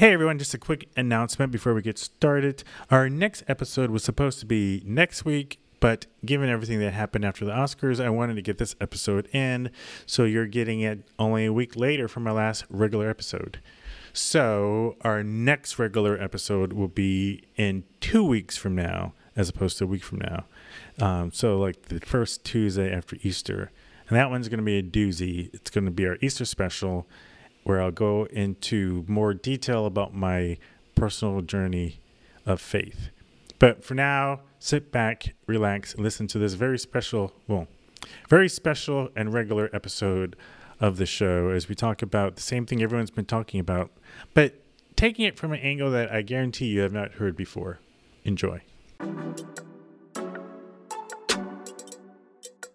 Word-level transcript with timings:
Hey 0.00 0.14
everyone, 0.14 0.38
just 0.38 0.54
a 0.54 0.58
quick 0.58 0.88
announcement 0.96 1.52
before 1.52 1.74
we 1.74 1.82
get 1.82 1.98
started. 1.98 2.64
Our 2.90 3.10
next 3.10 3.44
episode 3.48 3.90
was 3.90 4.02
supposed 4.02 4.40
to 4.40 4.46
be 4.46 4.82
next 4.86 5.26
week, 5.26 5.60
but 5.78 6.06
given 6.24 6.48
everything 6.48 6.80
that 6.80 6.94
happened 6.94 7.22
after 7.22 7.44
the 7.44 7.52
Oscars, 7.52 8.02
I 8.02 8.08
wanted 8.08 8.36
to 8.36 8.40
get 8.40 8.56
this 8.56 8.74
episode 8.80 9.28
in, 9.34 9.70
so 10.06 10.24
you're 10.24 10.46
getting 10.46 10.80
it 10.80 11.00
only 11.18 11.44
a 11.44 11.52
week 11.52 11.76
later 11.76 12.08
from 12.08 12.26
our 12.26 12.32
last 12.32 12.64
regular 12.70 13.10
episode. 13.10 13.60
So, 14.14 14.96
our 15.02 15.22
next 15.22 15.78
regular 15.78 16.18
episode 16.18 16.72
will 16.72 16.88
be 16.88 17.42
in 17.56 17.84
two 18.00 18.24
weeks 18.24 18.56
from 18.56 18.74
now, 18.74 19.12
as 19.36 19.50
opposed 19.50 19.76
to 19.76 19.84
a 19.84 19.86
week 19.86 20.02
from 20.02 20.20
now. 20.20 20.44
Um, 20.98 21.30
so, 21.30 21.58
like 21.58 21.90
the 21.90 22.00
first 22.00 22.42
Tuesday 22.42 22.90
after 22.90 23.18
Easter. 23.20 23.70
And 24.08 24.16
that 24.16 24.30
one's 24.30 24.48
going 24.48 24.60
to 24.60 24.64
be 24.64 24.78
a 24.78 24.82
doozy. 24.82 25.52
It's 25.52 25.70
going 25.70 25.84
to 25.84 25.90
be 25.90 26.06
our 26.06 26.16
Easter 26.22 26.46
special 26.46 27.06
where 27.64 27.80
I'll 27.80 27.90
go 27.90 28.24
into 28.24 29.04
more 29.06 29.34
detail 29.34 29.86
about 29.86 30.14
my 30.14 30.58
personal 30.94 31.40
journey 31.42 32.00
of 32.46 32.60
faith. 32.60 33.10
But 33.58 33.84
for 33.84 33.94
now, 33.94 34.40
sit 34.58 34.90
back, 34.90 35.34
relax, 35.46 35.94
and 35.94 36.02
listen 36.02 36.26
to 36.28 36.38
this 36.38 36.54
very 36.54 36.78
special, 36.78 37.32
well, 37.46 37.68
very 38.28 38.48
special 38.48 39.10
and 39.14 39.32
regular 39.32 39.68
episode 39.72 40.36
of 40.80 40.96
the 40.96 41.06
show 41.06 41.50
as 41.50 41.68
we 41.68 41.74
talk 41.74 42.00
about 42.00 42.36
the 42.36 42.42
same 42.42 42.64
thing 42.64 42.82
everyone's 42.82 43.10
been 43.10 43.26
talking 43.26 43.60
about, 43.60 43.90
but 44.32 44.54
taking 44.96 45.26
it 45.26 45.38
from 45.38 45.52
an 45.52 45.60
angle 45.60 45.90
that 45.90 46.10
I 46.10 46.22
guarantee 46.22 46.66
you 46.66 46.80
have 46.80 46.92
not 46.92 47.12
heard 47.12 47.36
before. 47.36 47.80
Enjoy. 48.24 48.62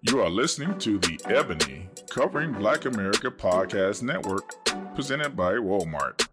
You 0.01 0.21
are 0.21 0.29
listening 0.29 0.77
to 0.79 0.99
the 0.99 1.19
Ebony 1.25 1.89
Covering 2.09 2.53
Black 2.53 2.85
America 2.85 3.31
Podcast 3.31 4.03
Network 4.03 4.64
presented 4.95 5.35
by 5.35 5.55
Walmart. 5.55 6.25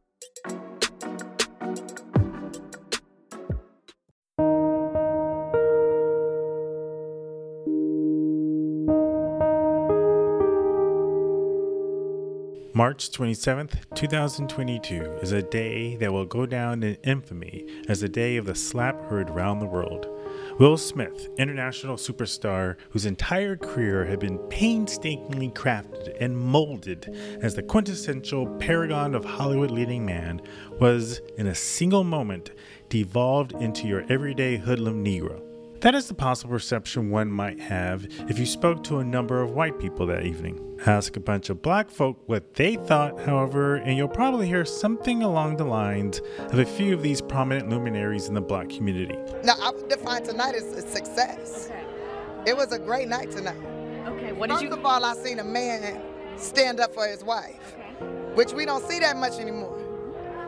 March 12.72 13.10
27th, 13.10 13.84
2022 13.96 15.02
is 15.20 15.32
a 15.32 15.42
day 15.42 15.96
that 15.96 16.12
will 16.12 16.24
go 16.24 16.46
down 16.46 16.84
in 16.84 16.94
infamy 17.02 17.66
as 17.88 18.00
the 18.00 18.08
day 18.08 18.36
of 18.36 18.46
the 18.46 18.54
slap 18.54 18.98
heard 19.06 19.28
around 19.28 19.58
the 19.58 19.66
world. 19.66 20.06
Will 20.58 20.76
Smith, 20.76 21.28
international 21.38 21.96
superstar 21.96 22.76
whose 22.90 23.06
entire 23.06 23.56
career 23.56 24.04
had 24.04 24.20
been 24.20 24.38
painstakingly 24.48 25.48
crafted 25.50 26.14
and 26.20 26.36
molded 26.36 27.08
as 27.40 27.54
the 27.54 27.62
quintessential 27.62 28.46
paragon 28.58 29.14
of 29.14 29.24
Hollywood 29.24 29.70
leading 29.70 30.04
man, 30.04 30.42
was, 30.78 31.20
in 31.38 31.46
a 31.46 31.54
single 31.54 32.04
moment, 32.04 32.50
devolved 32.90 33.52
into 33.52 33.86
your 33.86 34.04
everyday 34.10 34.58
hoodlum 34.58 35.02
Negro. 35.04 35.51
That 35.82 35.96
is 35.96 36.06
the 36.06 36.14
possible 36.14 36.52
perception 36.52 37.10
one 37.10 37.28
might 37.28 37.58
have 37.58 38.06
if 38.28 38.38
you 38.38 38.46
spoke 38.46 38.84
to 38.84 39.00
a 39.00 39.04
number 39.04 39.42
of 39.42 39.50
white 39.50 39.80
people 39.80 40.06
that 40.06 40.24
evening. 40.24 40.78
Ask 40.86 41.16
a 41.16 41.20
bunch 41.20 41.50
of 41.50 41.60
black 41.60 41.90
folk 41.90 42.22
what 42.26 42.54
they 42.54 42.76
thought, 42.76 43.18
however, 43.22 43.74
and 43.74 43.96
you'll 43.96 44.06
probably 44.06 44.46
hear 44.46 44.64
something 44.64 45.24
along 45.24 45.56
the 45.56 45.64
lines 45.64 46.20
of 46.38 46.60
a 46.60 46.64
few 46.64 46.94
of 46.94 47.02
these 47.02 47.20
prominent 47.20 47.68
luminaries 47.68 48.28
in 48.28 48.34
the 48.34 48.40
black 48.40 48.68
community. 48.68 49.18
Now, 49.42 49.54
I 49.60 49.72
would 49.72 49.88
define 49.88 50.22
tonight 50.22 50.54
as 50.54 50.66
a 50.66 50.82
success. 50.82 51.68
Okay. 51.68 52.50
It 52.52 52.56
was 52.56 52.70
a 52.70 52.78
great 52.78 53.08
night 53.08 53.32
tonight. 53.32 53.58
Okay. 54.06 54.30
What 54.30 54.50
did 54.50 54.54
First 54.54 54.64
you? 54.66 54.70
of 54.70 54.86
all, 54.86 55.04
I 55.04 55.14
seen 55.14 55.40
a 55.40 55.44
man 55.44 56.00
stand 56.36 56.78
up 56.78 56.94
for 56.94 57.08
his 57.08 57.24
wife, 57.24 57.74
which 58.34 58.52
we 58.52 58.64
don't 58.66 58.88
see 58.88 59.00
that 59.00 59.16
much 59.16 59.40
anymore. 59.40 59.81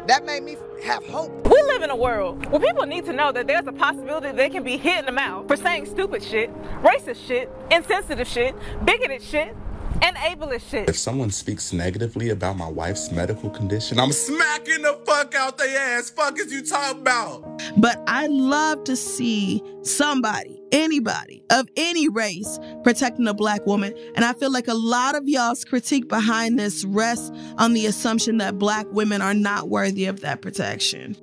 That 0.06 0.26
made 0.26 0.42
me 0.42 0.56
have 0.84 1.04
hope. 1.06 1.32
We 1.48 1.62
live 1.62 1.82
in 1.82 1.90
a 1.90 1.96
world 1.96 2.44
where 2.46 2.60
people 2.60 2.84
need 2.84 3.06
to 3.06 3.12
know 3.12 3.32
that 3.32 3.46
there's 3.46 3.66
a 3.66 3.72
possibility 3.72 4.32
they 4.32 4.50
can 4.50 4.62
be 4.62 4.76
hit 4.76 4.98
in 4.98 5.06
the 5.06 5.12
mouth 5.12 5.48
for 5.48 5.56
saying 5.56 5.86
stupid 5.86 6.22
shit, 6.22 6.54
racist 6.82 7.26
shit, 7.26 7.50
insensitive 7.70 8.28
shit, 8.28 8.54
bigoted 8.84 9.22
shit, 9.22 9.56
and 10.02 10.16
ableist 10.16 10.68
shit. 10.68 10.88
If 10.90 10.98
someone 10.98 11.30
speaks 11.30 11.72
negatively 11.72 12.30
about 12.30 12.58
my 12.58 12.68
wife's 12.68 13.10
medical 13.10 13.48
condition, 13.48 13.98
I'm 13.98 14.12
smacking 14.12 14.82
the 14.82 15.00
fuck 15.06 15.34
out 15.34 15.56
their 15.56 15.98
ass. 15.98 16.10
Fuck 16.10 16.38
is 16.38 16.52
you 16.52 16.66
talking 16.66 17.00
about? 17.00 17.62
But 17.78 18.02
I 18.06 18.26
love 18.26 18.84
to 18.84 18.96
see 18.96 19.62
somebody, 19.82 20.60
anybody 20.74 21.42
of 21.50 21.68
any 21.76 22.08
race 22.08 22.58
protecting 22.82 23.26
a 23.26 23.32
black 23.32 23.64
woman. 23.64 23.94
And 24.16 24.24
I 24.24 24.34
feel 24.34 24.52
like 24.52 24.68
a 24.68 24.74
lot 24.74 25.14
of 25.14 25.26
y'all's 25.26 25.64
critique 25.64 26.08
behind 26.08 26.58
this 26.58 26.84
rests 26.84 27.30
on 27.56 27.72
the 27.72 27.86
assumption 27.86 28.38
that 28.38 28.58
black 28.58 28.86
women 28.90 29.22
are 29.22 29.34
not 29.34 29.70
worthy 29.70 30.04
of 30.04 30.20
that 30.20 30.42
protection. 30.42 31.16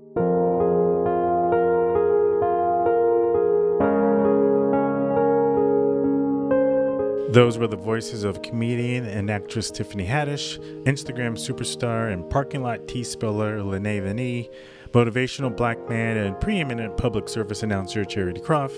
Those 7.32 7.58
were 7.58 7.68
the 7.68 7.78
voices 7.78 8.26
of 8.26 8.42
comedian 8.42 9.06
and 9.06 9.32
actress 9.32 9.72
Tiffany 9.72 10.06
Haddish, 10.06 10.60
Instagram 10.84 11.38
superstar 11.38 12.12
and 12.12 12.30
parking 12.30 12.62
lot 12.62 12.90
tea 12.90 13.06
spiller 13.06 13.60
Lynae 13.60 14.04
Vanee, 14.04 14.50
motivational 14.92 15.56
black 15.56 15.78
man 15.88 16.18
and 16.18 16.38
preeminent 16.42 16.98
public 16.98 17.30
service 17.30 17.64
announcer 17.64 18.04
Charity 18.04 18.42
Croff, 18.42 18.74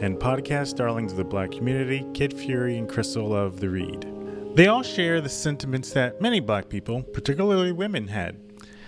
and 0.00 0.18
podcast 0.18 0.76
darlings 0.76 1.12
of 1.12 1.18
the 1.18 1.24
black 1.24 1.52
community 1.52 2.06
Kid 2.12 2.32
Fury 2.38 2.76
and 2.76 2.88
Crissle 2.88 3.32
of 3.34 3.60
the 3.60 3.68
Read. 3.68 4.06
They 4.54 4.66
all 4.66 4.82
share 4.82 5.20
the 5.20 5.28
sentiments 5.28 5.92
that 5.92 6.20
many 6.20 6.40
black 6.40 6.68
people, 6.68 7.02
particularly 7.02 7.72
women, 7.72 8.08
had. 8.08 8.40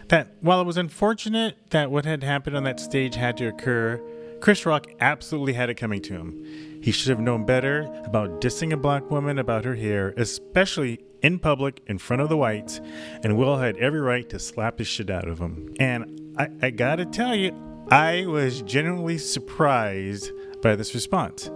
That 0.08 0.34
while 0.40 0.60
it 0.60 0.66
was 0.66 0.76
unfortunate 0.76 1.56
that 1.70 1.90
what 1.90 2.04
had 2.04 2.22
happened 2.22 2.56
on 2.56 2.64
that 2.64 2.80
stage 2.80 3.14
had 3.14 3.36
to 3.38 3.48
occur, 3.48 4.00
Chris 4.40 4.64
Rock 4.64 4.86
absolutely 5.00 5.52
had 5.52 5.68
it 5.68 5.74
coming 5.74 6.00
to 6.02 6.14
him. 6.14 6.80
He 6.82 6.92
should 6.92 7.10
have 7.10 7.20
known 7.20 7.44
better 7.44 7.82
about 8.04 8.40
dissing 8.40 8.72
a 8.72 8.76
black 8.76 9.10
woman 9.10 9.38
about 9.38 9.64
her 9.64 9.74
hair, 9.74 10.14
especially 10.16 11.00
in 11.22 11.38
public 11.38 11.82
in 11.86 11.98
front 11.98 12.22
of 12.22 12.28
the 12.28 12.36
whites, 12.36 12.80
and 13.22 13.36
Will 13.36 13.58
had 13.58 13.76
every 13.78 14.00
right 14.00 14.28
to 14.28 14.38
slap 14.38 14.76
the 14.76 14.84
shit 14.84 15.10
out 15.10 15.28
of 15.28 15.38
him. 15.38 15.74
And 15.80 16.34
I, 16.38 16.48
I 16.62 16.70
gotta 16.70 17.04
tell 17.04 17.34
you, 17.34 17.52
I 17.90 18.26
was 18.26 18.62
genuinely 18.62 19.18
surprised 19.18 20.30
by 20.62 20.76
this 20.76 20.94
response. 20.94 21.50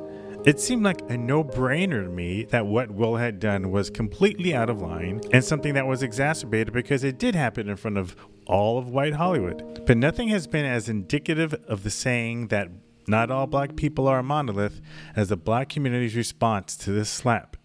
It 0.44 0.58
seemed 0.58 0.82
like 0.82 1.08
a 1.08 1.16
no 1.16 1.44
brainer 1.44 2.02
to 2.02 2.10
me 2.10 2.44
that 2.46 2.66
what 2.66 2.90
Will 2.90 3.16
had 3.16 3.38
done 3.38 3.70
was 3.70 3.90
completely 3.90 4.54
out 4.54 4.68
of 4.68 4.82
line 4.82 5.20
and 5.32 5.44
something 5.44 5.74
that 5.74 5.86
was 5.86 6.02
exacerbated 6.02 6.74
because 6.74 7.04
it 7.04 7.18
did 7.18 7.36
happen 7.36 7.68
in 7.68 7.76
front 7.76 7.96
of 7.96 8.16
all 8.46 8.76
of 8.76 8.88
white 8.88 9.14
Hollywood. 9.14 9.84
But 9.86 9.98
nothing 9.98 10.28
has 10.28 10.48
been 10.48 10.64
as 10.64 10.88
indicative 10.88 11.54
of 11.68 11.84
the 11.84 11.90
saying 11.90 12.48
that 12.48 12.70
not 13.06 13.30
all 13.30 13.46
black 13.46 13.76
people 13.76 14.08
are 14.08 14.18
a 14.18 14.22
monolith 14.24 14.80
as 15.14 15.28
the 15.28 15.36
black 15.36 15.68
community's 15.68 16.16
response 16.16 16.76
to 16.78 16.90
this 16.90 17.08
slap. 17.08 17.56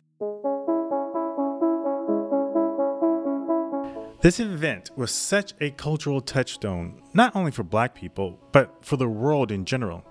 This 4.21 4.39
event 4.39 4.91
was 4.95 5.11
such 5.11 5.53
a 5.61 5.71
cultural 5.71 6.21
touchstone, 6.21 7.01
not 7.13 7.35
only 7.35 7.51
for 7.51 7.63
black 7.63 7.95
people, 7.95 8.39
but 8.51 8.83
for 8.83 8.97
the 8.97 9.07
world 9.07 9.51
in 9.51 9.63
general. 9.63 10.03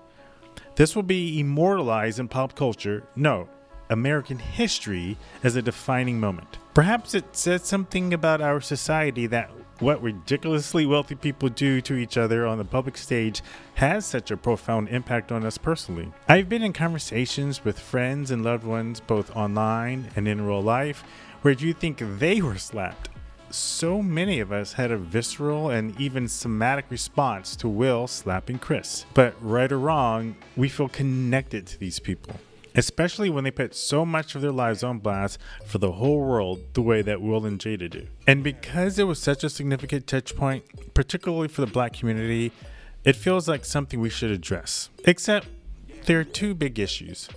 This 0.75 0.95
will 0.95 1.03
be 1.03 1.39
immortalized 1.39 2.19
in 2.19 2.27
pop 2.27 2.55
culture, 2.55 3.03
no, 3.15 3.49
American 3.89 4.39
history, 4.39 5.17
as 5.43 5.55
a 5.55 5.61
defining 5.61 6.19
moment. 6.19 6.57
Perhaps 6.73 7.13
it 7.13 7.35
says 7.35 7.63
something 7.63 8.13
about 8.13 8.41
our 8.41 8.61
society 8.61 9.27
that 9.27 9.49
what 9.79 10.01
ridiculously 10.01 10.85
wealthy 10.85 11.15
people 11.15 11.49
do 11.49 11.81
to 11.81 11.95
each 11.95 12.17
other 12.17 12.45
on 12.45 12.57
the 12.57 12.65
public 12.65 12.97
stage 12.97 13.41
has 13.75 14.05
such 14.05 14.31
a 14.31 14.37
profound 14.37 14.89
impact 14.89 15.31
on 15.31 15.45
us 15.45 15.57
personally. 15.57 16.11
I've 16.27 16.49
been 16.49 16.63
in 16.63 16.73
conversations 16.73 17.63
with 17.63 17.79
friends 17.79 18.31
and 18.31 18.43
loved 18.43 18.63
ones, 18.63 18.99
both 18.99 19.35
online 19.35 20.09
and 20.15 20.27
in 20.27 20.45
real 20.45 20.61
life, 20.61 21.03
where 21.41 21.55
do 21.55 21.67
you 21.67 21.73
think 21.73 22.01
they 22.19 22.41
were 22.41 22.57
slapped. 22.57 23.09
So 23.49 24.01
many 24.01 24.39
of 24.39 24.51
us 24.51 24.73
had 24.73 24.91
a 24.91 24.97
visceral 24.97 25.69
and 25.69 25.99
even 25.99 26.27
somatic 26.27 26.85
response 26.89 27.55
to 27.57 27.67
Will 27.67 28.07
slapping 28.07 28.59
Chris. 28.59 29.05
But 29.13 29.35
right 29.41 29.71
or 29.71 29.79
wrong, 29.79 30.35
we 30.55 30.69
feel 30.69 30.89
connected 30.89 31.65
to 31.67 31.79
these 31.79 31.99
people 31.99 32.35
especially 32.77 33.29
when 33.29 33.43
they 33.43 33.51
put 33.51 33.75
so 33.75 34.05
much 34.05 34.35
of 34.35 34.41
their 34.41 34.51
lives 34.51 34.83
on 34.83 34.99
blast 34.99 35.39
for 35.65 35.79
the 35.79 35.93
whole 35.93 36.19
world 36.19 36.59
the 36.73 36.81
way 36.81 37.01
that 37.01 37.19
Will 37.19 37.45
and 37.45 37.59
Jada 37.59 37.89
do. 37.89 38.07
And 38.27 38.43
because 38.43 38.99
it 38.99 39.05
was 39.05 39.19
such 39.19 39.43
a 39.43 39.49
significant 39.49 40.05
touch 40.05 40.35
point, 40.35 40.63
particularly 40.93 41.47
for 41.47 41.61
the 41.61 41.67
black 41.67 41.93
community, 41.93 42.51
it 43.03 43.15
feels 43.15 43.47
like 43.47 43.65
something 43.65 43.99
we 43.99 44.11
should 44.11 44.29
address. 44.29 44.89
Except 45.05 45.47
there 46.05 46.19
are 46.19 46.23
two 46.23 46.53
big 46.53 46.77
issues. 46.77 47.27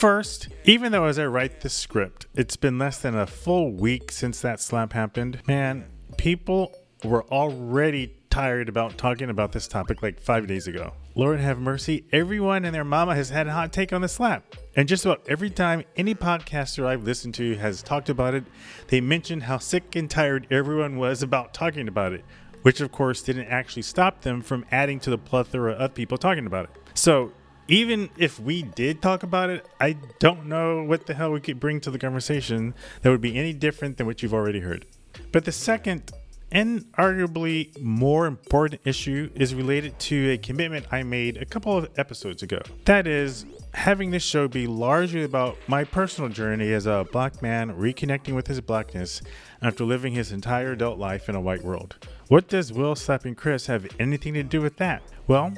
First, 0.00 0.48
even 0.64 0.92
though 0.92 1.04
as 1.04 1.18
I 1.18 1.26
write 1.26 1.60
this 1.60 1.74
script, 1.74 2.26
it's 2.34 2.56
been 2.56 2.78
less 2.78 2.96
than 2.96 3.14
a 3.14 3.26
full 3.26 3.70
week 3.70 4.10
since 4.10 4.40
that 4.40 4.58
slap 4.58 4.94
happened, 4.94 5.42
man, 5.46 5.84
people 6.16 6.72
were 7.04 7.24
already 7.26 8.16
tired 8.30 8.70
about 8.70 8.96
talking 8.96 9.28
about 9.28 9.52
this 9.52 9.68
topic 9.68 10.02
like 10.02 10.18
five 10.18 10.46
days 10.46 10.66
ago. 10.66 10.94
Lord 11.14 11.38
have 11.40 11.58
mercy, 11.58 12.06
everyone 12.12 12.64
and 12.64 12.74
their 12.74 12.82
mama 12.82 13.14
has 13.14 13.28
had 13.28 13.46
a 13.46 13.52
hot 13.52 13.74
take 13.74 13.92
on 13.92 14.00
the 14.00 14.08
slap. 14.08 14.56
And 14.74 14.88
just 14.88 15.04
about 15.04 15.20
every 15.28 15.50
time 15.50 15.84
any 15.98 16.14
podcaster 16.14 16.86
I've 16.86 17.04
listened 17.04 17.34
to 17.34 17.56
has 17.56 17.82
talked 17.82 18.08
about 18.08 18.32
it, 18.32 18.44
they 18.88 19.02
mention 19.02 19.42
how 19.42 19.58
sick 19.58 19.96
and 19.96 20.08
tired 20.08 20.46
everyone 20.50 20.96
was 20.96 21.22
about 21.22 21.52
talking 21.52 21.88
about 21.88 22.14
it. 22.14 22.24
which 22.62 22.80
of 22.80 22.92
course 22.92 23.22
didn't 23.22 23.46
actually 23.48 23.82
stop 23.82 24.22
them 24.22 24.40
from 24.42 24.64
adding 24.70 25.00
to 25.00 25.10
the 25.10 25.18
plethora 25.18 25.72
of 25.72 25.94
people 25.94 26.18
talking 26.18 26.46
about 26.46 26.64
it. 26.64 26.70
So, 26.94 27.32
even 27.70 28.10
if 28.18 28.40
we 28.40 28.62
did 28.62 29.00
talk 29.00 29.22
about 29.22 29.48
it, 29.48 29.64
I 29.80 29.96
don't 30.18 30.46
know 30.46 30.82
what 30.82 31.06
the 31.06 31.14
hell 31.14 31.30
we 31.30 31.40
could 31.40 31.60
bring 31.60 31.80
to 31.82 31.90
the 31.90 31.98
conversation 31.98 32.74
that 33.02 33.10
would 33.10 33.20
be 33.20 33.38
any 33.38 33.52
different 33.52 33.96
than 33.96 34.06
what 34.06 34.22
you've 34.22 34.34
already 34.34 34.60
heard. 34.60 34.86
But 35.30 35.44
the 35.44 35.52
second 35.52 36.10
and 36.52 36.84
arguably 36.94 37.80
more 37.80 38.26
important 38.26 38.80
issue 38.84 39.30
is 39.36 39.54
related 39.54 39.96
to 40.00 40.32
a 40.32 40.38
commitment 40.38 40.86
I 40.90 41.04
made 41.04 41.36
a 41.36 41.44
couple 41.44 41.76
of 41.76 41.88
episodes 41.96 42.42
ago. 42.42 42.60
That 42.86 43.06
is, 43.06 43.46
having 43.72 44.10
this 44.10 44.24
show 44.24 44.48
be 44.48 44.66
largely 44.66 45.22
about 45.22 45.56
my 45.68 45.84
personal 45.84 46.28
journey 46.28 46.72
as 46.72 46.86
a 46.86 47.06
black 47.12 47.40
man 47.40 47.76
reconnecting 47.76 48.34
with 48.34 48.48
his 48.48 48.60
blackness 48.60 49.22
after 49.62 49.84
living 49.84 50.12
his 50.12 50.32
entire 50.32 50.72
adult 50.72 50.98
life 50.98 51.28
in 51.28 51.36
a 51.36 51.40
white 51.40 51.62
world. 51.62 51.94
What 52.26 52.48
does 52.48 52.72
Will 52.72 52.96
slapping 52.96 53.36
Chris 53.36 53.66
have 53.66 53.86
anything 54.00 54.34
to 54.34 54.42
do 54.42 54.60
with 54.60 54.76
that? 54.78 55.02
Well, 55.28 55.54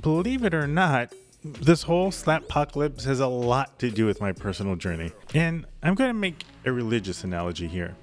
believe 0.00 0.44
it 0.44 0.54
or 0.54 0.66
not, 0.66 1.12
this 1.42 1.84
whole 1.84 2.10
slap 2.10 2.42
apocalypse 2.42 3.04
has 3.04 3.20
a 3.20 3.26
lot 3.26 3.78
to 3.78 3.90
do 3.90 4.06
with 4.06 4.20
my 4.20 4.32
personal 4.32 4.76
journey. 4.76 5.12
And 5.34 5.64
I'm 5.82 5.94
going 5.94 6.10
to 6.10 6.14
make 6.14 6.44
a 6.66 6.72
religious 6.72 7.24
analogy 7.24 7.66
here. 7.66 7.96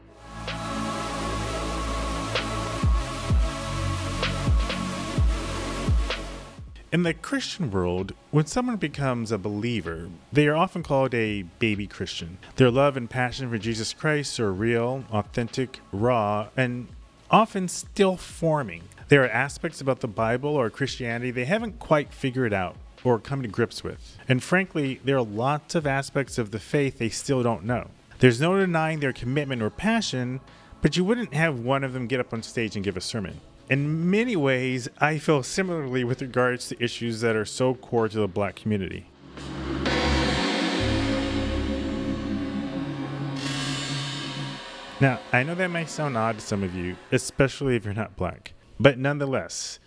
In 6.89 7.03
the 7.03 7.13
Christian 7.13 7.69
world, 7.69 8.13
when 8.31 8.45
someone 8.45 8.77
becomes 8.77 9.31
a 9.31 9.37
believer, 9.37 10.09
they 10.31 10.47
are 10.47 10.55
often 10.55 10.83
called 10.83 11.13
a 11.13 11.43
baby 11.43 11.85
Christian. 11.85 12.37
Their 12.55 12.71
love 12.71 12.95
and 12.95 13.09
passion 13.09 13.49
for 13.49 13.57
Jesus 13.57 13.93
Christ 13.93 14.39
are 14.39 14.53
real, 14.53 15.03
authentic, 15.11 15.81
raw, 15.91 16.47
and 16.55 16.87
often 17.29 17.67
still 17.67 18.15
forming. 18.15 18.83
There 19.09 19.23
are 19.23 19.29
aspects 19.29 19.81
about 19.81 19.99
the 19.99 20.07
Bible 20.07 20.55
or 20.55 20.69
Christianity 20.69 21.29
they 21.29 21.45
haven't 21.45 21.77
quite 21.77 22.13
figured 22.13 22.53
out 22.53 22.77
or 23.03 23.19
come 23.19 23.41
to 23.41 23.47
grips 23.47 23.83
with. 23.83 24.17
And 24.27 24.43
frankly, 24.43 24.99
there 25.03 25.17
are 25.17 25.23
lots 25.23 25.75
of 25.75 25.87
aspects 25.87 26.37
of 26.37 26.51
the 26.51 26.59
faith 26.59 26.97
they 26.97 27.09
still 27.09 27.43
don't 27.43 27.63
know. 27.63 27.89
There's 28.19 28.41
no 28.41 28.57
denying 28.57 28.99
their 28.99 29.13
commitment 29.13 29.61
or 29.61 29.69
passion, 29.69 30.41
but 30.81 30.97
you 30.97 31.03
wouldn't 31.03 31.33
have 31.33 31.59
one 31.59 31.83
of 31.83 31.93
them 31.93 32.07
get 32.07 32.19
up 32.19 32.33
on 32.33 32.43
stage 32.43 32.75
and 32.75 32.83
give 32.83 32.97
a 32.97 33.01
sermon. 33.01 33.39
In 33.69 34.09
many 34.09 34.35
ways, 34.35 34.87
I 34.99 35.17
feel 35.17 35.43
similarly 35.43 36.03
with 36.03 36.21
regards 36.21 36.69
to 36.69 36.83
issues 36.83 37.21
that 37.21 37.35
are 37.35 37.45
so 37.45 37.75
core 37.75 38.07
to 38.07 38.19
the 38.19 38.27
black 38.27 38.55
community. 38.55 39.07
Now, 44.99 45.19
I 45.31 45.43
know 45.43 45.53
that 45.53 45.67
may 45.67 45.85
sound 45.85 46.17
odd 46.17 46.39
to 46.39 46.41
some 46.41 46.63
of 46.63 46.73
you, 46.73 46.95
especially 47.11 47.75
if 47.75 47.85
you're 47.85 47.93
not 47.93 48.15
black, 48.15 48.53
but 48.79 48.97
nonetheless, 48.97 49.79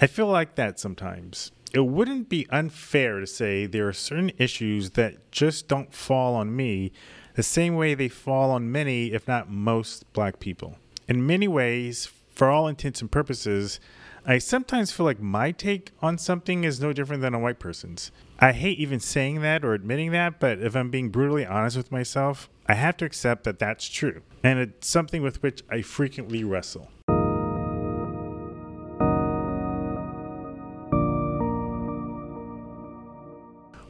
I 0.00 0.06
feel 0.06 0.28
like 0.28 0.54
that 0.54 0.78
sometimes. 0.78 1.50
It 1.74 1.86
wouldn't 1.86 2.28
be 2.28 2.46
unfair 2.50 3.18
to 3.18 3.26
say 3.26 3.66
there 3.66 3.88
are 3.88 3.92
certain 3.92 4.30
issues 4.38 4.90
that 4.90 5.32
just 5.32 5.66
don't 5.66 5.92
fall 5.92 6.36
on 6.36 6.54
me 6.54 6.92
the 7.34 7.42
same 7.42 7.74
way 7.74 7.94
they 7.94 8.06
fall 8.06 8.52
on 8.52 8.70
many, 8.70 9.12
if 9.12 9.26
not 9.26 9.50
most, 9.50 10.10
black 10.12 10.38
people. 10.38 10.76
In 11.08 11.26
many 11.26 11.48
ways, 11.48 12.08
for 12.30 12.48
all 12.48 12.68
intents 12.68 13.00
and 13.00 13.10
purposes, 13.10 13.80
I 14.24 14.38
sometimes 14.38 14.92
feel 14.92 15.04
like 15.04 15.18
my 15.18 15.50
take 15.50 15.90
on 16.00 16.16
something 16.16 16.62
is 16.62 16.78
no 16.78 16.92
different 16.92 17.22
than 17.22 17.34
a 17.34 17.40
white 17.40 17.58
person's. 17.58 18.12
I 18.38 18.52
hate 18.52 18.78
even 18.78 19.00
saying 19.00 19.40
that 19.40 19.64
or 19.64 19.74
admitting 19.74 20.12
that, 20.12 20.38
but 20.38 20.60
if 20.60 20.76
I'm 20.76 20.90
being 20.90 21.08
brutally 21.08 21.44
honest 21.44 21.76
with 21.76 21.90
myself, 21.90 22.48
I 22.68 22.74
have 22.74 22.96
to 22.98 23.04
accept 23.04 23.42
that 23.44 23.58
that's 23.58 23.88
true. 23.88 24.22
And 24.44 24.60
it's 24.60 24.86
something 24.86 25.22
with 25.22 25.42
which 25.42 25.64
I 25.68 25.82
frequently 25.82 26.44
wrestle. 26.44 26.92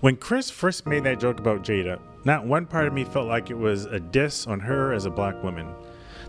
When 0.05 0.17
Chris 0.17 0.51
first 0.51 0.87
made 0.87 1.05
that 1.05 1.19
joke 1.19 1.41
about 1.41 1.62
Jada, 1.62 1.99
not 2.27 2.45
one 2.45 2.67
part 2.67 2.87
of 2.87 2.93
me 2.93 3.05
felt 3.05 3.27
like 3.27 3.49
it 3.49 3.56
was 3.56 3.87
a 3.87 3.99
diss 3.99 4.47
on 4.47 4.61
her 4.61 4.93
as 4.93 5.06
a 5.06 5.11
black 5.11 5.43
woman. 5.43 5.67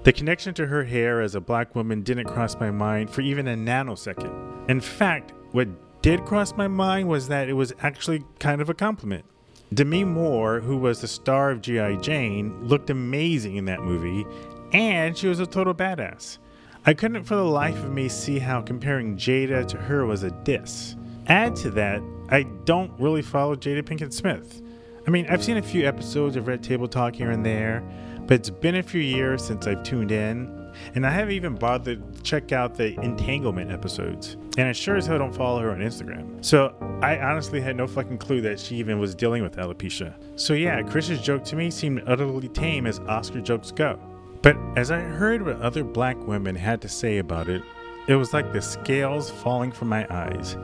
The 0.03 0.13
connection 0.13 0.53
to 0.53 0.67
her 0.67 0.85
hair 0.85 1.19
as 1.19 1.35
a 1.35 1.41
black 1.41 1.75
woman 1.75 2.01
didn't 2.01 2.29
cross 2.29 2.57
my 2.57 2.71
mind 2.71 3.09
for 3.09 3.19
even 3.19 3.49
a 3.49 3.55
nanosecond. 3.57 4.69
In 4.69 4.79
fact, 4.79 5.33
what 5.51 5.67
did 6.01 6.23
cross 6.23 6.55
my 6.55 6.69
mind 6.69 7.09
was 7.09 7.27
that 7.27 7.49
it 7.49 7.53
was 7.55 7.73
actually 7.81 8.23
kind 8.39 8.61
of 8.61 8.69
a 8.69 8.73
compliment. 8.73 9.25
Demi 9.73 10.05
Moore, 10.05 10.61
who 10.61 10.77
was 10.77 11.01
the 11.01 11.07
star 11.09 11.51
of 11.51 11.59
G.I. 11.59 11.97
Jane, 11.97 12.57
looked 12.63 12.89
amazing 12.89 13.57
in 13.57 13.65
that 13.65 13.81
movie, 13.81 14.25
and 14.71 15.17
she 15.17 15.27
was 15.27 15.41
a 15.41 15.45
total 15.45 15.73
badass. 15.73 16.37
I 16.85 16.93
couldn't 16.93 17.25
for 17.25 17.35
the 17.35 17.43
life 17.43 17.83
of 17.83 17.91
me 17.91 18.07
see 18.07 18.39
how 18.39 18.61
comparing 18.61 19.17
Jada 19.17 19.67
to 19.67 19.77
her 19.77 20.05
was 20.05 20.23
a 20.23 20.31
diss. 20.31 20.95
Add 21.27 21.57
to 21.57 21.71
that, 21.71 22.01
I 22.29 22.43
don't 22.43 22.91
really 22.99 23.21
follow 23.21 23.55
Jada 23.55 23.83
Pinkett 23.83 24.13
Smith. 24.13 24.61
I 25.07 25.11
mean, 25.11 25.27
I've 25.29 25.43
seen 25.43 25.57
a 25.57 25.61
few 25.61 25.87
episodes 25.87 26.35
of 26.35 26.47
Red 26.47 26.63
Table 26.63 26.87
Talk 26.87 27.15
here 27.15 27.29
and 27.29 27.45
there, 27.45 27.83
but 28.25 28.35
it's 28.35 28.49
been 28.49 28.75
a 28.75 28.83
few 28.83 29.01
years 29.01 29.45
since 29.45 29.67
I've 29.67 29.83
tuned 29.83 30.11
in, 30.11 30.71
and 30.95 31.05
I 31.05 31.11
haven't 31.11 31.35
even 31.35 31.53
bothered 31.55 32.15
to 32.15 32.21
check 32.23 32.51
out 32.51 32.75
the 32.75 32.99
entanglement 33.01 33.71
episodes. 33.71 34.35
And 34.57 34.67
I 34.67 34.71
sure 34.71 34.95
as 34.95 35.05
hell 35.05 35.19
don't 35.19 35.35
follow 35.35 35.61
her 35.61 35.71
on 35.71 35.79
Instagram. 35.79 36.43
So 36.43 36.73
I 37.03 37.19
honestly 37.19 37.61
had 37.61 37.75
no 37.75 37.85
fucking 37.85 38.17
clue 38.17 38.41
that 38.41 38.59
she 38.59 38.77
even 38.77 38.99
was 38.99 39.13
dealing 39.13 39.43
with 39.43 39.57
alopecia. 39.57 40.15
So 40.35 40.53
yeah, 40.53 40.81
Chris's 40.81 41.21
joke 41.21 41.43
to 41.45 41.55
me 41.55 41.69
seemed 41.69 42.01
utterly 42.07 42.49
tame 42.49 42.87
as 42.87 42.99
Oscar 43.01 43.41
jokes 43.41 43.71
go. 43.71 43.99
But 44.41 44.57
as 44.75 44.89
I 44.89 44.99
heard 44.99 45.45
what 45.45 45.61
other 45.61 45.83
black 45.83 46.17
women 46.27 46.55
had 46.55 46.81
to 46.81 46.89
say 46.89 47.19
about 47.19 47.47
it, 47.47 47.61
it 48.07 48.15
was 48.15 48.33
like 48.33 48.53
the 48.53 48.61
scales 48.61 49.29
falling 49.29 49.71
from 49.71 49.89
my 49.89 50.07
eyes. 50.09 50.57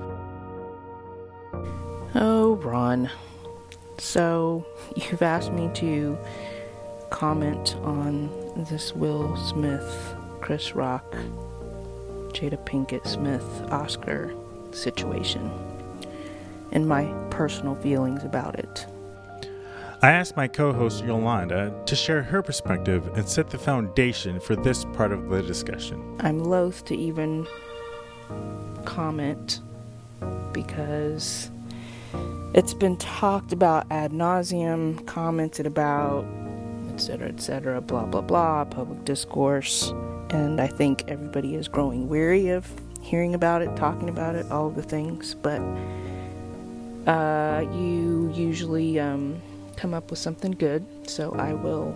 Oh, 2.16 2.56
Ron. 2.64 3.10
So, 3.98 4.66
you've 4.96 5.22
asked 5.22 5.52
me 5.52 5.70
to 5.76 6.18
comment 7.10 7.76
on 7.84 8.30
this 8.70 8.94
Will 8.96 9.38
Smith, 9.38 10.16
Chris 10.42 10.74
Rock, 10.76 11.10
Jada 12.34 12.58
Pinkett 12.66 13.06
Smith, 13.06 13.46
Oscar 13.70 14.34
situation 14.72 15.52
and 16.72 16.88
my 16.88 17.06
personal 17.30 17.76
feelings 17.76 18.24
about 18.24 18.56
it. 18.56 18.86
I 20.02 20.12
asked 20.12 20.36
my 20.36 20.48
co 20.48 20.74
host 20.74 21.04
Yolanda 21.04 21.74
to 21.86 21.96
share 21.96 22.24
her 22.24 22.42
perspective 22.42 23.08
and 23.16 23.28
set 23.28 23.50
the 23.52 23.58
foundation 23.58 24.40
for 24.40 24.56
this 24.56 24.84
part 24.94 25.12
of 25.12 25.30
the 25.30 25.44
discussion. 25.44 26.18
I'm 26.22 26.40
loath 26.40 26.86
to 26.86 26.96
even 26.96 27.46
comment 28.84 29.60
because 30.54 31.51
it's 32.54 32.74
been 32.74 32.98
talked 32.98 33.54
about 33.54 33.86
ad 33.92 34.12
nauseum, 34.12 35.06
commented 35.06 35.66
about, 35.66 36.26
etc., 36.94 37.30
etc., 37.30 37.82
blah, 37.82 38.06
blah, 38.06 38.22
blah, 38.22 38.66
public 38.66 39.06
discourse. 39.06 39.90
And 40.30 40.62
I 40.62 40.68
think 40.68 41.04
everybody 41.08 41.56
is 41.56 41.68
growing 41.68 42.08
weary 42.08 42.50
of 42.50 42.68
hearing 43.02 43.34
about 43.36 43.62
it, 43.62 43.76
talking 43.76 44.10
about 44.10 44.36
it, 44.36 44.50
all 44.52 44.68
of 44.68 44.76
the 44.76 44.84
things. 44.84 45.36
But 45.36 45.62
uh, 47.08 47.66
you 47.74 48.32
usually 48.34 49.00
um, 49.00 49.42
come 49.76 49.94
up 49.94 50.10
with 50.10 50.20
something 50.20 50.52
good, 50.52 50.86
so 51.10 51.34
I 51.34 51.54
will 51.54 51.96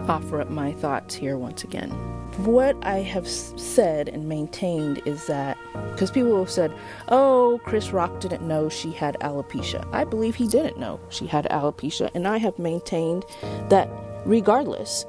offer 0.00 0.40
up 0.40 0.50
my 0.50 0.72
thoughts 0.72 1.14
here 1.14 1.36
once 1.38 1.64
again. 1.64 1.90
What 2.38 2.76
I 2.84 2.98
have 2.98 3.28
said 3.28 4.08
and 4.08 4.28
maintained 4.28 5.00
is 5.06 5.26
that 5.28 5.56
because 5.92 6.10
people 6.10 6.36
have 6.38 6.50
said, 6.50 6.72
oh, 7.08 7.60
Chris 7.64 7.92
Rock 7.92 8.18
didn't 8.20 8.42
know 8.42 8.68
she 8.68 8.90
had 8.90 9.16
alopecia. 9.20 9.86
I 9.92 10.04
believe 10.04 10.34
he 10.34 10.48
didn't 10.48 10.78
know 10.78 10.98
she 11.10 11.26
had 11.26 11.44
alopecia, 11.46 12.10
and 12.14 12.26
I 12.26 12.38
have 12.38 12.58
maintained 12.58 13.24
that 13.68 13.88
regardless, 14.24 15.06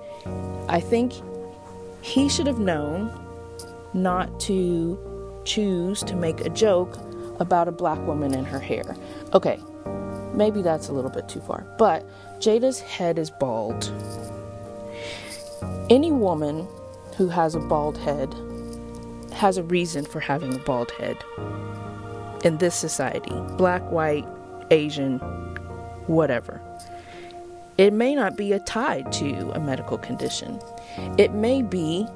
I 0.69 0.79
think 0.79 1.13
he 2.01 2.29
should 2.29 2.45
have 2.45 2.59
known 2.59 3.11
not 3.95 4.39
to 4.41 5.41
choose 5.45 6.03
to 6.03 6.15
make 6.15 6.41
a 6.41 6.49
joke 6.49 6.97
about 7.39 7.67
a 7.67 7.71
black 7.71 7.99
woman 8.05 8.33
and 8.35 8.45
her 8.45 8.59
hair. 8.59 8.95
Okay, 9.33 9.59
maybe 10.33 10.61
that's 10.61 10.89
a 10.89 10.93
little 10.93 11.09
bit 11.09 11.27
too 11.27 11.41
far, 11.41 11.65
but 11.79 12.07
Jada's 12.39 12.79
head 12.79 13.17
is 13.17 13.31
bald. 13.31 13.91
Any 15.89 16.11
woman 16.11 16.67
who 17.17 17.29
has 17.29 17.55
a 17.55 17.59
bald 17.59 17.97
head 17.97 18.33
has 19.33 19.57
a 19.57 19.63
reason 19.63 20.05
for 20.05 20.19
having 20.19 20.53
a 20.53 20.59
bald 20.59 20.91
head 20.91 21.17
in 22.43 22.57
this 22.57 22.75
society 22.75 23.35
black, 23.57 23.81
white, 23.91 24.25
Asian, 24.71 25.19
whatever. 26.07 26.61
It 27.77 27.91
may 27.91 28.15
not 28.15 28.37
be 28.37 28.53
a 28.53 28.59
tied 28.59 29.11
to 29.13 29.51
a 29.51 29.59
medical 29.59 29.97
condition. 29.97 30.61
It 31.17 31.33
may 31.33 31.61
be 31.61 32.07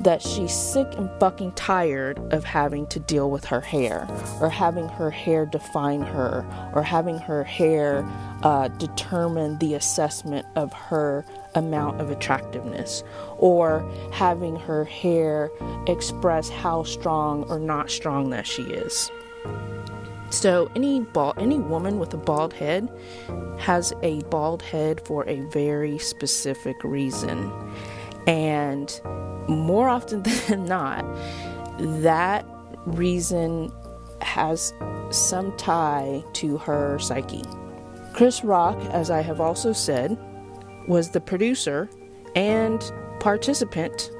that 0.00 0.22
she's 0.22 0.52
sick 0.52 0.86
and 0.96 1.10
fucking 1.20 1.52
tired 1.52 2.18
of 2.32 2.42
having 2.44 2.86
to 2.86 2.98
deal 3.00 3.30
with 3.30 3.44
her 3.44 3.60
hair 3.60 4.06
or 4.40 4.48
having 4.48 4.88
her 4.88 5.10
hair 5.10 5.44
define 5.44 6.00
her 6.00 6.46
or 6.74 6.82
having 6.82 7.18
her 7.18 7.44
hair 7.44 8.08
uh, 8.42 8.68
determine 8.68 9.58
the 9.58 9.74
assessment 9.74 10.46
of 10.56 10.72
her 10.72 11.24
amount 11.54 12.00
of 12.00 12.10
attractiveness 12.10 13.02
or 13.38 13.88
having 14.12 14.56
her 14.56 14.84
hair 14.84 15.50
express 15.86 16.48
how 16.48 16.82
strong 16.82 17.44
or 17.50 17.58
not 17.58 17.90
strong 17.90 18.30
that 18.30 18.46
she 18.46 18.62
is. 18.62 19.10
So 20.30 20.70
any 20.76 21.00
bald, 21.00 21.38
any 21.38 21.58
woman 21.58 21.98
with 21.98 22.14
a 22.14 22.16
bald 22.16 22.52
head 22.52 22.88
has 23.58 23.92
a 24.02 24.20
bald 24.24 24.62
head 24.62 25.00
for 25.04 25.28
a 25.28 25.40
very 25.40 25.98
specific 25.98 26.82
reason. 26.84 27.52
And 28.26 29.00
more 29.48 29.88
often 29.88 30.22
than 30.48 30.66
not, 30.66 31.04
that 31.78 32.46
reason 32.86 33.72
has 34.20 34.72
some 35.10 35.56
tie 35.56 36.22
to 36.34 36.58
her 36.58 36.98
psyche. 37.00 37.42
Chris 38.12 38.44
Rock, 38.44 38.78
as 38.90 39.10
I 39.10 39.22
have 39.22 39.40
also 39.40 39.72
said, 39.72 40.16
was 40.88 41.10
the 41.10 41.20
producer 41.20 41.88
and 42.34 42.92
participant 43.20 44.10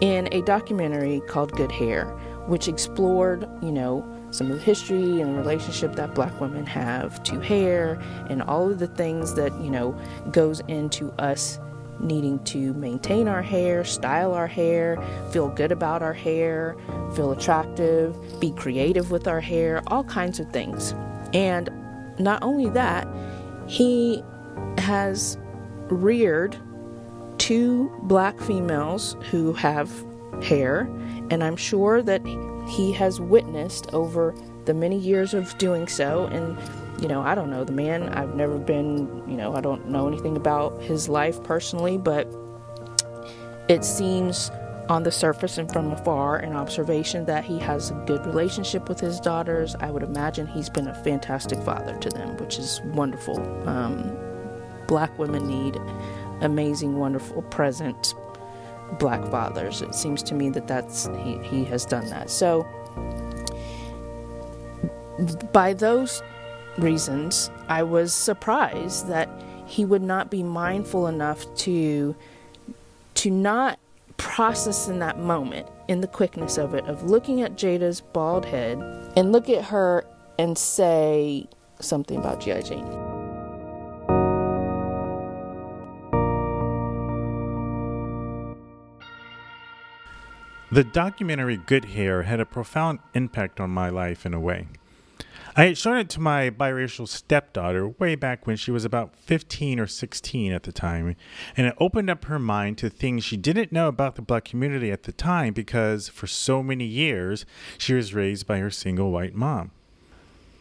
in 0.00 0.28
a 0.32 0.42
documentary 0.42 1.20
called 1.28 1.52
Good 1.52 1.70
Hair, 1.72 2.06
which 2.46 2.68
explored, 2.68 3.48
you 3.62 3.70
know, 3.70 4.06
some 4.30 4.50
of 4.50 4.58
the 4.58 4.64
history 4.64 5.20
and 5.20 5.34
the 5.34 5.38
relationship 5.38 5.94
that 5.96 6.14
black 6.14 6.40
women 6.40 6.64
have 6.64 7.22
to 7.24 7.40
hair 7.40 8.00
and 8.28 8.42
all 8.42 8.70
of 8.70 8.78
the 8.78 8.86
things 8.86 9.34
that, 9.34 9.52
you 9.60 9.70
know, 9.70 9.92
goes 10.30 10.60
into 10.68 11.10
us 11.20 11.58
needing 11.98 12.42
to 12.44 12.72
maintain 12.74 13.28
our 13.28 13.42
hair, 13.42 13.84
style 13.84 14.32
our 14.32 14.46
hair, 14.46 14.96
feel 15.32 15.48
good 15.48 15.70
about 15.70 16.02
our 16.02 16.14
hair, 16.14 16.76
feel 17.14 17.32
attractive, 17.32 18.16
be 18.40 18.52
creative 18.52 19.10
with 19.10 19.28
our 19.28 19.40
hair, 19.40 19.82
all 19.88 20.04
kinds 20.04 20.40
of 20.40 20.50
things. 20.50 20.94
And 21.34 21.68
not 22.18 22.42
only 22.42 22.70
that, 22.70 23.06
he 23.66 24.22
has 24.78 25.36
reared 25.90 26.56
two 27.38 27.90
black 28.02 28.38
females 28.40 29.16
who 29.30 29.52
have 29.54 29.90
hair, 30.42 30.82
and 31.30 31.42
I'm 31.42 31.56
sure 31.56 32.02
that 32.02 32.24
he 32.68 32.92
has 32.92 33.20
witnessed 33.20 33.92
over 33.92 34.34
the 34.64 34.74
many 34.74 34.98
years 34.98 35.34
of 35.34 35.56
doing 35.58 35.88
so 35.88 36.26
and 36.26 36.56
you 37.00 37.08
know, 37.08 37.22
I 37.22 37.34
don't 37.34 37.50
know 37.50 37.64
the 37.64 37.72
man. 37.72 38.10
I've 38.10 38.34
never 38.34 38.58
been, 38.58 39.24
you 39.26 39.36
know, 39.36 39.54
I 39.54 39.62
don't 39.62 39.88
know 39.88 40.06
anything 40.06 40.36
about 40.36 40.82
his 40.82 41.08
life 41.08 41.42
personally, 41.42 41.96
but 41.96 42.28
it 43.68 43.84
seems 43.84 44.50
on 44.90 45.04
the 45.04 45.12
surface 45.12 45.56
and 45.56 45.72
from 45.72 45.92
afar 45.92 46.36
an 46.36 46.54
observation 46.54 47.24
that 47.24 47.44
he 47.44 47.58
has 47.60 47.90
a 47.90 47.94
good 48.06 48.26
relationship 48.26 48.88
with 48.88 49.00
his 49.00 49.18
daughters. 49.20 49.74
I 49.76 49.90
would 49.90 50.02
imagine 50.02 50.46
he's 50.46 50.68
been 50.68 50.88
a 50.88 50.94
fantastic 51.02 51.62
father 51.62 51.96
to 51.98 52.10
them, 52.10 52.36
which 52.36 52.58
is 52.58 52.80
wonderful. 52.84 53.40
Um, 53.68 54.29
black 54.90 55.16
women 55.20 55.46
need 55.46 55.80
amazing, 56.40 56.98
wonderful, 56.98 57.42
present 57.42 58.12
black 58.98 59.24
fathers. 59.30 59.82
It 59.82 59.94
seems 59.94 60.20
to 60.24 60.34
me 60.34 60.50
that 60.50 60.66
that's 60.66 61.06
he, 61.22 61.38
he 61.44 61.64
has 61.66 61.84
done 61.84 62.06
that. 62.10 62.28
So 62.28 62.66
by 65.52 65.74
those 65.74 66.24
reasons, 66.76 67.52
I 67.68 67.84
was 67.84 68.12
surprised 68.12 69.06
that 69.06 69.28
he 69.64 69.84
would 69.84 70.02
not 70.02 70.28
be 70.28 70.42
mindful 70.42 71.06
enough 71.06 71.46
to 71.58 72.16
to 73.14 73.30
not 73.30 73.78
process 74.16 74.88
in 74.88 74.98
that 74.98 75.20
moment, 75.20 75.68
in 75.86 76.00
the 76.00 76.08
quickness 76.08 76.58
of 76.58 76.74
it, 76.74 76.84
of 76.86 77.04
looking 77.04 77.42
at 77.42 77.52
Jada's 77.52 78.00
bald 78.00 78.44
head 78.44 78.78
and 79.16 79.30
look 79.30 79.48
at 79.48 79.66
her 79.66 80.04
and 80.36 80.58
say 80.58 81.46
something 81.78 82.18
about 82.18 82.40
G.I. 82.40 82.62
Jane. 82.62 83.09
The 90.72 90.84
documentary 90.84 91.56
Good 91.56 91.86
Hair 91.86 92.22
had 92.22 92.38
a 92.38 92.46
profound 92.46 93.00
impact 93.12 93.58
on 93.58 93.70
my 93.70 93.88
life 93.88 94.24
in 94.24 94.32
a 94.32 94.38
way. 94.38 94.68
I 95.56 95.64
had 95.64 95.76
shown 95.76 95.96
it 95.96 96.08
to 96.10 96.20
my 96.20 96.48
biracial 96.48 97.08
stepdaughter 97.08 97.88
way 97.88 98.14
back 98.14 98.46
when 98.46 98.56
she 98.56 98.70
was 98.70 98.84
about 98.84 99.16
15 99.16 99.80
or 99.80 99.88
16 99.88 100.52
at 100.52 100.62
the 100.62 100.70
time, 100.70 101.16
and 101.56 101.66
it 101.66 101.74
opened 101.78 102.08
up 102.08 102.26
her 102.26 102.38
mind 102.38 102.78
to 102.78 102.88
things 102.88 103.24
she 103.24 103.36
didn't 103.36 103.72
know 103.72 103.88
about 103.88 104.14
the 104.14 104.22
black 104.22 104.44
community 104.44 104.92
at 104.92 105.02
the 105.02 105.12
time 105.12 105.54
because 105.54 106.08
for 106.08 106.28
so 106.28 106.62
many 106.62 106.84
years 106.84 107.44
she 107.76 107.92
was 107.92 108.14
raised 108.14 108.46
by 108.46 108.58
her 108.58 108.70
single 108.70 109.10
white 109.10 109.34
mom. 109.34 109.72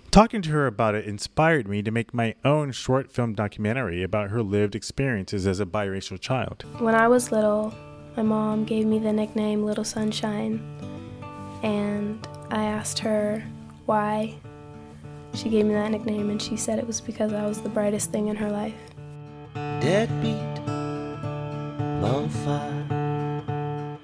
Talking 0.10 0.42
to 0.42 0.50
her 0.50 0.66
about 0.66 0.96
it 0.96 1.06
inspired 1.06 1.68
me 1.68 1.84
to 1.84 1.92
make 1.92 2.16
my 2.16 2.34
own 2.44 2.72
short 2.72 3.12
film 3.12 3.36
documentary 3.36 4.02
about 4.02 4.32
her 4.32 4.42
lived 4.42 4.74
experiences 4.74 5.46
as 5.46 5.60
a 5.60 5.68
biracial 5.68 6.20
child. 6.20 6.66
When 6.80 6.96
I 6.96 7.08
was 7.08 7.32
little, 7.32 7.76
my 8.20 8.24
mom 8.24 8.66
gave 8.66 8.86
me 8.86 9.00
the 9.00 9.14
nickname 9.14 9.64
Little 9.64 9.86
Sunshine, 9.86 10.60
and 11.64 12.28
I 12.52 12.66
asked 12.66 13.00
her 13.00 13.42
why 13.86 14.36
she 15.34 15.48
gave 15.48 15.66
me 15.66 15.74
that 15.74 15.92
nickname, 15.92 16.30
and 16.30 16.42
she 16.42 16.58
said 16.58 16.80
it 16.80 16.88
was 16.88 17.00
because 17.00 17.32
I 17.32 17.46
was 17.46 17.62
the 17.62 17.70
brightest 17.70 18.12
thing 18.12 18.28
in 18.28 18.36
her 18.36 18.52
life. 18.52 18.76
Deadbeat, 19.54 20.66
bonfire. 22.02 22.88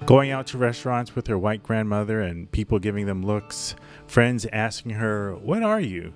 Going 0.06 0.30
out 0.30 0.46
to 0.46 0.56
restaurants 0.56 1.14
with 1.14 1.26
her 1.26 1.38
white 1.38 1.62
grandmother 1.62 2.22
and 2.22 2.50
people 2.50 2.78
giving 2.78 3.04
them 3.04 3.22
looks, 3.22 3.76
friends 4.06 4.46
asking 4.50 4.92
her, 4.92 5.34
What 5.34 5.62
are 5.62 5.80
you? 5.80 6.14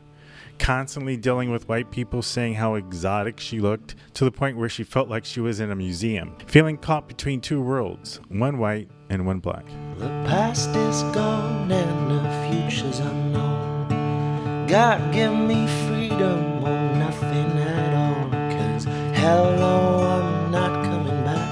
Constantly 0.61 1.17
dealing 1.17 1.51
with 1.51 1.67
white 1.71 1.91
people 1.91 2.21
saying 2.21 2.53
how 2.55 2.75
exotic 2.75 3.41
she 3.41 3.61
looked 3.61 3.95
to 4.13 4.25
the 4.25 4.31
point 4.31 4.59
where 4.59 4.69
she 4.69 4.85
felt 4.85 5.09
like 5.09 5.25
she 5.25 5.41
was 5.41 5.59
in 5.59 5.71
a 5.71 5.75
museum, 5.75 6.37
feeling 6.47 6.77
caught 6.77 7.09
between 7.09 7.41
two 7.41 7.63
worlds, 7.63 8.21
one 8.29 8.59
white 8.59 8.91
and 9.09 9.25
one 9.25 9.39
black. 9.39 9.65
The 9.97 10.09
past 10.29 10.69
is 10.77 11.03
gone 11.15 11.73
and 11.73 12.11
the 12.11 12.31
future's 12.51 12.99
unknown. 12.99 14.67
God 14.67 15.15
give 15.15 15.33
me 15.33 15.67
freedom 15.89 16.63
or 16.63 16.95
nothing 16.95 17.59
at 17.59 17.95
all. 17.95 18.31
Cause 18.31 18.85
hello, 19.19 20.03
I'm 20.07 20.51
not 20.53 20.85
coming 20.85 21.25
back. 21.25 21.51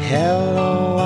Hello, 0.00 0.96
I'm 0.96 1.01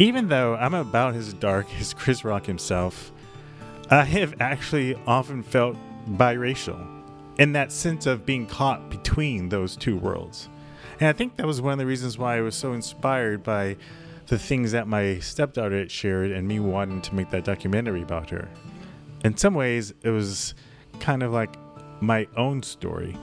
Even 0.00 0.28
though 0.28 0.54
I'm 0.54 0.74
about 0.74 1.16
as 1.16 1.32
dark 1.34 1.66
as 1.80 1.92
Chris 1.92 2.24
Rock 2.24 2.46
himself, 2.46 3.10
I 3.90 4.04
have 4.04 4.40
actually 4.40 4.94
often 5.08 5.42
felt 5.42 5.76
biracial 6.10 6.78
in 7.38 7.52
that 7.54 7.72
sense 7.72 8.06
of 8.06 8.24
being 8.24 8.46
caught 8.46 8.90
between 8.90 9.48
those 9.48 9.74
two 9.74 9.96
worlds. 9.96 10.48
And 11.00 11.08
I 11.08 11.12
think 11.12 11.34
that 11.34 11.48
was 11.48 11.60
one 11.60 11.72
of 11.72 11.80
the 11.80 11.86
reasons 11.86 12.16
why 12.16 12.36
I 12.36 12.42
was 12.42 12.54
so 12.54 12.74
inspired 12.74 13.42
by 13.42 13.76
the 14.28 14.38
things 14.38 14.70
that 14.70 14.86
my 14.86 15.18
stepdaughter 15.18 15.78
had 15.78 15.90
shared 15.90 16.30
and 16.30 16.46
me 16.46 16.60
wanting 16.60 17.02
to 17.02 17.14
make 17.16 17.30
that 17.30 17.44
documentary 17.44 18.02
about 18.02 18.30
her. 18.30 18.48
In 19.24 19.36
some 19.36 19.54
ways, 19.54 19.92
it 20.02 20.10
was 20.10 20.54
kind 21.00 21.24
of 21.24 21.32
like 21.32 21.56
my 22.00 22.28
own 22.36 22.62
story. 22.62 23.16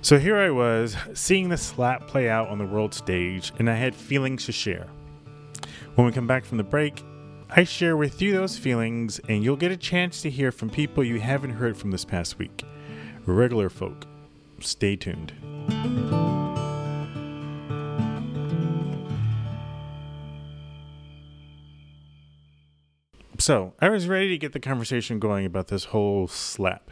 So 0.00 0.18
here 0.18 0.38
I 0.38 0.48
was, 0.48 0.96
seeing 1.12 1.50
the 1.50 1.58
slap 1.58 2.06
play 2.06 2.30
out 2.30 2.48
on 2.48 2.56
the 2.56 2.64
world 2.64 2.94
stage, 2.94 3.52
and 3.58 3.68
I 3.68 3.74
had 3.74 3.94
feelings 3.94 4.46
to 4.46 4.52
share. 4.52 4.86
When 5.96 6.04
we 6.04 6.12
come 6.12 6.26
back 6.26 6.44
from 6.44 6.58
the 6.58 6.62
break, 6.62 7.02
I 7.48 7.64
share 7.64 7.96
with 7.96 8.20
you 8.20 8.34
those 8.34 8.58
feelings, 8.58 9.18
and 9.30 9.42
you'll 9.42 9.56
get 9.56 9.72
a 9.72 9.78
chance 9.78 10.20
to 10.20 10.30
hear 10.30 10.52
from 10.52 10.68
people 10.68 11.02
you 11.02 11.18
haven't 11.20 11.52
heard 11.52 11.74
from 11.74 11.90
this 11.90 12.04
past 12.04 12.38
week. 12.38 12.64
Regular 13.24 13.70
folk. 13.70 14.06
Stay 14.60 14.96
tuned. 14.96 15.32
So 23.38 23.72
I 23.80 23.88
was 23.88 24.06
ready 24.06 24.28
to 24.28 24.36
get 24.36 24.52
the 24.52 24.60
conversation 24.60 25.18
going 25.18 25.46
about 25.46 25.68
this 25.68 25.84
whole 25.84 26.28
slap. 26.28 26.90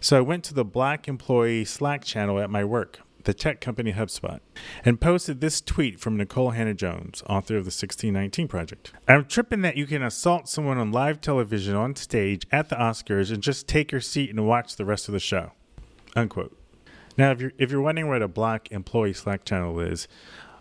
So 0.00 0.18
I 0.18 0.20
went 0.20 0.42
to 0.44 0.54
the 0.54 0.64
Black 0.64 1.06
Employee 1.06 1.64
Slack 1.64 2.02
channel 2.02 2.40
at 2.40 2.50
my 2.50 2.64
work, 2.64 3.02
the 3.24 3.34
tech 3.34 3.60
company 3.60 3.92
HubSpot, 3.92 4.40
and 4.84 5.00
posted 5.00 5.40
this 5.40 5.60
tweet 5.60 6.00
from 6.00 6.18
Nikole 6.18 6.54
Hannah-Jones, 6.54 7.22
author 7.28 7.56
of 7.56 7.64
the 7.64 7.68
1619 7.68 8.48
Project. 8.48 8.92
I'm 9.08 9.24
tripping 9.24 9.62
that 9.62 9.76
you 9.76 9.86
can 9.86 10.02
assault 10.02 10.48
someone 10.48 10.78
on 10.78 10.92
live 10.92 11.20
television 11.20 11.74
on 11.74 11.96
stage 11.96 12.46
at 12.50 12.68
the 12.68 12.76
Oscars 12.76 13.32
and 13.32 13.42
just 13.42 13.68
take 13.68 13.92
your 13.92 14.00
seat 14.00 14.30
and 14.30 14.46
watch 14.46 14.76
the 14.76 14.84
rest 14.84 15.08
of 15.08 15.12
the 15.12 15.20
show. 15.20 15.52
Unquote. 16.14 16.56
Now, 17.16 17.30
if 17.30 17.40
you're 17.40 17.52
if 17.58 17.70
you're 17.70 17.82
wondering 17.82 18.08
what 18.08 18.22
a 18.22 18.28
Black 18.28 18.70
Employee 18.72 19.12
Slack 19.12 19.44
channel 19.44 19.78
is, 19.80 20.08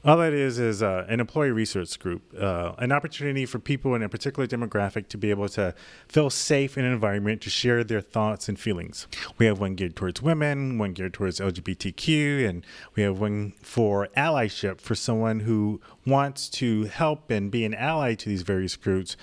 All 0.04 0.18
that 0.18 0.34
is 0.34 0.58
is 0.58 0.82
uh, 0.82 1.06
an 1.10 1.20
employee 1.20 1.52
research 1.52 2.00
group, 2.00 2.24
uh, 2.36 2.72
an 2.80 2.92
opportunity 2.92 3.46
for 3.46 3.60
people 3.60 3.94
in 3.94 4.02
a 4.02 4.10
particular 4.10 4.48
demographic 4.48 5.10
to 5.10 5.18
be 5.18 5.30
able 5.30 5.48
to 5.50 5.76
feel 6.08 6.32
safe 6.32 6.76
in 6.76 6.86
an 6.86 6.92
environment 6.92 7.40
to 7.42 7.52
share 7.52 7.84
their 7.84 8.02
thoughts 8.02 8.50
and 8.50 8.60
feelings. 8.60 9.06
We 9.38 9.46
have 9.46 9.60
one 9.60 9.76
geared 9.76 9.96
towards 9.96 10.20
women, 10.20 10.80
one 10.80 10.94
geared 10.94 11.14
towards 11.14 11.40
LGBTQ, 11.40 12.50
and 12.50 12.66
we 12.96 13.04
have 13.04 13.20
one 13.20 13.52
for 13.62 14.08
allyship 14.18 14.82
for 14.82 14.96
someone 14.96 15.42
who 15.42 15.80
wants 16.04 16.50
to 16.50 16.86
help 16.86 17.30
and 17.30 17.52
be 17.52 17.64
an 17.64 17.76
ally 17.76 18.16
to 18.16 18.28
these 18.28 18.42
various 18.42 18.76
groups, 18.76 19.16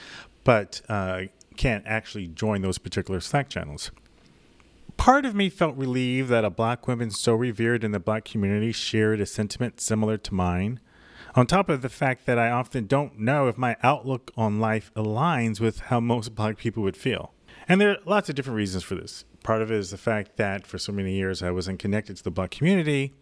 but 0.45 0.81
uh, 0.89 1.23
can't 1.57 1.85
actually 1.89 2.29
join 2.29 2.63
those 2.63 2.79
particular 2.79 3.19
Slack 3.19 3.49
channels 3.49 3.91
part 4.99 5.25
of 5.25 5.35
me 5.35 5.49
felt 5.49 5.77
relieved 5.77 6.29
that 6.29 6.45
a 6.45 6.51
black 6.51 6.87
woman 6.87 7.11
so 7.11 7.33
revered 7.33 7.83
in 7.83 7.93
the 7.93 8.01
black 8.01 8.27
community 8.27 8.73
shared 8.73 9.21
a 9.21 9.27
sentiment 9.27 9.81
similar 9.81 10.19
to 10.19 10.35
mine. 10.35 10.81
On 11.35 11.47
top 11.47 11.71
of 11.71 11.81
the 11.83 11.89
fact 11.89 12.27
that 12.27 12.39
I 12.39 12.51
often 12.51 12.87
don't 12.87 13.19
know 13.19 13.47
if 13.49 13.57
my 13.57 13.77
outlook 13.83 14.33
on 14.37 14.61
life 14.61 14.91
aligns 14.95 15.61
with 15.61 15.81
how 15.81 16.01
most 16.01 16.35
black 16.35 16.59
people 16.59 16.83
would 16.83 16.97
feel. 16.97 17.33
And 17.69 17.81
there 17.81 17.91
are 17.91 17.99
lots 18.05 18.29
of 18.29 18.35
different 18.35 18.57
reasons 18.57 18.83
for 18.83 18.97
this. 18.97 19.25
Part 19.43 19.63
of 19.63 19.71
it 19.71 19.79
is 19.79 19.91
the 19.91 19.99
fact 19.99 20.37
that 20.37 20.67
for 20.67 20.79
so 20.79 20.93
many 20.93 21.15
years 21.15 21.43
I 21.43 21.53
wasn't 21.53 21.79
connected 21.79 22.17
to 22.17 22.25
the 22.25 22.31
black 22.31 22.51
community, 22.51 23.15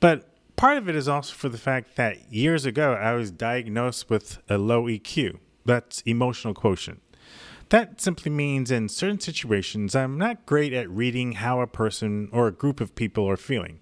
but 0.00 0.28
part 0.54 0.78
of 0.78 0.88
it 0.88 0.94
is 0.94 1.08
also 1.08 1.34
for 1.34 1.48
the 1.48 1.58
fact 1.58 1.96
that 1.96 2.32
years 2.32 2.64
ago 2.64 2.92
I 2.92 3.12
was 3.12 3.30
diagnosed 3.30 4.08
with 4.08 4.38
a 4.48 4.58
low 4.58 4.84
EQ. 4.84 5.38
That's 5.64 6.02
emotional 6.02 6.54
quotient. 6.54 7.02
That 7.70 8.00
simply 8.00 8.30
means 8.30 8.70
in 8.70 8.88
certain 8.88 9.18
situations, 9.18 9.96
I'm 9.96 10.16
not 10.18 10.46
great 10.46 10.72
at 10.72 10.88
reading 10.88 11.32
how 11.32 11.60
a 11.60 11.66
person 11.66 12.28
or 12.30 12.46
a 12.46 12.52
group 12.52 12.80
of 12.80 12.94
people 12.94 13.28
are 13.28 13.36
feeling. 13.36 13.80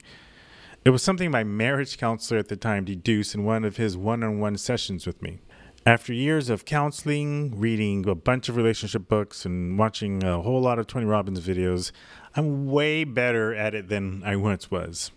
It 0.87 0.91
was 0.91 1.03
something 1.03 1.31
my 1.31 1.45
marriage 1.45 1.99
counselor 1.99 2.39
at 2.41 2.49
the 2.49 2.57
time 2.57 2.87
deduced 2.87 3.35
in 3.35 3.45
one 3.45 3.63
of 3.63 3.77
his 3.77 3.95
one 3.95 4.23
on 4.23 4.41
one 4.41 4.57
sessions 4.57 5.07
with 5.07 5.21
me. 5.21 5.41
After 5.85 6.15
years 6.15 6.49
of 6.49 6.65
counseling, 6.65 7.61
reading 7.61 8.09
a 8.09 8.15
bunch 8.15 8.49
of 8.49 8.57
relationship 8.57 9.07
books, 9.07 9.45
and 9.45 9.79
watching 9.79 10.25
a 10.25 10.41
whole 10.41 10.63
lot 10.63 10.79
of 10.79 10.87
Tony 10.87 11.05
Robbins 11.05 11.41
videos, 11.41 11.93
I'm 12.35 12.67
way 12.67 13.05
better 13.05 13.55
at 13.55 13.75
it 13.75 13.91
than 13.91 14.23
I 14.25 14.37
once 14.37 14.71
was. 14.71 15.11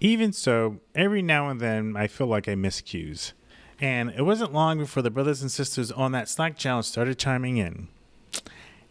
Even 0.00 0.32
so, 0.32 0.80
every 0.94 1.20
now 1.20 1.50
and 1.50 1.60
then 1.60 1.94
I 1.94 2.06
feel 2.06 2.26
like 2.26 2.48
I 2.48 2.54
miss 2.54 2.80
cues. 2.80 3.34
And 3.80 4.10
it 4.16 4.22
wasn't 4.22 4.54
long 4.54 4.78
before 4.78 5.02
the 5.02 5.10
brothers 5.10 5.42
and 5.42 5.50
sisters 5.50 5.92
on 5.92 6.12
that 6.12 6.30
Slack 6.30 6.56
channel 6.56 6.82
started 6.82 7.18
chiming 7.18 7.58
in. 7.58 7.88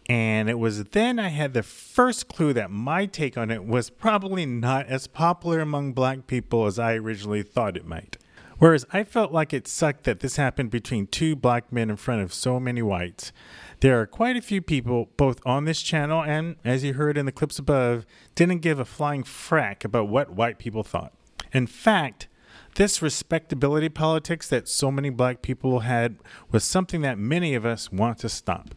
And 0.06 0.50
it 0.50 0.58
was 0.58 0.84
then 0.84 1.18
I 1.18 1.28
had 1.28 1.54
the 1.54 1.62
first 1.62 2.28
clue 2.28 2.52
that 2.52 2.70
my 2.70 3.06
take 3.06 3.38
on 3.38 3.50
it 3.50 3.64
was 3.64 3.88
probably 3.88 4.44
not 4.44 4.86
as 4.86 5.06
popular 5.06 5.60
among 5.60 5.92
black 5.92 6.26
people 6.26 6.66
as 6.66 6.78
I 6.78 6.94
originally 6.94 7.42
thought 7.42 7.76
it 7.76 7.86
might. 7.86 8.18
Whereas 8.58 8.84
I 8.92 9.02
felt 9.04 9.32
like 9.32 9.52
it 9.52 9.66
sucked 9.66 10.04
that 10.04 10.20
this 10.20 10.36
happened 10.36 10.70
between 10.70 11.06
two 11.06 11.34
black 11.34 11.72
men 11.72 11.90
in 11.90 11.96
front 11.96 12.22
of 12.22 12.32
so 12.32 12.60
many 12.60 12.82
whites. 12.82 13.32
There 13.80 14.00
are 14.00 14.06
quite 14.06 14.36
a 14.36 14.42
few 14.42 14.62
people, 14.62 15.08
both 15.16 15.40
on 15.44 15.64
this 15.64 15.82
channel 15.82 16.22
and, 16.22 16.56
as 16.64 16.84
you 16.84 16.94
heard 16.94 17.18
in 17.18 17.26
the 17.26 17.32
clips 17.32 17.58
above, 17.58 18.06
didn't 18.34 18.60
give 18.60 18.78
a 18.78 18.84
flying 18.84 19.24
frack 19.24 19.84
about 19.84 20.08
what 20.08 20.30
white 20.30 20.58
people 20.58 20.82
thought. 20.82 21.12
In 21.52 21.66
fact, 21.66 22.28
this 22.76 23.02
respectability 23.02 23.88
politics 23.88 24.48
that 24.48 24.68
so 24.68 24.90
many 24.90 25.10
black 25.10 25.42
people 25.42 25.80
had 25.80 26.16
was 26.50 26.64
something 26.64 27.00
that 27.02 27.18
many 27.18 27.54
of 27.54 27.66
us 27.66 27.90
want 27.90 28.18
to 28.18 28.28
stop. 28.28 28.74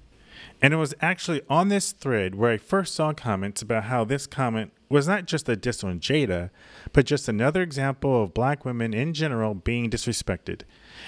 And 0.61 0.73
it 0.73 0.77
was 0.77 0.93
actually 1.01 1.41
on 1.49 1.69
this 1.69 1.91
thread 1.91 2.35
where 2.35 2.51
I 2.51 2.57
first 2.57 2.95
saw 2.95 3.13
comments 3.13 3.61
about 3.61 3.85
how 3.85 4.03
this 4.03 4.25
comment 4.25 4.71
was 4.89 5.07
not 5.07 5.25
just 5.25 5.47
a 5.49 5.55
diss 5.55 5.83
on 5.83 5.99
Jada, 5.99 6.49
but 6.93 7.05
just 7.05 7.27
another 7.27 7.61
example 7.61 8.23
of 8.23 8.33
black 8.33 8.65
women 8.65 8.93
in 8.93 9.13
general 9.13 9.53
being 9.53 9.89
disrespected. 9.89 10.61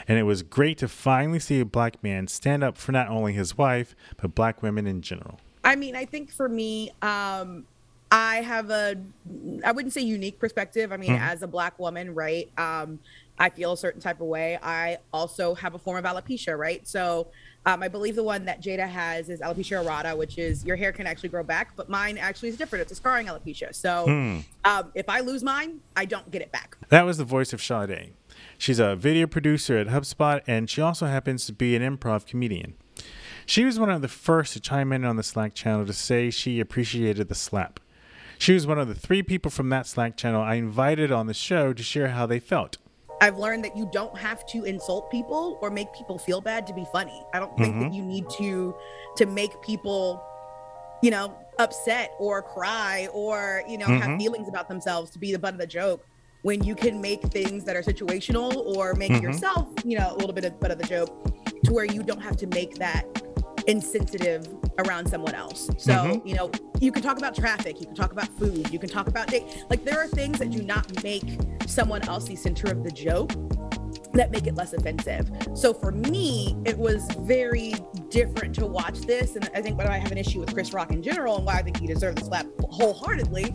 And 0.08 0.20
it 0.20 0.24
was 0.24 0.44
great 0.44 0.78
to 0.80 0.88
finally 0.88 1.40
see 1.40 1.60
a 1.60 1.66
black 1.66 2.04
man 2.04 2.28
stand 2.28 2.64
up 2.64 2.78
for 2.78 2.92
not 2.92 3.08
only 3.08 3.34
his 3.34 3.58
wife, 3.58 3.96
but 4.22 4.36
black 4.36 4.62
women 4.62 4.86
in 4.86 5.02
general. 5.02 5.40
I 5.64 5.76
mean, 5.76 5.96
I 5.96 6.06
think 6.06 6.32
for 6.32 6.48
me, 6.48 6.92
um, 7.02 7.66
I 8.12 8.38
have 8.38 8.70
a, 8.70 8.96
I 9.64 9.72
wouldn't 9.72 9.94
say 9.94 10.02
unique 10.02 10.40
perspective. 10.40 10.92
I 10.92 10.98
mean, 10.98 11.12
mm-hmm. 11.12 11.24
as 11.24 11.42
a 11.42 11.48
black 11.48 11.78
woman, 11.80 12.14
right? 12.14 12.50
Um, 12.58 13.00
I 13.38 13.50
feel 13.50 13.74
a 13.74 13.78
certain 13.78 14.02
type 14.02 14.20
of 14.20 14.28
way. 14.28 14.58
I 14.62 14.98
also 15.14 15.56
have 15.56 15.74
a 15.74 15.80
form 15.80 16.04
of 16.04 16.06
alopecia, 16.06 16.58
right? 16.58 16.86
So 16.88 17.28
um, 17.66 17.84
I 17.84 17.88
believe 17.88 18.16
the 18.16 18.24
one 18.24 18.46
that 18.46 18.62
Jada 18.62 18.88
has 18.88 19.30
is 19.30 19.42
alopecia 19.42 19.84
areata, 19.84 20.18
which 20.18 20.38
is 20.38 20.64
your 20.66 20.76
hair 20.76 20.92
can 20.92 21.06
actually 21.06 21.30
grow 21.30 21.44
back, 21.44 21.76
but 21.76 21.90
mine 21.90 22.18
actually 22.18 22.50
is 22.50 22.58
different. 22.58 22.84
It's 22.84 22.92
a 22.92 22.96
scarring 22.96 23.28
alopecia. 23.28 23.76
So 23.76 24.06
hmm. 24.06 24.40
um, 24.66 24.92
if 24.96 25.10
I 25.10 25.20
lose 25.20 25.44
mine, 25.44 25.82
I 25.96 26.06
don't 26.06 26.30
get 26.32 26.42
it 26.42 26.52
back. 26.52 26.78
That 26.90 27.06
was 27.06 27.18
the 27.18 27.26
voice 27.26 27.54
of 27.54 27.62
Sade. 27.62 28.14
She's 28.58 28.80
a 28.80 28.96
video 28.96 29.28
producer 29.28 29.78
at 29.78 29.88
HubSpot, 29.88 30.42
and 30.48 30.70
she 30.70 30.82
also 30.82 31.06
happens 31.06 31.46
to 31.46 31.54
be 31.54 31.76
an 31.76 31.82
improv 31.82 32.26
comedian. 32.26 32.76
She 33.46 33.66
was 33.66 33.80
one 33.80 33.90
of 33.90 34.02
the 34.02 34.08
first 34.08 34.54
to 34.54 34.60
chime 34.60 34.92
in 34.94 35.04
on 35.04 35.16
the 35.16 35.24
Slack 35.24 35.54
channel 35.54 35.86
to 35.86 35.94
say 35.94 36.30
she 36.30 36.60
appreciated 36.60 37.30
the 37.30 37.36
slap. 37.36 37.80
She 38.38 38.54
was 38.54 38.68
one 38.68 38.80
of 38.80 38.88
the 38.88 38.96
three 38.96 39.24
people 39.24 39.52
from 39.52 39.70
that 39.70 39.88
Slack 39.88 40.16
channel 40.16 40.42
I 40.42 40.56
invited 40.56 41.12
on 41.12 41.28
the 41.28 41.34
show 41.34 41.74
to 41.74 41.84
share 41.84 42.10
how 42.10 42.26
they 42.26 42.40
felt. 42.40 42.78
I've 43.22 43.38
learned 43.38 43.64
that 43.66 43.76
you 43.76 43.90
don't 43.92 44.18
have 44.18 44.46
to 44.48 44.64
insult 44.64 45.12
people 45.12 45.58
or 45.62 45.70
make 45.70 45.92
people 45.94 46.18
feel 46.18 46.42
bad 46.42 46.66
to 46.68 46.74
be 46.74 46.86
funny. 46.92 47.26
I 47.34 47.40
don't 47.40 47.56
think 47.58 47.76
mm-hmm. 47.76 47.90
that 47.90 47.94
you 47.94 48.04
need 48.04 48.30
to 48.38 48.76
to 49.18 49.26
make 49.26 49.62
people, 49.62 50.24
you 51.02 51.12
know, 51.12 51.36
upset 51.58 52.12
or 52.18 52.42
cry 52.42 53.10
or, 53.12 53.64
you 53.68 53.78
know, 53.78 53.88
mm-hmm. 53.88 54.10
have 54.10 54.20
feelings 54.20 54.48
about 54.48 54.70
themselves 54.70 55.12
to 55.12 55.20
be 55.20 55.32
the 55.32 55.40
butt 55.40 55.54
of 55.54 55.60
the 55.60 55.68
joke 55.68 56.06
when 56.44 56.64
you 56.64 56.74
can 56.74 57.02
make 57.02 57.22
things 57.24 57.66
that 57.66 57.76
are 57.76 57.84
situational 57.84 58.56
or 58.56 58.94
make 58.94 59.12
mm-hmm. 59.12 59.24
yourself, 59.24 59.68
you 59.84 59.98
know, 59.98 60.14
a 60.14 60.16
little 60.16 60.34
bit 60.34 60.46
of 60.46 60.58
butt 60.60 60.72
of 60.72 60.78
the 60.78 60.88
joke 60.88 61.10
to 61.66 61.74
where 61.74 61.86
you 61.86 62.02
don't 62.02 62.22
have 62.22 62.38
to 62.38 62.48
make 62.48 62.76
that 62.76 63.06
insensitive 63.68 64.48
around 64.80 65.08
someone 65.08 65.36
else. 65.36 65.70
So, 65.78 65.94
mm-hmm. 65.94 66.28
you 66.28 66.36
know, 66.36 66.52
you 66.80 66.92
can 66.92 67.02
talk 67.02 67.18
about 67.18 67.36
traffic, 67.36 67.80
you 67.80 67.86
can 67.86 67.96
talk 67.96 68.12
about 68.12 68.28
food, 68.40 68.72
you 68.72 68.80
can 68.80 68.90
talk 68.90 69.08
about 69.08 69.28
date. 69.28 69.66
Like 69.70 69.84
there 69.84 70.00
are 70.00 70.08
things 70.08 70.40
that 70.40 70.52
do 70.52 70.62
not 70.64 71.04
make 71.04 71.38
someone 71.68 72.02
else 72.08 72.26
the 72.26 72.36
center 72.36 72.72
of 72.72 72.84
the 72.84 72.92
joke 72.92 73.32
that 74.14 74.32
make 74.32 74.48
it 74.48 74.56
less 74.56 74.74
offensive. 74.74 75.30
So 75.54 75.74
for 75.74 75.92
me, 75.92 76.56
it 76.66 76.78
was 76.78 77.08
very 77.20 77.74
different 78.10 78.56
to 78.56 78.66
watch 78.66 79.02
this. 79.02 79.36
And 79.36 79.50
I 79.54 79.62
think 79.62 79.78
what 79.78 79.88
I 79.88 79.98
have 79.98 80.12
an 80.12 80.18
issue 80.18 80.40
with 80.40 80.54
Chris 80.54 80.74
Rock 80.74 80.92
in 80.92 81.04
general 81.04 81.38
and 81.38 81.46
why 81.46 81.56
I 81.56 81.62
think 81.62 81.78
he 81.78 81.88
deserves 81.88 82.22
the 82.22 82.26
slap 82.26 82.48
wholeheartedly 82.70 83.54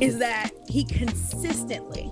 is 0.00 0.18
that 0.18 0.50
he 0.68 0.84
consistently 0.84 2.10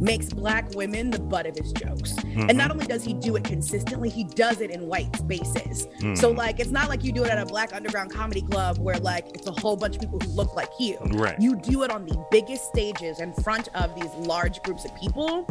makes 0.00 0.32
black 0.32 0.68
women 0.74 1.10
the 1.10 1.20
butt 1.20 1.46
of 1.46 1.56
his 1.56 1.72
jokes. 1.72 2.12
Mm-hmm. 2.14 2.48
And 2.48 2.58
not 2.58 2.70
only 2.70 2.86
does 2.86 3.04
he 3.04 3.14
do 3.14 3.36
it 3.36 3.44
consistently, 3.44 4.08
he 4.08 4.24
does 4.24 4.60
it 4.60 4.70
in 4.70 4.86
white 4.86 5.14
spaces. 5.16 5.86
Mm-hmm. 5.86 6.14
So 6.16 6.30
like 6.30 6.60
it's 6.60 6.70
not 6.70 6.88
like 6.88 7.04
you 7.04 7.12
do 7.12 7.24
it 7.24 7.30
at 7.30 7.38
a 7.38 7.46
black 7.46 7.74
underground 7.74 8.12
comedy 8.12 8.42
club 8.42 8.78
where 8.78 8.98
like 8.98 9.28
it's 9.34 9.46
a 9.46 9.52
whole 9.52 9.76
bunch 9.76 9.96
of 9.96 10.00
people 10.00 10.18
who 10.20 10.28
look 10.30 10.54
like 10.54 10.70
you. 10.78 10.98
Right. 11.12 11.40
You 11.40 11.56
do 11.56 11.82
it 11.82 11.90
on 11.90 12.04
the 12.06 12.24
biggest 12.30 12.64
stages 12.66 13.20
in 13.20 13.32
front 13.32 13.68
of 13.74 13.94
these 13.94 14.12
large 14.26 14.62
groups 14.62 14.84
of 14.84 14.94
people. 14.96 15.48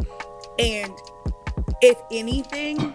And 0.58 0.92
if 1.84 2.00
anything, 2.10 2.94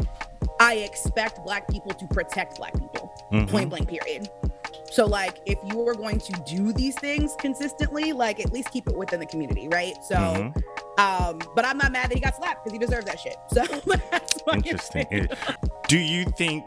I 0.60 0.78
expect 0.78 1.44
black 1.46 1.68
people 1.70 1.92
to 1.94 2.08
protect 2.08 2.58
black 2.58 2.74
people. 2.74 3.14
Mm-hmm. 3.32 3.50
Point 3.50 3.70
blank 3.70 3.88
period. 3.88 4.30
So 4.92 5.06
like 5.06 5.40
if 5.46 5.60
you 5.72 5.88
are 5.88 5.94
going 5.94 6.20
to 6.20 6.34
do 6.48 6.74
these 6.74 6.96
things 6.96 7.36
consistently, 7.40 8.12
like 8.14 8.40
at 8.40 8.52
least 8.52 8.72
keep 8.72 8.88
it 8.88 8.98
within 8.98 9.20
the 9.20 9.28
community, 9.28 9.68
right? 9.68 9.94
So 10.04 10.16
mm-hmm. 10.16 11.00
um, 11.00 11.40
but 11.56 11.66
I'm 11.66 11.78
not 11.78 11.92
mad 11.92 12.10
that 12.10 12.16
he 12.16 12.20
got 12.20 12.36
slapped 12.36 12.66
because 12.66 12.74
he 12.74 12.80
deserves 12.80 13.06
that 13.06 13.20
shit. 13.20 13.38
So 13.54 14.54
interesting. 14.54 15.30
do 15.88 16.00
you 16.00 16.26
think 16.26 16.66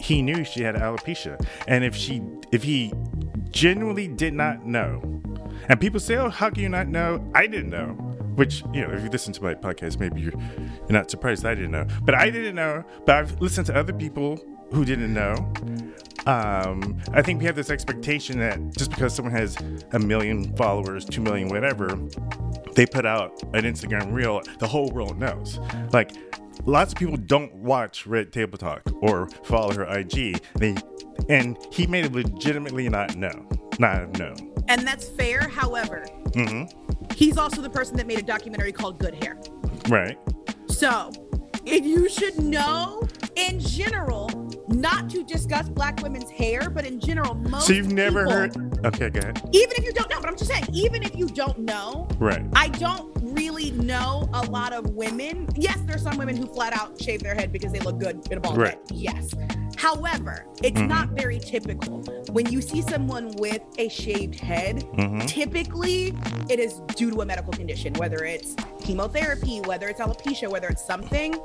he 0.00 0.22
knew 0.22 0.42
she 0.42 0.64
had 0.64 0.74
alopecia? 0.74 1.40
And 1.68 1.84
if 1.84 1.94
she 1.94 2.20
if 2.50 2.64
he 2.64 2.92
genuinely 3.50 4.08
did 4.08 4.34
not 4.34 4.66
know, 4.66 5.00
and 5.68 5.80
people 5.80 6.00
say, 6.00 6.16
Oh, 6.16 6.30
how 6.30 6.50
can 6.50 6.62
you 6.64 6.68
not 6.68 6.88
know? 6.88 7.24
I 7.32 7.46
didn't 7.46 7.70
know. 7.70 8.09
Which, 8.40 8.62
you 8.72 8.80
know, 8.80 8.90
if 8.94 9.02
you 9.02 9.10
listen 9.10 9.34
to 9.34 9.42
my 9.42 9.52
podcast, 9.52 10.00
maybe 10.00 10.22
you're, 10.22 10.32
you're 10.32 10.88
not 10.88 11.10
surprised 11.10 11.44
I 11.44 11.54
didn't 11.54 11.72
know. 11.72 11.86
But 12.00 12.14
I 12.14 12.30
didn't 12.30 12.54
know. 12.54 12.82
But 13.04 13.16
I've 13.16 13.38
listened 13.38 13.66
to 13.66 13.76
other 13.76 13.92
people 13.92 14.42
who 14.72 14.86
didn't 14.86 15.12
know. 15.12 15.34
Um, 16.24 16.98
I 17.12 17.20
think 17.20 17.40
we 17.40 17.44
have 17.44 17.54
this 17.54 17.68
expectation 17.68 18.38
that 18.38 18.58
just 18.78 18.92
because 18.92 19.14
someone 19.14 19.34
has 19.34 19.58
a 19.92 19.98
million 19.98 20.56
followers, 20.56 21.04
two 21.04 21.20
million, 21.20 21.48
whatever, 21.48 21.98
they 22.76 22.86
put 22.86 23.04
out 23.04 23.42
an 23.52 23.64
Instagram 23.64 24.10
reel, 24.10 24.40
the 24.58 24.66
whole 24.66 24.88
world 24.88 25.18
knows. 25.18 25.58
Like, 25.92 26.12
lots 26.64 26.94
of 26.94 26.98
people 26.98 27.18
don't 27.18 27.54
watch 27.56 28.06
Red 28.06 28.32
Table 28.32 28.56
Talk 28.56 28.80
or 29.02 29.28
follow 29.44 29.74
her 29.74 29.84
IG. 29.84 30.40
They, 30.54 30.76
and 31.28 31.58
he 31.70 31.86
made 31.86 32.06
it 32.06 32.12
legitimately 32.12 32.88
not 32.88 33.16
know, 33.16 33.46
not 33.78 34.18
know. 34.18 34.34
And 34.66 34.86
that's 34.86 35.06
fair. 35.10 35.46
However, 35.46 36.06
mm-hmm. 36.28 36.89
He's 37.20 37.36
also 37.36 37.60
the 37.60 37.70
person 37.70 37.96
that 37.98 38.06
made 38.06 38.18
a 38.18 38.22
documentary 38.22 38.72
called 38.72 38.98
Good 38.98 39.22
Hair. 39.22 39.38
Right. 39.88 40.18
So, 40.68 41.12
if 41.66 41.84
you 41.84 42.08
should 42.08 42.42
know 42.42 43.06
in 43.36 43.60
general 43.60 44.28
not 44.68 45.10
to 45.10 45.22
discuss 45.22 45.68
black 45.68 46.00
women's 46.02 46.30
hair, 46.30 46.70
but 46.70 46.86
in 46.86 46.98
general, 46.98 47.34
most. 47.34 47.66
So 47.66 47.74
you've 47.74 47.92
never 47.92 48.24
people, 48.24 48.32
heard? 48.32 48.86
Okay, 48.86 49.10
go 49.10 49.20
ahead. 49.20 49.42
Even 49.52 49.72
if 49.76 49.84
you 49.84 49.92
don't 49.92 50.08
know, 50.10 50.20
but 50.20 50.30
I'm 50.30 50.36
just 50.36 50.50
saying, 50.50 50.64
even 50.72 51.02
if 51.02 51.14
you 51.14 51.26
don't 51.26 51.58
know, 51.58 52.08
right? 52.18 52.42
I 52.54 52.68
don't 52.68 53.12
really 53.20 53.72
know 53.72 54.28
a 54.32 54.42
lot 54.46 54.72
of 54.72 54.90
women. 54.94 55.46
Yes, 55.56 55.78
there's 55.86 56.02
some 56.02 56.16
women 56.16 56.36
who 56.36 56.46
flat 56.46 56.72
out 56.72 57.00
shave 57.00 57.20
their 57.22 57.34
head 57.34 57.52
because 57.52 57.72
they 57.72 57.80
look 57.80 57.98
good 57.98 58.26
in 58.30 58.38
a 58.38 58.40
bald 58.40 58.56
Right. 58.56 58.70
head. 58.70 58.80
Yes. 58.92 59.34
However, 59.80 60.44
it's 60.62 60.78
Mhm. 60.78 60.88
not 60.88 61.08
very 61.12 61.38
typical. 61.38 62.00
When 62.32 62.44
you 62.52 62.60
see 62.60 62.82
someone 62.82 63.30
with 63.38 63.62
a 63.78 63.88
shaved 63.88 64.38
head, 64.38 64.84
Mhm. 64.92 65.26
typically 65.26 66.14
it 66.50 66.58
is 66.60 66.82
due 66.96 67.10
to 67.10 67.22
a 67.22 67.24
medical 67.24 67.54
condition, 67.54 67.94
whether 67.94 68.22
it's 68.26 68.54
chemotherapy, 68.90 69.60
whether 69.60 69.88
it's 69.88 70.00
alopecia, 70.00 70.50
whether 70.50 70.66
it's 70.66 70.84
something. 70.84 71.38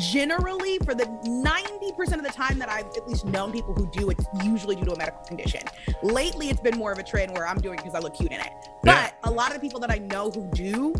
Generally, 0.00 0.78
for 0.78 0.92
the 0.94 1.04
90% 1.04 2.14
of 2.14 2.22
the 2.24 2.32
time 2.32 2.58
that 2.58 2.68
I've 2.68 2.86
at 2.96 3.08
least 3.08 3.24
known 3.24 3.52
people 3.52 3.74
who 3.74 3.88
do, 3.92 4.10
it's 4.10 4.24
usually 4.44 4.74
due 4.74 4.84
to 4.86 4.92
a 4.92 4.98
medical 4.98 5.22
condition. 5.24 5.62
Lately, 6.02 6.48
it's 6.48 6.60
been 6.60 6.76
more 6.76 6.90
of 6.92 6.98
a 6.98 7.02
trend 7.02 7.32
where 7.32 7.46
I'm 7.46 7.60
doing 7.60 7.78
it 7.78 7.84
because 7.84 7.94
I 7.94 8.00
look 8.00 8.14
cute 8.14 8.32
in 8.32 8.40
it. 8.40 8.52
Yeah. 8.84 9.10
But 9.22 9.30
a 9.30 9.30
lot 9.32 9.48
of 9.48 9.54
the 9.54 9.60
people 9.60 9.78
that 9.80 9.90
I 9.90 9.98
know 9.98 10.30
who 10.30 10.48
do, 10.52 10.94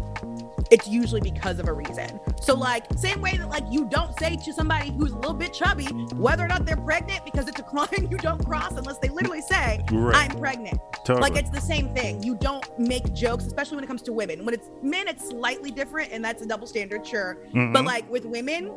it's 0.70 0.86
usually 0.88 1.20
because 1.20 1.58
of 1.58 1.68
a 1.68 1.72
reason. 1.72 2.20
So, 2.42 2.54
like, 2.54 2.84
same 2.96 3.20
way 3.20 3.36
that 3.36 3.48
like 3.48 3.64
you 3.70 3.84
don't 3.86 4.16
say 4.18 4.36
to 4.36 4.52
somebody 4.52 4.90
who's 4.92 5.12
a 5.12 5.16
little 5.16 5.34
bit 5.34 5.52
chubby 5.52 5.86
whether 6.14 6.44
or 6.44 6.48
not 6.48 6.64
they're 6.66 6.76
pregnant 6.76 7.24
because 7.24 7.48
it's 7.48 7.60
a 7.60 7.66
line 7.74 8.08
you 8.10 8.16
don't 8.18 8.44
cross 8.44 8.72
unless 8.76 8.98
they 8.98 9.08
literally 9.08 9.42
say, 9.42 9.84
Right. 9.92 10.30
"I'm 10.30 10.38
pregnant." 10.38 10.80
Totally. 11.04 11.20
Like 11.30 11.36
it's 11.36 11.50
the 11.50 11.60
same 11.60 11.94
thing. 11.94 12.22
You 12.22 12.34
don't 12.36 12.66
make 12.78 13.12
jokes, 13.14 13.46
especially 13.46 13.76
when 13.76 13.84
it 13.84 13.88
comes 13.88 14.02
to 14.02 14.12
women. 14.12 14.44
When 14.44 14.54
it's 14.54 14.68
men, 14.82 15.08
it's 15.08 15.28
slightly 15.28 15.70
different, 15.80 16.12
and 16.12 16.22
that's 16.24 16.42
a 16.42 16.46
double 16.46 16.66
standard, 16.66 17.06
sure. 17.06 17.38
Mhm. 17.54 17.72
But 17.72 17.84
like 17.86 18.08
with 18.10 18.24
women, 18.26 18.70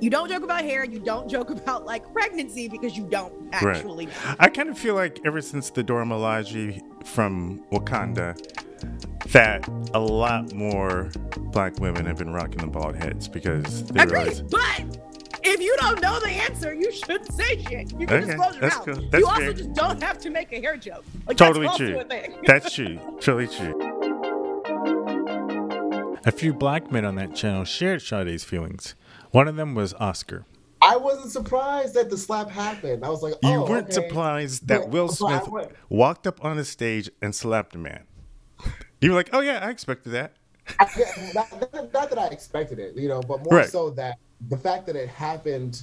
you 0.00 0.08
don't 0.10 0.28
joke 0.28 0.42
about 0.44 0.64
hair. 0.64 0.84
You 0.84 0.98
don't 1.00 1.28
joke 1.28 1.50
about 1.50 1.84
like 1.84 2.10
pregnancy 2.12 2.68
because 2.68 2.96
you 2.96 3.04
don't 3.04 3.32
actually. 3.52 4.06
know. 4.06 4.12
I 4.38 4.48
kind 4.48 4.68
of 4.68 4.78
feel 4.78 4.94
like 4.94 5.18
ever 5.24 5.40
since 5.40 5.70
the 5.70 5.82
Dora 5.82 6.04
Milaje 6.04 6.80
from 7.04 7.60
Wakanda, 7.72 8.36
that 9.32 9.66
a 9.94 9.98
lot 10.00 10.52
more 10.52 11.10
black 11.52 11.78
women 11.80 12.04
have 12.06 12.18
been 12.18 12.32
rocking 12.32 12.58
the 12.58 12.66
bald 12.66 12.94
heads 12.96 13.26
because 13.28 13.84
they 13.86 14.04
realize. 14.04 14.40
Agreed. 14.40 14.50
But 14.50 14.98
if 15.42 15.60
you 15.60 15.74
don't 15.80 16.00
know 16.02 16.18
the 16.20 16.28
answer, 16.30 16.74
you 16.74 16.90
shouldn't 16.92 17.32
say 17.32 17.62
shit. 17.62 17.92
You 17.98 18.06
can 18.06 18.16
Okay, 18.24 18.26
just 18.26 18.36
close 18.38 18.54
your 18.56 18.68
mouth. 18.68 18.84
cool. 19.10 19.20
You 19.20 19.26
also 19.26 19.40
fair. 19.40 19.52
just 19.52 19.72
don't 19.74 20.02
have 20.02 20.18
to 20.18 20.30
make 20.30 20.52
a 20.52 20.60
hair 20.60 20.76
joke. 20.76 21.04
Like, 21.26 21.36
Totally 21.36 21.66
that's 21.66 21.76
true. 21.78 22.04
That's 22.46 22.74
true. 22.74 22.98
Totally 23.20 23.46
true. 23.48 23.93
A 26.26 26.32
few 26.32 26.52
black 26.54 26.90
men 26.90 27.04
on 27.04 27.16
that 27.16 27.34
channel 27.34 27.64
shared 27.64 28.00
Sade's 28.00 28.44
feelings. 28.44 28.94
One 29.30 29.46
of 29.48 29.56
them 29.56 29.74
was 29.74 29.92
Oscar. 29.94 30.46
I 30.80 30.96
wasn't 30.96 31.30
surprised 31.32 31.94
that 31.94 32.10
the 32.10 32.16
slap 32.18 32.50
happened. 32.50 33.04
I 33.04 33.08
was 33.08 33.22
like, 33.22 33.34
oh, 33.42 33.52
You 33.52 33.60
weren't 33.62 33.84
okay. 33.84 33.92
surprised 34.08 34.68
that 34.68 34.88
Will 34.90 35.08
Smith 35.08 35.48
walked 35.88 36.26
up 36.26 36.44
on 36.44 36.56
the 36.56 36.64
stage 36.64 37.10
and 37.22 37.34
slapped 37.34 37.74
a 37.74 37.78
man. 37.78 38.04
You 39.00 39.10
were 39.10 39.16
like, 39.16 39.30
oh 39.32 39.40
yeah, 39.40 39.60
I 39.64 39.70
expected 39.70 40.10
that. 40.10 40.34
Not- 41.34 41.92
not 41.92 42.10
that 42.10 42.18
I 42.18 42.28
expected 42.28 42.78
it, 42.78 42.96
you 42.96 43.08
know, 43.08 43.20
but 43.20 43.44
more 43.44 43.58
Right. 43.58 43.68
so 43.68 43.90
that 43.90 44.16
the 44.48 44.56
fact 44.56 44.86
that 44.86 44.96
it 44.96 45.08
happened 45.08 45.82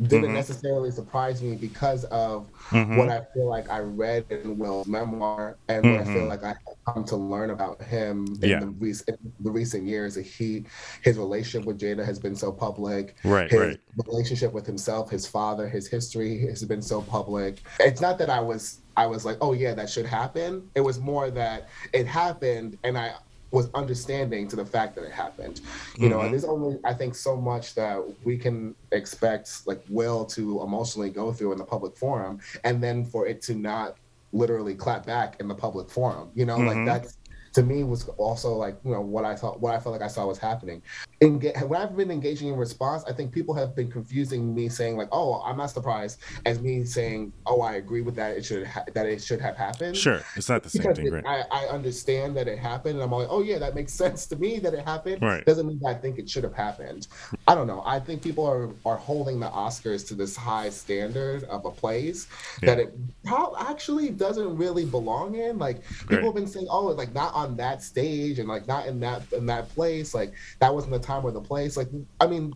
didn't 0.00 0.30
Mhm. 0.30 0.34
necessarily 0.34 0.90
surprise 0.90 1.42
me 1.42 1.56
because 1.56 2.04
of 2.04 2.46
Mhm. 2.70 2.96
what 2.98 3.08
I 3.08 3.26
feel 3.34 3.46
like 3.48 3.68
I 3.68 3.80
read 3.80 4.24
in 4.30 4.56
Will's 4.56 4.86
memoir 4.86 5.56
and 5.68 5.84
what 5.84 6.00
I 6.00 6.04
feel 6.04 6.22
Mhm. 6.22 6.28
like 6.28 6.44
I 6.44 6.48
have 6.48 6.94
come 6.94 7.04
to 7.04 7.16
learn 7.16 7.50
about 7.50 7.82
him 7.82 8.26
in 8.42 8.48
Yeah. 8.48 8.60
the, 8.60 8.68
recent, 8.68 9.18
the 9.42 9.50
recent 9.50 9.84
years. 9.86 10.14
That 10.14 10.22
he, 10.26 10.64
his 11.02 11.18
relationship 11.18 11.66
with 11.66 11.80
Jada 11.80 12.04
has 12.04 12.18
been 12.18 12.36
so 12.36 12.52
public. 12.52 13.16
Right, 13.24 13.50
his 13.50 13.60
right. 13.60 13.80
relationship 14.06 14.52
with 14.52 14.66
himself, 14.66 15.10
his 15.10 15.26
father, 15.26 15.68
his 15.68 15.88
history 15.88 16.46
has 16.46 16.62
been 16.64 16.82
so 16.82 17.00
public. 17.02 17.62
It's 17.80 18.00
not 18.00 18.18
that 18.18 18.30
I 18.30 18.40
was 18.40 18.78
I 18.96 19.06
was 19.06 19.24
like, 19.24 19.36
oh 19.40 19.52
yeah, 19.52 19.74
that 19.74 19.88
should 19.88 20.06
happen. 20.06 20.68
It 20.74 20.80
was 20.80 20.98
more 20.98 21.30
that 21.30 21.68
it 21.92 22.04
happened 22.08 22.78
and 22.82 22.98
I 22.98 23.12
was 23.50 23.70
understanding 23.74 24.46
to 24.48 24.56
the 24.56 24.64
fact 24.64 24.94
that 24.94 25.04
it 25.04 25.12
happened. 25.12 25.60
You 25.96 26.08
know, 26.08 26.18
Mhm. 26.18 26.24
and 26.24 26.32
there's 26.32 26.44
only 26.44 26.78
I 26.84 26.94
think 26.94 27.14
so 27.14 27.36
much 27.36 27.74
that 27.74 28.02
we 28.24 28.36
can 28.36 28.74
expect 28.92 29.66
like 29.66 29.82
Will 29.88 30.24
to 30.26 30.62
emotionally 30.62 31.10
go 31.10 31.32
through 31.32 31.52
in 31.52 31.58
the 31.58 31.64
public 31.64 31.96
forum 31.96 32.40
and 32.64 32.82
then 32.82 33.04
for 33.04 33.26
it 33.26 33.40
to 33.42 33.54
not 33.54 33.96
literally 34.32 34.74
clap 34.74 35.06
back 35.06 35.40
in 35.40 35.48
the 35.48 35.54
public 35.54 35.88
forum. 35.88 36.30
You 36.34 36.44
know, 36.44 36.58
Mhm. 36.58 36.66
like 36.66 36.84
that's 36.84 37.16
to 37.54 37.62
me 37.62 37.82
was 37.82 38.06
also 38.18 38.54
like 38.54 38.76
you 38.84 38.92
know 38.92 39.00
what 39.00 39.24
I 39.24 39.34
thought 39.34 39.60
what 39.60 39.74
I 39.74 39.80
felt 39.80 39.94
like 39.94 40.02
I 40.02 40.08
saw 40.08 40.26
was 40.26 40.38
happening. 40.38 40.82
When 41.20 41.74
I've 41.74 41.96
been 41.96 42.12
engaging 42.12 42.48
in 42.48 42.56
response, 42.56 43.02
I 43.08 43.12
think 43.12 43.32
people 43.32 43.52
have 43.54 43.74
been 43.74 43.90
confusing 43.90 44.54
me 44.54 44.68
saying 44.68 44.96
like, 44.96 45.08
"Oh, 45.10 45.42
I'm 45.44 45.56
not 45.56 45.70
surprised," 45.70 46.20
as 46.46 46.60
me 46.60 46.84
saying, 46.84 47.32
"Oh, 47.44 47.60
I 47.60 47.74
agree 47.74 48.02
with 48.02 48.14
that. 48.16 48.36
It 48.36 48.44
should 48.44 48.64
ha- 48.64 48.84
that 48.94 49.06
it 49.06 49.20
should 49.20 49.40
have 49.40 49.56
happened." 49.56 49.96
Sure, 49.96 50.20
it's 50.36 50.48
not 50.48 50.62
the 50.62 50.70
same 50.70 50.82
because 50.82 50.96
thing, 50.98 51.06
it- 51.08 51.12
right? 51.24 51.44
I, 51.50 51.64
I 51.64 51.68
understand 51.70 52.36
that 52.36 52.46
it 52.46 52.58
happened, 52.58 52.94
and 52.94 53.02
I'm 53.02 53.10
like, 53.10 53.26
"Oh 53.30 53.42
yeah, 53.42 53.58
that 53.58 53.74
makes 53.74 53.92
sense 54.04 54.26
to 54.26 54.36
me 54.36 54.60
that 54.60 54.74
it 54.74 54.84
happened." 54.84 55.20
Right. 55.20 55.44
Doesn't 55.44 55.66
mean 55.66 55.80
that 55.82 55.88
I 55.88 55.94
think 55.94 56.20
it 56.20 56.30
should 56.30 56.44
have 56.44 56.54
happened. 56.54 57.08
I 57.48 57.56
don't 57.56 57.66
know. 57.66 57.82
I 57.84 57.98
think 57.98 58.22
people 58.22 58.46
are 58.46 58.70
are 58.86 58.96
holding 58.96 59.40
the 59.40 59.48
Oscars 59.48 60.06
to 60.08 60.14
this 60.14 60.36
high 60.36 60.70
standard 60.70 61.42
of 61.44 61.64
a 61.64 61.70
place 61.72 62.28
that 62.62 62.78
it 62.78 62.94
prob- 63.24 63.54
actually 63.58 64.10
doesn't 64.10 64.56
really 64.56 64.84
belong 64.84 65.34
in. 65.34 65.58
Like 65.58 65.82
people 66.02 66.16
Right. 66.18 66.24
have 66.26 66.34
been 66.34 66.46
saying, 66.46 66.68
"Oh, 66.70 66.86
like 66.86 67.12
not 67.12 67.34
on 67.34 67.56
that 67.56 67.82
stage 67.82 68.38
and 68.38 68.48
like 68.48 68.68
not 68.68 68.86
in 68.86 69.00
that 69.00 69.22
in 69.32 69.46
that 69.46 69.68
place." 69.74 70.14
Like 70.14 70.32
that 70.60 70.72
wasn't 70.72 70.92
the 70.92 71.07
time 71.08 71.24
or 71.24 71.30
the 71.32 71.40
place. 71.40 71.76
Like 71.76 71.88
I 72.20 72.26
mean, 72.26 72.54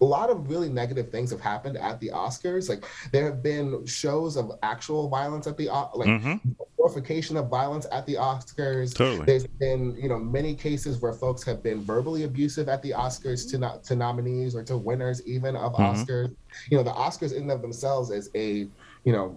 a 0.00 0.04
lot 0.04 0.30
of 0.30 0.48
really 0.50 0.70
negative 0.70 1.10
things 1.10 1.30
have 1.30 1.40
happened 1.42 1.76
at 1.76 2.00
the 2.00 2.08
Oscars. 2.08 2.68
Like 2.68 2.84
there 3.12 3.24
have 3.26 3.42
been 3.42 3.84
shows 3.84 4.36
of 4.36 4.52
actual 4.62 5.08
violence 5.08 5.46
at 5.46 5.56
the 5.58 5.66
like 5.94 6.08
Mhm. 6.08 6.40
glorification 6.76 7.36
of 7.36 7.48
violence 7.48 7.86
at 7.92 8.06
the 8.06 8.14
Oscars. 8.14 8.94
Totally. 8.94 9.26
There's 9.26 9.46
been 9.46 9.94
you 9.96 10.08
know 10.08 10.18
many 10.18 10.54
cases 10.54 11.00
where 11.02 11.12
folks 11.12 11.42
have 11.44 11.62
been 11.62 11.82
verbally 11.82 12.24
abusive 12.24 12.68
at 12.68 12.80
the 12.82 12.92
Oscars 12.92 13.48
to 13.50 13.58
not 13.58 13.84
to 13.84 13.94
nominees 13.94 14.54
or 14.56 14.62
to 14.64 14.76
winners 14.78 15.24
even 15.26 15.54
of 15.54 15.74
Mhm. 15.74 15.94
Oscars. 15.94 16.34
You 16.70 16.78
know 16.78 16.82
the 16.82 16.92
Oscars 17.06 17.32
in 17.32 17.42
and 17.42 17.50
of 17.52 17.60
themselves 17.60 18.10
is 18.10 18.30
a 18.34 18.66
you 19.04 19.12
know 19.12 19.36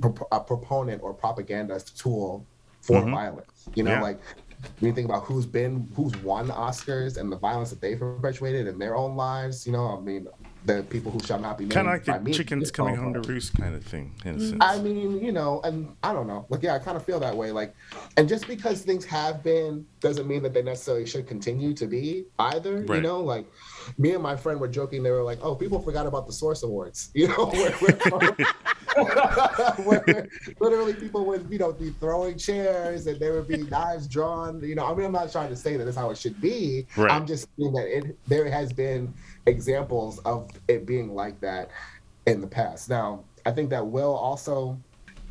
pro- 0.00 0.28
a 0.32 0.40
proponent 0.40 1.02
or 1.02 1.14
propagandist 1.14 1.98
tool 1.98 2.44
for 2.82 3.00
Mhm. 3.00 3.12
violence. 3.12 3.68
You 3.74 3.84
know 3.84 3.92
Yeah. 3.92 4.02
like 4.02 4.18
when 4.80 4.88
you 4.88 4.94
think 4.94 5.08
about 5.08 5.24
who's 5.24 5.46
been 5.46 5.88
who's 5.94 6.16
won 6.18 6.48
Oscars 6.48 7.16
and 7.18 7.30
the 7.30 7.36
violence 7.36 7.70
that 7.70 7.80
they've 7.80 7.98
perpetuated 7.98 8.66
in 8.66 8.78
their 8.78 8.96
own 8.96 9.16
lives, 9.16 9.66
you 9.66 9.72
know, 9.72 9.96
I 9.96 10.00
mean, 10.00 10.28
the 10.64 10.82
people 10.84 11.12
who 11.12 11.20
shall 11.20 11.38
not 11.38 11.58
be 11.58 11.64
named 11.64 11.72
Kind 11.72 11.88
of 11.88 11.92
like 11.92 12.04
by 12.04 12.18
the 12.18 12.24
me, 12.24 12.32
chickens 12.32 12.70
coming 12.70 12.96
home 12.96 13.14
to 13.14 13.20
roost 13.20 13.54
kind 13.56 13.74
of 13.74 13.84
thing, 13.84 14.14
in 14.24 14.34
a 14.34 14.38
mm. 14.38 14.48
sense. 14.50 14.62
I 14.62 14.78
mean, 14.78 15.22
you 15.22 15.32
know, 15.32 15.60
and 15.62 15.94
I 16.02 16.12
don't 16.12 16.26
know. 16.26 16.46
Like, 16.48 16.62
yeah, 16.62 16.74
I 16.74 16.78
kind 16.78 16.96
of 16.96 17.04
feel 17.04 17.20
that 17.20 17.36
way. 17.36 17.52
Like, 17.52 17.74
and 18.16 18.28
just 18.28 18.46
because 18.46 18.82
things 18.82 19.04
have 19.04 19.42
been 19.42 19.86
doesn't 20.00 20.26
mean 20.26 20.42
that 20.42 20.54
they 20.54 20.62
necessarily 20.62 21.06
should 21.06 21.26
continue 21.26 21.74
to 21.74 21.86
be 21.86 22.24
either. 22.38 22.84
You 22.84 23.00
know, 23.00 23.20
like 23.20 23.46
me 23.98 24.12
and 24.12 24.22
my 24.22 24.36
friend 24.36 24.60
were 24.60 24.68
joking. 24.68 25.02
They 25.02 25.10
were 25.10 25.22
like, 25.22 25.38
"Oh, 25.42 25.54
people 25.54 25.80
forgot 25.80 26.06
about 26.06 26.26
the 26.26 26.32
Source 26.32 26.62
Awards." 26.62 27.10
You 27.14 27.28
know, 27.28 27.46
where, 27.46 27.72
where, 29.84 29.84
where 29.84 30.28
literally 30.60 30.92
people 30.92 31.24
would, 31.26 31.46
you 31.50 31.58
know, 31.58 31.72
be 31.72 31.90
throwing 32.00 32.36
chairs 32.36 33.06
and 33.06 33.18
there 33.18 33.32
would 33.32 33.48
be 33.48 33.62
knives 33.62 34.06
drawn. 34.06 34.62
You 34.62 34.74
know, 34.74 34.84
I 34.84 34.94
mean, 34.94 35.06
I'm 35.06 35.12
not 35.12 35.32
trying 35.32 35.48
to 35.48 35.56
say 35.56 35.76
that 35.76 35.84
that's 35.84 35.96
how 35.96 36.10
it 36.10 36.18
should 36.18 36.40
be. 36.40 36.86
Right. 36.96 37.10
I'm 37.10 37.26
just 37.26 37.48
saying 37.58 37.72
that 37.72 37.86
it 37.86 38.18
there 38.26 38.50
has 38.50 38.72
been 38.72 39.14
examples 39.46 40.18
of 40.20 40.50
it 40.68 40.86
being 40.86 41.14
like 41.14 41.40
that 41.40 41.70
in 42.26 42.40
the 42.40 42.46
past. 42.46 42.90
Now, 42.90 43.24
I 43.46 43.50
think 43.50 43.70
that 43.70 43.86
Will 43.86 44.14
also, 44.14 44.78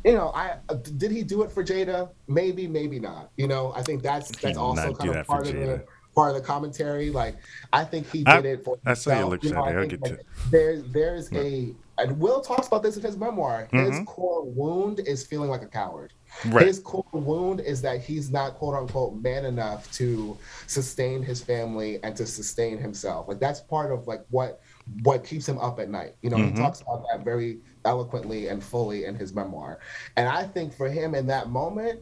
you 0.04 0.12
know, 0.12 0.30
I 0.34 0.56
did 0.96 1.10
he 1.10 1.22
do 1.22 1.42
it 1.42 1.50
for 1.50 1.64
Jada? 1.64 2.10
Maybe, 2.28 2.66
maybe 2.66 2.98
not. 2.98 3.30
You 3.36 3.48
know, 3.48 3.72
I 3.74 3.82
think 3.82 4.02
that's 4.02 4.30
that's 4.40 4.56
also 4.56 4.94
kind 4.94 5.16
of 5.16 5.26
part 5.26 5.48
of 5.48 5.54
the. 5.54 5.84
Part 6.14 6.30
of 6.30 6.36
the 6.36 6.46
commentary. 6.46 7.10
Like, 7.10 7.36
I 7.72 7.84
think 7.84 8.10
he 8.10 8.24
I- 8.26 8.40
did 8.40 8.58
it 8.60 8.64
for 8.64 8.78
I 8.86 8.94
saw 8.94 9.10
your 9.10 9.16
himself. 9.18 9.30
lips, 9.32 9.44
You 9.44 9.50
know, 9.54 9.64
Sandy. 9.64 9.76
I 9.76 9.80
I'll 9.80 9.86
get 9.88 10.04
to- 10.04 10.18
there's 10.50 10.82
there's 10.92 11.32
a 11.32 11.74
and 11.96 12.18
Will 12.18 12.40
talks 12.40 12.66
about 12.66 12.82
this 12.82 12.96
in 12.96 13.02
his 13.04 13.16
memoir. 13.16 13.68
His 13.70 13.90
Mhm. 14.00 14.06
core 14.06 14.44
wound 14.44 14.98
is 15.00 15.24
feeling 15.24 15.48
like 15.48 15.62
a 15.62 15.66
coward. 15.68 16.12
Right. 16.46 16.66
His 16.66 16.80
core 16.80 17.04
wound 17.12 17.60
is 17.60 17.80
that 17.82 18.00
he's 18.00 18.32
not 18.32 18.56
quote 18.56 18.74
unquote 18.74 19.14
man 19.22 19.44
enough 19.44 19.92
to 19.92 20.36
sustain 20.66 21.22
his 21.22 21.40
family 21.40 22.02
and 22.02 22.16
to 22.16 22.26
sustain 22.26 22.78
himself. 22.78 23.28
Like 23.28 23.38
that's 23.38 23.60
part 23.60 23.92
of 23.92 24.08
like 24.08 24.24
what 24.30 24.60
what 25.04 25.22
keeps 25.24 25.48
him 25.48 25.58
up 25.58 25.78
at 25.78 25.88
night. 25.88 26.16
You 26.20 26.30
know, 26.30 26.36
Mhm. 26.36 26.50
he 26.50 26.56
talks 26.56 26.80
about 26.80 27.04
that 27.12 27.24
very 27.24 27.60
eloquently 27.84 28.48
and 28.48 28.62
fully 28.62 29.04
in 29.04 29.14
his 29.14 29.32
memoir. 29.32 29.78
And 30.16 30.28
I 30.28 30.42
think 30.44 30.74
for 30.74 30.88
him 30.88 31.14
in 31.14 31.26
that 31.28 31.48
moment, 31.48 32.00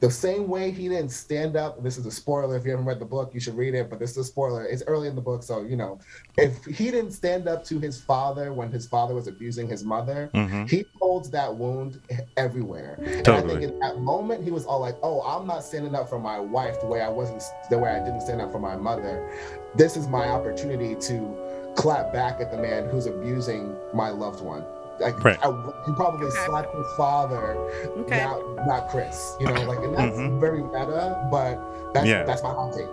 the 0.00 0.10
same 0.10 0.48
way 0.48 0.70
he 0.70 0.88
didn't 0.88 1.10
stand 1.10 1.56
up. 1.56 1.82
This 1.82 1.98
is 1.98 2.06
a 2.06 2.10
spoiler. 2.10 2.56
If 2.56 2.64
you 2.64 2.70
haven't 2.70 2.86
read 2.86 3.00
the 3.00 3.04
book, 3.04 3.34
you 3.34 3.40
should 3.40 3.56
read 3.56 3.74
it. 3.74 3.90
But 3.90 3.98
this 3.98 4.12
is 4.12 4.18
a 4.18 4.24
spoiler. 4.24 4.64
It's 4.64 4.82
early 4.86 5.08
in 5.08 5.16
the 5.16 5.20
book, 5.20 5.42
so 5.42 5.62
you 5.62 5.76
know, 5.76 5.98
if 6.36 6.64
he 6.64 6.90
didn't 6.90 7.12
stand 7.12 7.48
up 7.48 7.64
to 7.64 7.78
his 7.78 8.00
father 8.00 8.52
when 8.52 8.70
his 8.70 8.86
father 8.86 9.14
was 9.14 9.26
abusing 9.26 9.66
his 9.66 9.84
mother, 9.84 10.30
Mhm. 10.34 10.68
he 10.68 10.86
holds 11.00 11.30
that 11.30 11.56
wound 11.56 12.00
everywhere. 12.36 12.96
And 13.00 13.28
I 13.28 13.40
think 13.40 13.62
in 13.62 13.78
that 13.80 13.98
moment, 13.98 14.44
he 14.44 14.50
was 14.50 14.64
all 14.64 14.80
like, 14.80 14.96
"Oh, 15.02 15.20
I'm 15.22 15.46
not 15.46 15.64
standing 15.64 15.94
up 15.94 16.08
for 16.08 16.18
my 16.18 16.38
wife 16.38 16.80
the 16.80 16.86
way 16.86 17.00
I 17.00 17.08
wasn't, 17.08 17.42
the 17.68 17.78
way 17.78 17.90
I 17.90 18.04
didn't 18.04 18.20
stand 18.20 18.40
up 18.40 18.52
for 18.52 18.60
my 18.60 18.76
mother. 18.76 19.28
This 19.74 19.96
is 19.96 20.06
my 20.06 20.28
opportunity 20.28 20.94
to 20.94 21.36
clap 21.74 22.12
back 22.12 22.40
at 22.40 22.50
the 22.50 22.58
man 22.58 22.88
who's 22.88 23.06
abusing 23.06 23.74
my 23.92 24.10
loved 24.10 24.42
one." 24.44 24.64
Like 25.00 25.22
right. 25.22 25.38
I, 25.44 25.48
you 25.48 25.94
probably 25.94 26.26
okay. 26.26 26.46
slapped 26.46 26.74
his 26.74 26.86
father, 26.96 27.56
okay. 27.98 28.24
not 28.24 28.66
not 28.66 28.88
Chris. 28.88 29.36
You 29.38 29.46
know, 29.46 29.62
like 29.64 29.78
and 29.78 29.94
that's 29.94 30.16
mm-hmm. 30.16 30.40
very 30.40 30.62
meta, 30.62 31.28
but 31.30 31.92
that's 31.92 32.06
yeah. 32.06 32.24
that's 32.24 32.42
my 32.42 32.50
hot 32.50 32.74
take. 32.74 32.88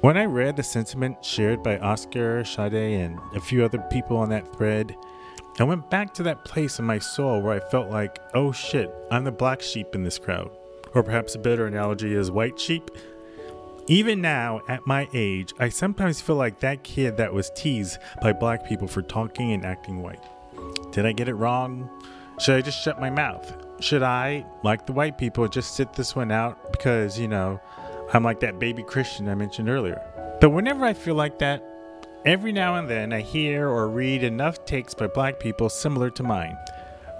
When 0.00 0.16
I 0.16 0.26
read 0.26 0.56
the 0.56 0.62
sentiment 0.62 1.24
shared 1.24 1.62
by 1.62 1.78
Oscar, 1.78 2.44
Sade, 2.44 2.72
and 2.72 3.18
a 3.34 3.40
few 3.40 3.64
other 3.64 3.78
people 3.90 4.16
on 4.16 4.28
that 4.28 4.56
thread, 4.56 4.94
I 5.58 5.64
went 5.64 5.90
back 5.90 6.14
to 6.14 6.22
that 6.22 6.44
place 6.44 6.78
in 6.78 6.84
my 6.84 7.00
soul 7.00 7.42
where 7.42 7.56
I 7.56 7.70
felt 7.70 7.90
like, 7.90 8.20
oh 8.32 8.52
shit, 8.52 8.94
I'm 9.10 9.24
the 9.24 9.32
black 9.32 9.60
sheep 9.60 9.96
in 9.96 10.04
this 10.04 10.16
crowd. 10.16 10.50
Or 10.94 11.02
perhaps 11.02 11.34
a 11.34 11.38
better 11.40 11.66
analogy 11.66 12.14
is 12.14 12.30
white 12.30 12.60
sheep, 12.60 12.92
even 13.90 14.20
now, 14.20 14.60
at 14.68 14.86
my 14.86 15.08
age, 15.14 15.54
I 15.58 15.70
sometimes 15.70 16.20
feel 16.20 16.36
like 16.36 16.60
that 16.60 16.82
kid 16.82 17.16
that 17.16 17.32
was 17.32 17.50
teased 17.56 17.98
by 18.20 18.34
black 18.34 18.62
people 18.62 18.86
for 18.86 19.00
talking 19.00 19.52
and 19.52 19.64
acting 19.64 20.02
white. 20.02 20.22
Did 20.92 21.06
I 21.06 21.12
get 21.12 21.26
it 21.26 21.34
wrong? 21.34 21.88
Should 22.38 22.56
I 22.56 22.60
just 22.60 22.82
shut 22.84 23.00
my 23.00 23.08
mouth? 23.08 23.50
Should 23.80 24.02
I, 24.02 24.44
like 24.62 24.84
the 24.84 24.92
white 24.92 25.16
people, 25.16 25.48
just 25.48 25.74
sit 25.74 25.94
this 25.94 26.14
one 26.14 26.30
out 26.30 26.70
because, 26.70 27.18
you 27.18 27.28
know, 27.28 27.58
I'm 28.12 28.22
like 28.22 28.40
that 28.40 28.58
baby 28.58 28.82
Christian 28.82 29.26
I 29.26 29.34
mentioned 29.34 29.70
earlier? 29.70 30.02
But 30.38 30.50
whenever 30.50 30.84
I 30.84 30.92
feel 30.92 31.14
like 31.14 31.38
that, 31.38 31.64
every 32.26 32.52
now 32.52 32.74
and 32.74 32.90
then 32.90 33.14
I 33.14 33.22
hear 33.22 33.68
or 33.68 33.88
read 33.88 34.22
enough 34.22 34.66
takes 34.66 34.92
by 34.92 35.06
black 35.06 35.40
people 35.40 35.70
similar 35.70 36.10
to 36.10 36.22
mine. 36.22 36.58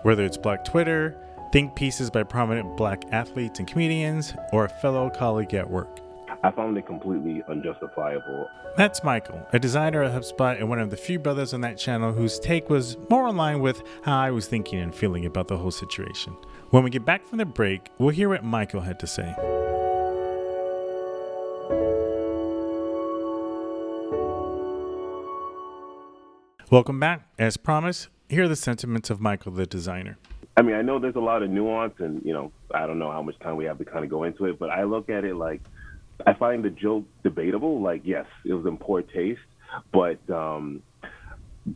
Whether 0.03 0.27
it's 0.27 0.37
Black 0.37 0.67
Twitter, 0.67 1.17
think 1.51 1.75
pieces 1.75 2.11
by 2.11 2.25
prominent 2.25 2.77
black 2.77 3.05
athletes 3.11 3.59
and 3.59 3.67
comedians, 3.67 4.35
or 4.53 4.67
a 4.67 4.69
fellow 4.69 5.09
colleague 5.09 5.55
at 5.55 5.71
work. 5.71 6.01
I 6.45 6.53
found 6.53 6.79
it 6.79 6.87
completely 6.87 7.43
unjustifiable. 7.49 8.49
That's 8.77 9.03
Michael, 9.03 9.45
a 9.53 9.59
designer 9.59 10.05
at 10.05 10.13
HubSpot 10.13 10.57
and 10.57 10.69
one 10.69 10.79
of 10.79 10.91
the 10.91 10.97
few 10.97 11.19
brothers 11.19 11.53
on 11.53 11.63
that 11.63 11.77
channel 11.79 12.13
whose 12.13 12.39
take 12.39 12.71
was 12.71 12.97
more 13.11 13.27
in 13.27 13.37
line 13.37 13.61
with 13.61 13.83
how 14.03 14.17
I 14.17 14.31
was 14.31 14.47
thinking 14.47 14.79
and 14.79 14.95
feeling 14.95 15.27
about 15.27 15.49
the 15.49 15.57
whole 15.57 15.73
situation. 15.73 16.37
When 16.71 16.85
we 16.85 16.91
get 16.91 17.05
back 17.05 17.27
from 17.27 17.39
the 17.39 17.45
break, 17.45 17.91
we'll 17.99 18.11
hear 18.11 18.29
what 18.29 18.45
Michael 18.45 18.83
had 18.83 19.01
to 19.01 19.07
say. 19.09 19.35
Welcome 26.71 27.01
back. 27.01 27.27
As 27.37 27.57
promised, 27.57 28.11
here 28.29 28.45
are 28.45 28.49
the 28.49 28.55
sentiments 28.55 29.11
of 29.11 29.21
Michael, 29.21 29.51
the 29.51 29.67
designer. 29.67 30.19
I 30.57 30.63
mean, 30.63 30.77
I 30.77 30.83
know 30.83 31.01
there's 31.01 31.17
a 31.17 31.21
lot 31.21 31.43
of 31.43 31.51
nuance, 31.51 31.95
and 31.99 32.23
you 32.25 32.33
know, 32.33 32.53
I 32.73 32.87
don't 32.87 32.99
know 32.99 33.11
how 33.11 33.23
much 33.23 33.39
time 33.41 33.57
we 33.57 33.65
have 33.65 33.79
to 33.79 33.85
kind 33.85 34.05
of 34.05 34.11
go 34.11 34.25
into 34.25 34.45
it, 34.45 34.59
but 34.59 34.71
I 34.71 34.85
look 34.85 35.09
at 35.09 35.25
it 35.25 35.35
like 35.35 35.63
I 36.27 36.35
find 36.35 36.65
the 36.65 36.71
joke 36.71 37.05
debatable. 37.23 37.81
Like, 37.81 38.03
yes, 38.05 38.27
it 38.45 38.53
was 38.53 38.67
in 38.67 38.77
poor 38.77 39.03
taste, 39.03 39.41
but 39.93 40.19
um, 40.31 40.83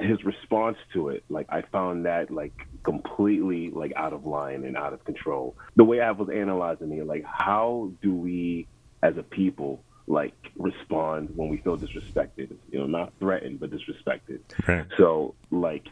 his 0.01 0.25
response 0.25 0.77
to 0.95 1.09
it, 1.11 1.25
like, 1.29 1.47
I 1.49 1.63
found 1.63 2.07
that 2.07 2.31
like 2.31 2.53
completely 2.83 3.71
like 3.71 3.93
out 3.97 4.13
of 4.13 4.27
line 4.27 4.65
and 4.65 4.77
out 4.77 4.93
of 4.93 5.05
control. 5.05 5.57
The 5.77 5.85
way 5.85 6.01
I 6.01 6.11
was 6.11 6.29
analyzing 6.29 6.93
it, 6.93 7.07
like, 7.07 7.25
how 7.25 7.93
do 8.03 8.15
we 8.15 8.67
as 9.03 9.17
a 9.17 9.23
people 9.23 9.83
like 10.07 10.35
respond 10.57 11.31
when 11.37 11.49
we 11.49 11.59
feel 11.59 11.79
disrespected? 11.79 12.55
You 12.71 12.81
know, 12.81 12.87
not 12.87 13.13
threatened, 13.21 13.61
but 13.61 13.71
disrespected. 13.71 14.41
Right. 14.67 14.87
So, 14.97 15.35
like, 15.51 15.87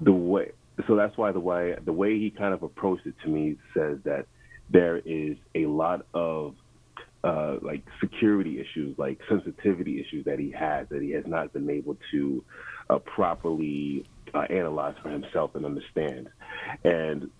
the 0.00 0.12
way 0.12 0.50
so 0.86 0.96
that's 0.96 1.16
why 1.16 1.32
the 1.32 1.40
way 1.40 1.76
the 1.84 1.92
way 1.92 2.18
he 2.18 2.30
kind 2.30 2.52
of 2.52 2.62
approached 2.62 3.06
it 3.06 3.14
to 3.22 3.28
me 3.28 3.56
says 3.74 3.98
that 4.04 4.26
there 4.70 4.96
is 4.98 5.36
a 5.54 5.66
lot 5.66 6.06
of 6.14 6.56
uh, 7.24 7.56
like 7.62 7.82
security 8.00 8.60
issues, 8.60 8.98
like 8.98 9.18
sensitivity 9.28 10.00
issues 10.00 10.26
that 10.26 10.38
he 10.38 10.50
has 10.50 10.86
that 10.90 11.00
he 11.00 11.10
has 11.12 11.26
not 11.26 11.52
been 11.52 11.70
able 11.70 11.96
to 12.10 12.44
uh, 12.90 12.98
properly 12.98 14.04
uh, 14.34 14.40
analyze 14.50 14.94
for 15.02 15.08
himself 15.08 15.54
and 15.54 15.64
understand. 15.64 16.28
And 16.84 17.30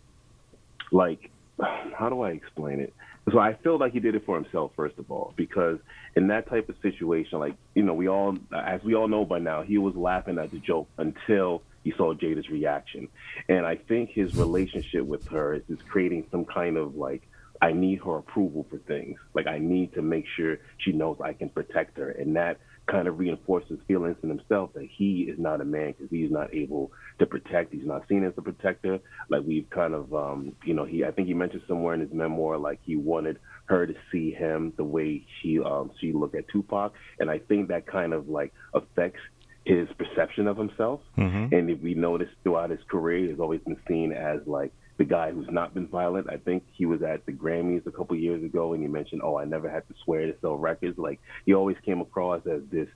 like, 0.91 1.31
how 1.61 2.09
do 2.09 2.23
I 2.23 2.31
explain 2.31 2.81
it? 2.81 2.95
So 3.31 3.39
I 3.39 3.55
feel 3.55 3.79
like 3.79 3.93
he 3.93 4.01
did 4.01 4.15
it 4.15 4.25
for 4.27 4.37
himself, 4.37 4.73
first 4.77 4.99
of 4.99 5.11
all, 5.11 5.33
because 5.37 5.79
in 6.15 6.29
that 6.29 6.49
type 6.49 6.69
of 6.69 6.77
situation, 6.83 7.39
like 7.39 7.55
you 7.75 7.83
know, 7.83 7.95
we 7.95 8.09
all, 8.09 8.37
as 8.55 8.83
we 8.83 8.95
all 8.95 9.09
know 9.09 9.25
by 9.25 9.39
now, 9.39 9.63
he 9.63 9.79
was 9.79 9.95
laughing 9.95 10.39
at 10.39 10.51
the 10.51 10.59
joke 10.59 10.89
until 10.99 11.63
he 11.85 11.93
saw 11.97 12.15
Jada's 12.15 12.49
reaction, 12.49 13.09
and 13.49 13.67
I 13.67 13.77
think 13.77 14.11
his 14.11 14.35
relationship 14.37 15.05
with 15.05 15.27
her 15.29 15.55
is, 15.55 15.63
is 15.69 15.79
creating 15.89 16.27
some 16.31 16.45
kind 16.47 16.77
of 16.77 16.97
like 16.97 17.23
I 17.63 17.73
need 17.73 18.01
her 18.01 18.19
approval 18.19 18.67
for 18.69 18.79
things. 18.79 19.19
Like 19.35 19.47
I 19.47 19.59
need 19.59 19.95
to 19.95 20.03
make 20.03 20.25
sure 20.37 20.59
she 20.79 20.93
knows 20.93 21.19
I 21.23 21.33
can 21.33 21.49
protect 21.49 21.97
her, 21.99 22.11
and 22.11 22.37
that 22.37 22.59
kind 22.87 23.09
of 23.09 23.19
reinforces 23.19 23.79
feelings 23.89 24.17
in 24.23 24.29
himself 24.29 24.71
that 24.75 24.87
he 24.91 25.23
is 25.23 25.39
not 25.39 25.61
a 25.61 25.65
man 25.65 25.93
because 25.93 26.11
he's 26.11 26.31
not 26.31 26.53
able 26.55 26.93
to 27.19 27.27
protect. 27.27 27.73
He's 27.73 27.87
not 27.87 28.07
seen 28.09 28.25
as 28.25 28.35
a 28.37 28.43
protector. 28.43 29.01
Like 29.31 29.43
we've 29.47 29.69
kind 29.71 29.95
of, 29.95 30.13
um, 30.15 30.55
you 30.65 30.75
know, 30.75 30.85
he 30.85 31.05
I 31.05 31.11
think 31.11 31.29
he 31.29 31.35
mentioned 31.35 31.63
somewhere 31.67 31.95
in 31.95 32.01
his 32.01 32.13
memoir 32.13 32.59
like 32.59 32.81
he 32.83 32.97
wanted 32.97 33.39
her 33.67 33.87
to 33.87 33.95
see 34.13 34.33
him 34.33 34.75
the 34.77 34.85
way 34.85 35.25
she 35.41 35.59
um, 35.61 35.93
she 36.01 36.13
looked 36.13 36.35
at 36.35 36.49
Tupac, 36.49 36.93
and 37.19 37.31
I 37.31 37.39
think 37.39 37.69
that 37.69 37.87
kind 37.87 38.13
of 38.13 38.29
like 38.29 38.53
affects 38.75 39.21
his 39.65 39.89
perception 39.97 40.47
of 40.47 40.59
himself. 40.59 41.01
Mm-hmm. 41.17 41.55
And 41.55 41.71
if 41.71 41.81
we 41.81 41.95
notice 41.95 42.29
throughout 42.43 42.71
his 42.71 42.81
career, 42.91 43.31
he's 43.31 43.41
always 43.41 43.61
been 43.63 43.79
seen 43.89 44.13
as 44.13 44.41
like 44.47 44.73
the 44.97 45.05
guy 45.05 45.33
who's 45.33 45.49
not 45.51 45.75
been 45.75 45.89
violent. 45.89 46.29
I 46.31 46.37
think 46.37 46.65
he 46.73 46.87
was 46.87 47.03
at 47.03 47.27
the 47.27 47.33
Grammys 47.33 47.87
a 47.87 47.91
couple 47.91 48.17
years 48.17 48.45
ago 48.45 48.75
and 48.75 48.83
he 48.83 48.89
mentioned, 48.89 49.23
"Oh, 49.25 49.37
I 49.37 49.45
never 49.45 49.69
had 49.69 49.87
to 49.89 49.95
swear 50.05 50.27
to 50.27 50.39
sell 50.41 50.57
records." 50.57 50.99
Like 50.99 51.21
he 51.47 51.55
always 51.55 51.77
came 51.85 52.01
across 52.01 52.47
as 52.47 52.63
this 52.71 52.89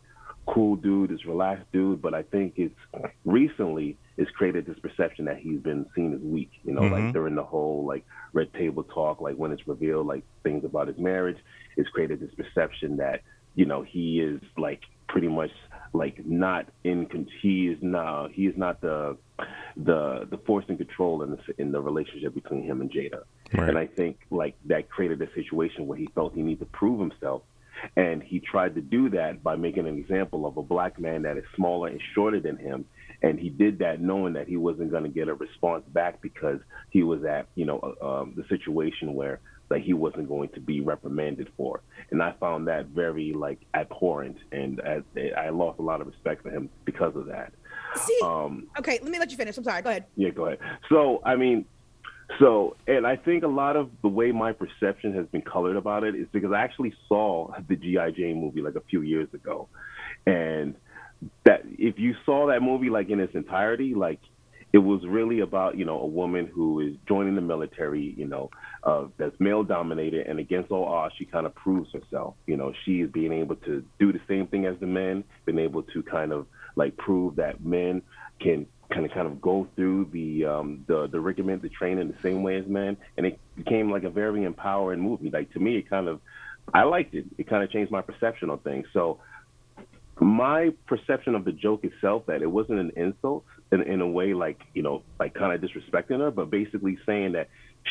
cool 0.47 0.77
dude, 0.77 1.11
this 1.11 1.27
relaxed 1.27 1.71
dude. 1.73 2.01
But 2.01 2.15
I 2.15 2.23
think 2.23 2.55
it's 2.57 2.75
recently 3.25 3.97
it's 4.17 4.31
created 4.33 4.67
this 4.67 4.79
perception 4.79 5.27
that 5.27 5.39
he's 5.39 5.61
been 5.61 5.87
seen 5.95 6.15
as 6.15 6.21
weak. 6.21 6.51
You 6.65 6.73
know, 6.75 6.83
Mhm. 6.83 6.91
like 6.91 7.13
during 7.13 7.35
the 7.35 7.45
whole 7.45 7.85
like 7.85 8.05
red 8.33 8.53
table 8.55 8.83
talk, 8.85 9.21
like 9.21 9.37
when 9.37 9.53
it's 9.53 9.67
revealed 9.69 10.07
like 10.07 10.25
things 10.43 10.65
about 10.65 10.89
his 10.89 10.99
marriage, 10.99 11.39
it's 11.77 11.89
created 11.91 12.21
this 12.21 12.35
perception 12.35 12.97
that 12.99 13.23
you 13.55 13.65
know 13.67 13.83
he 13.83 14.21
is 14.21 14.41
like 14.57 14.83
pretty 15.09 15.29
much 15.29 15.51
like 15.93 16.25
not 16.27 16.67
in 16.85 17.07
con- 17.07 17.29
he 17.41 17.69
is 17.69 17.79
not 17.83 18.33
he 18.33 18.47
is 18.47 18.57
not 18.57 18.81
the 18.81 19.17
the 19.77 20.27
the 20.31 20.39
force 20.39 20.65
and 20.69 20.79
control 20.79 21.23
in 21.23 21.31
the 21.31 21.39
in 21.59 21.73
the 21.73 21.81
relationship 21.81 22.35
between 22.35 22.63
him 22.63 22.81
and 22.81 22.91
Jada. 22.91 23.23
Right. 23.55 23.69
And 23.69 23.79
I 23.79 23.87
think 23.87 24.19
like 24.31 24.57
that 24.67 24.89
created 24.89 25.23
a 25.23 25.33
situation 25.35 25.87
where 25.87 25.99
he 25.99 26.07
felt 26.15 26.35
he 26.35 26.43
needed 26.43 26.61
to 26.61 26.67
prove 26.67 27.01
himself. 27.01 27.43
And 27.97 28.23
he 28.23 28.41
tried 28.41 28.75
to 28.75 28.81
do 28.81 29.11
that 29.11 29.43
by 29.43 29.55
making 29.55 29.87
an 29.87 29.99
example 29.99 30.47
of 30.47 30.57
a 30.57 30.63
black 30.63 30.99
man 30.99 31.23
that 31.23 31.37
is 31.37 31.45
smaller 31.55 31.87
and 31.87 32.01
shorter 32.13 32.41
than 32.41 32.57
him. 32.57 32.85
And 33.23 33.39
he 33.39 33.51
did 33.51 33.79
that 33.79 34.01
knowing 34.01 34.33
that 34.33 34.49
he 34.49 34.57
wasn't 34.57 34.91
going 34.91 35.05
to 35.05 35.09
get 35.09 35.29
a 35.29 35.35
response 35.35 35.85
back 35.89 36.21
because 36.21 36.59
he 36.91 37.05
was 37.05 37.25
at, 37.25 37.47
you 37.55 37.67
know, 37.67 37.79
uh, 37.79 38.21
um, 38.21 38.35
the 38.37 38.45
situation 38.49 39.15
where 39.15 39.39
like 39.71 39.83
he 39.83 39.93
wasn't 39.93 40.29
going 40.29 40.49
to 40.51 40.61
be 40.61 40.81
reprimanded 40.81 41.51
for. 41.57 41.83
And 42.11 42.23
I 42.23 42.33
found 42.41 42.69
that 42.69 42.87
very 42.87 43.33
like 43.33 43.61
abhorrent, 43.75 44.39
and 44.53 44.81
I, 44.81 45.03
I 45.37 45.51
lost 45.51 45.79
a 45.79 45.83
lot 45.83 46.01
of 46.01 46.07
respect 46.07 46.43
for 46.43 46.51
him 46.51 46.71
because 46.85 47.15
of 47.17 47.27
that. 47.27 47.53
See, 47.97 48.19
Um, 48.23 48.69
okay, 48.79 48.99
let 49.03 49.11
me 49.11 49.19
let 49.19 49.31
you 49.31 49.37
finish. 49.37 49.57
I'm 49.57 49.65
sorry. 49.65 49.83
Go 49.83 49.91
ahead. 49.91 50.05
yeah, 50.17 50.31
go 50.31 50.47
ahead. 50.47 50.59
So, 50.89 51.21
I 51.25 51.37
mean, 51.37 51.65
so, 52.39 52.77
and 52.87 53.07
I 53.07 53.17
think 53.17 53.43
a 53.45 53.49
lot 53.49 53.77
of 53.77 53.91
the 54.03 54.09
way 54.09 54.33
my 54.33 54.53
perception 54.53 55.15
has 55.15 55.27
been 55.27 55.41
colored 55.43 55.77
about 55.77 56.05
it 56.05 56.15
is 56.15 56.27
because 56.31 56.53
I 56.53 56.61
actually 56.61 56.93
saw 57.09 57.51
the 57.69 57.77
G.I. 57.77 58.11
Jane 58.11 58.41
movie 58.41 58.61
like 58.61 58.75
a 58.75 58.83
few 58.83 59.01
years 59.01 59.29
ago. 59.33 59.69
And 60.27 60.75
that, 61.45 61.63
if 61.67 61.99
you 61.99 62.15
saw 62.27 62.47
that 62.49 62.63
movie 62.63 62.91
like 62.91 63.09
in 63.09 63.19
its 63.21 63.35
entirety, 63.35 63.95
like, 63.95 64.21
it 64.73 64.79
was 64.79 65.01
really 65.07 65.41
about, 65.41 65.79
you 65.79 65.85
know, 65.85 66.01
a 66.01 66.07
woman 66.07 66.47
who 66.47 66.81
is 66.81 66.95
joining 67.07 67.35
the 67.35 67.41
military, 67.41 68.15
you 68.17 68.27
know, 68.27 68.51
uh, 68.83 69.07
that's 69.17 69.39
male 69.41 69.65
dominated, 69.65 70.27
and 70.27 70.39
against 70.39 70.71
all 70.71 70.85
odds, 70.85 71.15
she 71.19 71.25
kind 71.25 71.47
of 71.47 71.55
proves 71.55 71.91
herself. 71.93 72.35
You 72.47 72.57
know, 72.57 72.73
she 72.85 73.01
is 73.01 73.11
being 73.11 73.33
able 73.33 73.57
to 73.57 73.83
do 73.99 74.13
the 74.13 74.21
same 74.29 74.47
thing 74.47 74.67
as 74.67 74.79
the 74.79 74.87
men, 74.87 75.25
been 75.47 75.59
able 75.59 75.83
to 75.85 76.03
kind 76.03 76.33
of 76.33 76.47
like 76.77 76.97
prove 76.97 77.37
that 77.37 77.65
men 77.65 78.03
can 78.41 78.67
kind 78.93 79.05
of 79.05 79.13
kind 79.13 79.27
of 79.27 79.41
go 79.41 79.67
through 79.75 80.09
the 80.13 80.45
um 80.45 80.85
the 80.87 81.09
the 81.09 81.21
regiment, 81.21 81.63
the 81.63 81.69
training 81.71 82.09
the 82.09 82.23
same 82.23 82.43
way 82.43 82.57
as 82.57 82.67
men, 82.67 82.97
and 83.17 83.27
it 83.27 83.41
became 83.57 83.91
like 83.91 84.05
a 84.05 84.11
very 84.11 84.45
empowering 84.45 85.01
movie. 85.01 85.31
Like 85.31 85.53
to 85.55 85.61
me, 85.61 85.77
it 85.79 85.89
kind 85.89 86.09
of 86.09 86.21
I 86.73 86.85
liked 86.85 87.15
it. 87.15 87.25
It 87.39 87.49
kind 87.49 87.65
of 87.65 87.71
changed 87.71 87.91
my 87.91 88.03
perception 88.03 88.51
on 88.51 88.59
things. 88.59 88.87
So 88.93 89.21
my 90.21 90.71
perception 90.87 91.35
of 91.35 91.45
the 91.45 91.53
joke 91.53 91.85
itself 91.85 92.27
that 92.27 92.43
it 92.43 92.51
wasn't 92.51 92.79
an 92.81 92.93
insult 92.97 93.45
in, 93.73 93.83
in 93.83 94.01
a 94.01 94.09
way 94.09 94.35
like 94.35 94.61
you 94.75 94.83
know 94.83 95.03
like 95.19 95.35
kind 95.35 95.53
of 95.53 95.61
disrespecting 95.61 96.21
her, 96.21 96.31
but 96.31 96.51
basically 96.51 96.99
saying 97.07 97.33
that 97.33 97.49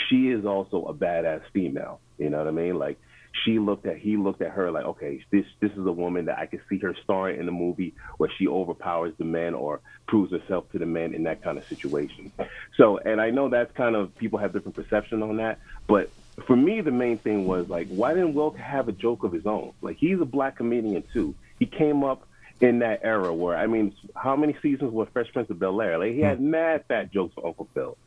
she 0.10 0.30
is 0.30 0.46
also 0.46 0.86
a 0.86 0.94
badass 0.94 1.42
female. 1.54 2.00
You 2.18 2.30
know 2.30 2.40
what 2.40 2.48
I 2.48 2.52
mean? 2.52 2.78
Like 2.78 2.98
she 3.44 3.60
looked 3.60 3.86
at 3.86 3.98
he 3.98 4.18
looked 4.18 4.42
at 4.42 4.52
her 4.52 4.72
like 4.72 4.86
okay 4.86 5.24
this 5.32 5.46
this 5.60 5.72
is 5.72 5.86
a 5.86 5.92
woman 5.92 6.26
that 6.26 6.40
I 6.40 6.46
could 6.46 6.62
see 6.70 6.80
her 6.80 6.96
starring 7.04 7.40
in 7.40 7.48
a 7.48 7.52
movie 7.52 7.94
where 8.18 8.32
she 8.38 8.48
overpowers 8.48 9.14
the 9.18 9.26
men 9.26 9.54
or 9.54 9.82
proves 10.08 10.32
herself 10.32 10.72
to 10.72 10.80
the 10.80 10.86
men 10.86 11.14
in 11.14 11.24
that 11.24 11.44
kind 11.44 11.58
of 11.58 11.66
situation. 11.68 12.32
So 12.78 12.98
and 12.98 13.22
I 13.22 13.30
know 13.30 13.50
that's 13.50 13.72
kind 13.76 13.96
of 13.96 14.16
people 14.18 14.40
have 14.40 14.54
different 14.54 14.76
perception 14.76 15.22
on 15.24 15.38
that, 15.38 15.60
but 15.88 16.10
for 16.46 16.56
me 16.56 16.82
the 16.82 16.92
main 16.92 17.18
thing 17.18 17.46
was 17.46 17.68
like 17.70 17.88
why 17.90 18.14
didn't 18.14 18.34
Will 18.34 18.52
have 18.52 18.88
a 18.88 18.92
joke 18.94 19.24
of 19.24 19.32
his 19.32 19.46
own? 19.46 19.74
Like 19.82 19.98
he's 19.98 20.20
a 20.20 20.26
black 20.26 20.58
comedian 20.58 21.04
too. 21.14 21.36
He 21.60 21.66
came 21.66 22.04
up 22.04 22.28
in 22.60 22.80
that 22.80 23.02
era 23.04 23.34
where 23.34 23.56
I 23.58 23.68
mean, 23.68 23.94
how 24.16 24.36
many 24.36 24.56
seasons 24.62 24.92
was 24.92 25.08
Fresh 25.14 25.32
Prince 25.34 25.50
of 25.50 25.60
Bel 25.60 25.82
Air? 25.82 25.98
Like 25.98 26.14
he 26.14 26.22
had 26.22 26.42
mad 26.42 26.86
fat 26.88 27.12
jokes 27.12 27.34
for 27.36 27.46
Uncle 27.46 27.70
Phil. 27.74 27.98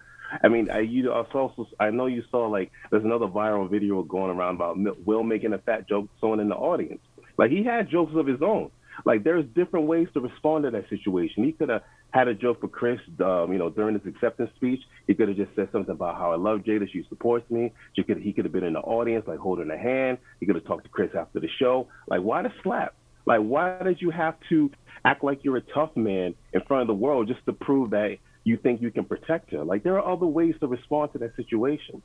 I 0.43 0.49
mean, 0.49 0.71
I 0.71 0.81
you 0.81 1.11
I 1.13 1.23
also 1.23 1.69
I 1.79 1.91
know 1.91 2.07
you 2.07 2.23
saw 2.31 2.47
like 2.47 2.71
there's 2.91 3.05
another 3.05 3.27
viral 3.27 3.69
video 3.69 4.03
going 4.03 4.31
around 4.31 4.57
about 4.57 4.77
Will 5.05 5.23
making 5.23 5.53
a 5.53 5.59
fat 5.59 5.89
joke 5.89 6.07
to 6.07 6.21
someone 6.21 6.41
in 6.41 6.49
the 6.49 6.57
audience. 6.57 7.01
Like 7.37 7.51
he 7.51 7.63
had 7.65 7.89
jokes 7.89 8.13
of 8.15 8.27
his 8.27 8.43
own. 8.43 8.71
Like 9.05 9.25
there's 9.25 9.45
different 9.55 9.87
ways 9.87 10.09
to 10.15 10.21
respond 10.21 10.65
to 10.65 10.71
that 10.71 10.89
situation. 10.89 11.45
He 11.45 11.53
could 11.53 11.69
have 11.69 11.83
had 12.11 12.29
a 12.29 12.35
joke 12.35 12.61
for 12.61 12.69
Chris, 12.69 13.01
um, 13.21 13.53
you 13.53 13.59
know, 13.59 13.71
during 13.71 13.99
his 13.99 14.07
acceptance 14.07 14.51
speech. 14.57 14.81
He 15.07 15.15
could 15.15 15.29
have 15.29 15.37
just 15.37 15.55
said 15.55 15.69
something 15.73 15.95
about 15.95 16.17
how 16.17 16.33
I 16.33 16.37
love 16.37 16.61
Jada. 16.61 16.91
She 16.91 17.05
supports 17.09 17.49
me. 17.51 17.73
She 17.95 18.03
could, 18.03 18.19
he 18.19 18.33
could 18.33 18.45
have 18.45 18.53
been 18.53 18.65
in 18.65 18.73
the 18.73 18.81
audience, 18.81 19.27
like 19.27 19.39
holding 19.39 19.69
her 19.69 19.79
hand. 19.79 20.19
He 20.41 20.47
could 20.47 20.57
have 20.57 20.65
talked 20.65 20.85
to 20.85 20.91
Chris 20.91 21.11
after 21.17 21.41
the 21.41 21.49
show. 21.59 21.89
Like, 22.09 22.21
why 22.21 22.43
the 22.43 22.53
slap? 22.63 22.95
Like, 23.31 23.43
why 23.43 23.81
did 23.85 24.03
you 24.03 24.11
have 24.11 24.35
to 24.49 24.73
act 25.05 25.23
like 25.23 25.45
you're 25.45 25.59
a 25.59 25.73
tough 25.73 25.95
man 25.95 26.35
in 26.53 26.63
front 26.63 26.81
of 26.83 26.89
the 26.89 26.95
world 26.95 27.29
just 27.29 27.45
to 27.47 27.53
prove 27.53 27.91
that 27.91 28.17
you 28.43 28.57
think 28.57 28.83
you 28.83 28.91
can 28.91 29.05
protect 29.05 29.53
her? 29.53 29.63
Like, 29.63 29.85
there 29.85 29.97
are 30.01 30.13
other 30.13 30.27
ways 30.27 30.57
to 30.59 30.67
respond 30.67 31.13
to 31.13 31.19
that 31.19 31.37
situation. 31.37 32.03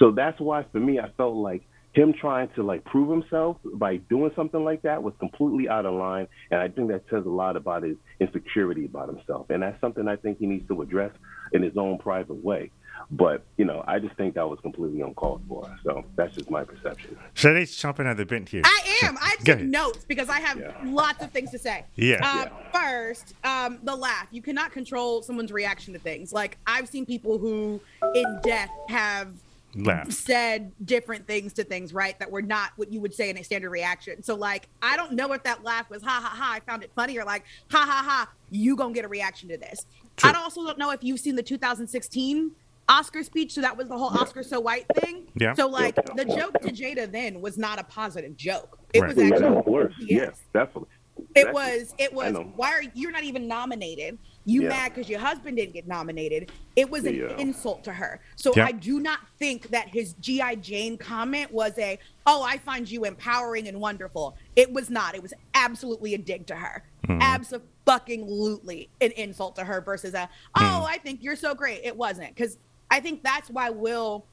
So 0.00 0.10
that's 0.10 0.40
why, 0.40 0.64
for 0.72 0.80
me, 0.80 0.98
I 0.98 1.08
felt 1.16 1.36
like 1.36 1.62
him 1.96 2.12
trying 2.12 2.48
to 2.54 2.62
like 2.62 2.84
prove 2.84 3.10
himself 3.10 3.56
by 3.64 3.96
doing 3.96 4.30
something 4.36 4.62
like 4.62 4.82
that 4.82 5.02
was 5.02 5.14
completely 5.18 5.66
out 5.68 5.86
of 5.86 5.94
line 5.94 6.28
and 6.50 6.60
i 6.60 6.68
think 6.68 6.88
that 6.88 7.02
says 7.10 7.24
a 7.24 7.28
lot 7.28 7.56
about 7.56 7.82
his 7.82 7.96
insecurity 8.20 8.84
about 8.84 9.08
himself 9.08 9.48
and 9.48 9.62
that's 9.62 9.80
something 9.80 10.06
i 10.06 10.14
think 10.14 10.38
he 10.38 10.46
needs 10.46 10.68
to 10.68 10.82
address 10.82 11.12
in 11.52 11.62
his 11.62 11.76
own 11.76 11.96
private 11.96 12.44
way 12.44 12.70
but 13.10 13.42
you 13.56 13.64
know 13.64 13.82
i 13.88 13.98
just 13.98 14.14
think 14.16 14.34
that 14.34 14.48
was 14.48 14.58
completely 14.60 15.00
uncalled 15.00 15.40
for 15.48 15.74
so 15.84 16.04
that's 16.16 16.34
just 16.34 16.50
my 16.50 16.64
perception 16.64 17.16
Sade's 17.34 17.72
chomping 17.76 18.06
at 18.06 18.16
the 18.16 18.26
bit 18.26 18.48
here. 18.48 18.62
I 18.64 18.98
am. 19.02 19.16
I 19.20 19.36
Go 19.44 19.56
took 19.56 19.64
notes 19.64 20.04
because 20.06 20.28
I 20.28 20.40
have 20.40 20.60
lots 20.84 21.22
of 21.22 21.30
things 21.30 21.50
to 21.50 21.58
say. 21.58 21.84
Yeah. 21.94 22.20
Uh, 22.22 22.48
First, 22.72 23.34
um, 23.44 23.78
the 23.82 23.94
laugh. 23.94 24.28
You 24.30 24.42
cannot 24.42 24.72
control 24.72 25.22
someone's 25.22 25.52
reaction 25.52 25.92
to 25.92 25.98
things. 25.98 26.32
Like 26.32 26.58
I've 26.66 26.88
seen 26.88 27.06
people 27.06 27.38
who, 27.38 27.80
in 28.14 28.40
death, 28.42 28.70
have 28.88 29.32
Laugh. 29.76 30.10
said 30.10 30.72
different 30.84 31.26
things 31.26 31.52
to 31.54 31.64
things, 31.64 31.92
right? 31.92 32.18
That 32.18 32.30
were 32.30 32.42
not 32.42 32.70
what 32.76 32.92
you 32.92 33.00
would 33.00 33.14
say 33.14 33.30
in 33.30 33.38
a 33.38 33.44
standard 33.44 33.70
reaction. 33.70 34.22
So, 34.22 34.34
like, 34.34 34.68
I 34.82 34.96
don't 34.96 35.12
know 35.12 35.32
if 35.32 35.42
that 35.44 35.62
laugh 35.64 35.90
was 35.90 36.02
ha 36.02 36.20
ha 36.22 36.34
ha, 36.34 36.52
I 36.54 36.60
found 36.60 36.82
it 36.82 36.90
funny, 36.94 37.18
or 37.18 37.24
like 37.24 37.44
ha 37.70 37.78
ha 37.78 38.02
ha, 38.04 38.30
you 38.50 38.76
gonna 38.76 38.94
get 38.94 39.04
a 39.04 39.08
reaction 39.08 39.48
to 39.50 39.56
this. 39.56 39.86
I 40.22 40.32
also 40.32 40.64
don't 40.64 40.78
know 40.78 40.90
if 40.90 41.04
you've 41.04 41.20
seen 41.20 41.36
the 41.36 41.42
2016 41.42 42.52
Oscar 42.88 43.22
speech. 43.22 43.52
So 43.52 43.60
that 43.60 43.76
was 43.76 43.88
the 43.88 43.98
whole 43.98 44.08
Oscar 44.18 44.42
so 44.42 44.60
white 44.60 44.86
thing. 44.96 45.26
Yeah. 45.34 45.52
So 45.54 45.66
like 45.68 45.96
the 46.16 46.24
joke 46.24 46.60
to 46.62 46.72
Jada 46.72 47.10
then 47.10 47.40
was 47.40 47.58
not 47.58 47.78
a 47.78 47.84
positive 47.84 48.36
joke. 48.36 48.78
It 48.94 49.04
was 49.04 49.16
yeah, 49.16 49.24
actually 49.24 49.40
that's 49.40 49.66
worse 49.66 49.94
yes 49.98 50.40
definitely 50.54 50.88
it 51.34 51.48
Exactly. 51.48 51.52
was 51.52 51.94
it 51.98 52.12
was 52.12 52.36
why 52.56 52.72
are 52.72 52.82
you're 52.94 53.10
not 53.10 53.24
even 53.24 53.48
nominated? 53.48 54.18
You 54.48 54.62
Yeah. 54.62 54.68
mad 54.68 54.94
because 54.94 55.10
your 55.10 55.18
husband 55.18 55.56
didn't 55.56 55.74
get 55.74 55.86
nominated. 55.88 56.52
It 56.76 56.88
was 56.88 57.04
an 57.04 57.14
Yeah. 57.16 57.36
insult 57.36 57.82
to 57.84 57.92
her. 57.92 58.20
So 58.36 58.52
Yeah. 58.56 58.66
I 58.66 58.72
do 58.72 59.00
not 59.00 59.18
think 59.38 59.68
that 59.70 59.88
his 59.88 60.14
G.I. 60.20 60.54
Jane 60.54 60.96
comment 60.96 61.52
was 61.52 61.76
a, 61.78 61.98
oh, 62.26 62.42
I 62.42 62.58
find 62.58 62.88
you 62.88 63.04
empowering 63.04 63.66
and 63.66 63.80
wonderful. 63.80 64.36
It 64.54 64.72
was 64.72 64.88
not. 64.88 65.16
It 65.16 65.22
was 65.22 65.34
absolutely 65.54 66.14
a 66.14 66.18
dig 66.18 66.46
to 66.46 66.54
her. 66.56 66.84
Mhm. 67.08 67.20
Absolutely 67.20 68.88
an 69.00 69.10
insult 69.12 69.56
to 69.56 69.64
her 69.64 69.80
versus 69.80 70.14
a, 70.14 70.28
oh, 70.54 70.86
I 70.88 70.98
think 70.98 71.22
you're 71.22 71.36
so 71.36 71.54
great. 71.54 71.80
It 71.84 71.96
wasn't. 71.96 72.34
Because 72.34 72.56
I 72.90 73.00
think 73.00 73.22
that's 73.24 73.50
why 73.50 73.70
Will 73.70 74.26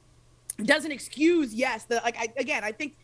doesn't 0.62 0.92
excuse, 0.92 1.52
yes, 1.52 1.84
the 1.84 1.96
like 2.04 2.16
I 2.16 2.28
again, 2.36 2.62
I 2.62 2.70
think 2.70 2.96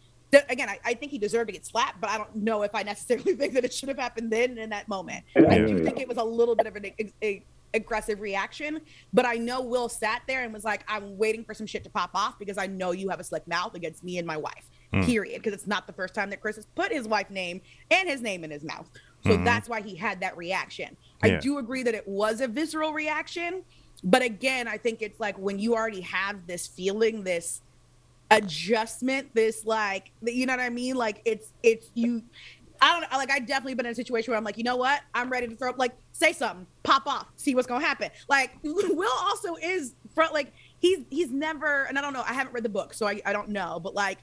again, 0.48 0.68
I, 0.68 0.78
I 0.84 0.94
think 0.94 1.10
he 1.12 1.18
deserved 1.18 1.48
to 1.48 1.52
get 1.52 1.66
slapped, 1.66 2.00
but 2.00 2.10
I 2.10 2.16
don't 2.18 2.36
know 2.36 2.62
if 2.62 2.74
I 2.74 2.82
necessarily 2.82 3.34
think 3.36 3.54
that 3.54 3.64
it 3.64 3.72
should 3.72 3.88
have 3.88 3.98
happened 3.98 4.30
then 4.32 4.58
in 4.58 4.70
that 4.70 4.88
moment. 4.88 5.24
I 5.36 5.58
do 5.58 5.76
Yeah. 5.76 5.84
think 5.84 5.98
it 6.00 6.08
was 6.08 6.18
a 6.18 6.24
little 6.24 6.54
bit 6.54 6.66
of 6.66 6.76
an 6.76 6.86
a, 6.86 7.12
a- 7.22 7.42
aggressive 7.74 8.20
reaction, 8.20 8.80
but 9.12 9.24
I 9.24 9.34
know 9.34 9.60
Will 9.60 9.88
sat 9.88 10.22
there 10.26 10.42
and 10.42 10.52
was 10.52 10.64
like, 10.64 10.84
I'm 10.88 11.16
waiting 11.16 11.44
for 11.44 11.54
some 11.54 11.66
shit 11.66 11.84
to 11.84 11.90
pop 11.90 12.10
off 12.14 12.38
because 12.38 12.58
I 12.58 12.66
know 12.66 12.90
you 12.92 13.08
have 13.10 13.20
a 13.20 13.24
slick 13.24 13.46
mouth 13.46 13.74
against 13.74 14.02
me 14.02 14.18
and 14.18 14.26
my 14.26 14.36
wife. 14.36 14.68
Mm. 14.92 15.06
Period. 15.06 15.40
Because 15.40 15.52
it's 15.52 15.68
not 15.68 15.86
the 15.86 15.92
first 15.92 16.12
time 16.14 16.30
that 16.30 16.40
Chris 16.40 16.56
has 16.56 16.66
put 16.74 16.90
his 16.92 17.06
wife's 17.06 17.30
name 17.30 17.60
and 17.92 18.08
his 18.08 18.20
name 18.22 18.42
in 18.42 18.50
his 18.50 18.64
mouth. 18.64 18.88
So 19.24 19.30
Mhm. 19.38 19.44
that's 19.44 19.68
why 19.68 19.82
he 19.82 19.94
had 19.94 20.18
that 20.20 20.36
reaction. 20.36 20.96
Yeah. 21.24 21.36
I 21.36 21.38
do 21.38 21.58
agree 21.58 21.84
that 21.84 21.94
it 21.94 22.08
was 22.08 22.40
a 22.40 22.48
visceral 22.48 22.92
reaction, 22.92 23.62
but 24.02 24.22
again, 24.22 24.66
I 24.66 24.76
think 24.76 25.00
it's 25.00 25.20
like 25.20 25.38
when 25.38 25.60
you 25.60 25.76
already 25.76 26.00
have 26.00 26.46
this 26.48 26.66
feeling, 26.66 27.22
this 27.22 27.60
adjustment, 28.30 29.34
this 29.34 29.64
like, 29.64 30.12
you 30.22 30.46
know 30.46 30.54
what 30.54 30.60
I 30.60 30.70
mean? 30.70 30.96
Like 30.96 31.22
it's 31.24 31.52
it's 31.62 31.90
you. 31.94 32.22
I 32.82 32.98
don't. 32.98 33.12
Like 33.12 33.30
I 33.30 33.40
definitely 33.40 33.74
been 33.74 33.86
in 33.86 33.92
a 33.92 33.94
situation 33.94 34.30
where 34.30 34.38
I'm 34.38 34.44
like, 34.44 34.56
you 34.56 34.64
know 34.64 34.76
what? 34.76 35.02
I'm 35.14 35.28
ready 35.28 35.48
to 35.48 35.56
throw 35.56 35.70
up. 35.70 35.78
Like 35.78 35.92
say 36.12 36.32
something, 36.32 36.66
pop 36.82 37.06
off, 37.06 37.26
see 37.36 37.54
what's 37.54 37.66
gonna 37.66 37.84
happen. 37.84 38.10
Like 38.28 38.52
Will 38.62 39.12
also 39.20 39.56
is 39.56 39.94
front. 40.14 40.32
Like 40.32 40.52
he's 40.78 41.00
he's 41.10 41.30
never. 41.30 41.84
And 41.84 41.98
I 41.98 42.00
don't 42.00 42.12
know. 42.12 42.24
I 42.26 42.32
haven't 42.32 42.54
read 42.54 42.64
the 42.64 42.70
book, 42.70 42.94
so 42.94 43.06
I 43.06 43.20
I 43.26 43.32
don't 43.32 43.50
know. 43.50 43.80
But 43.82 43.94
like 43.94 44.18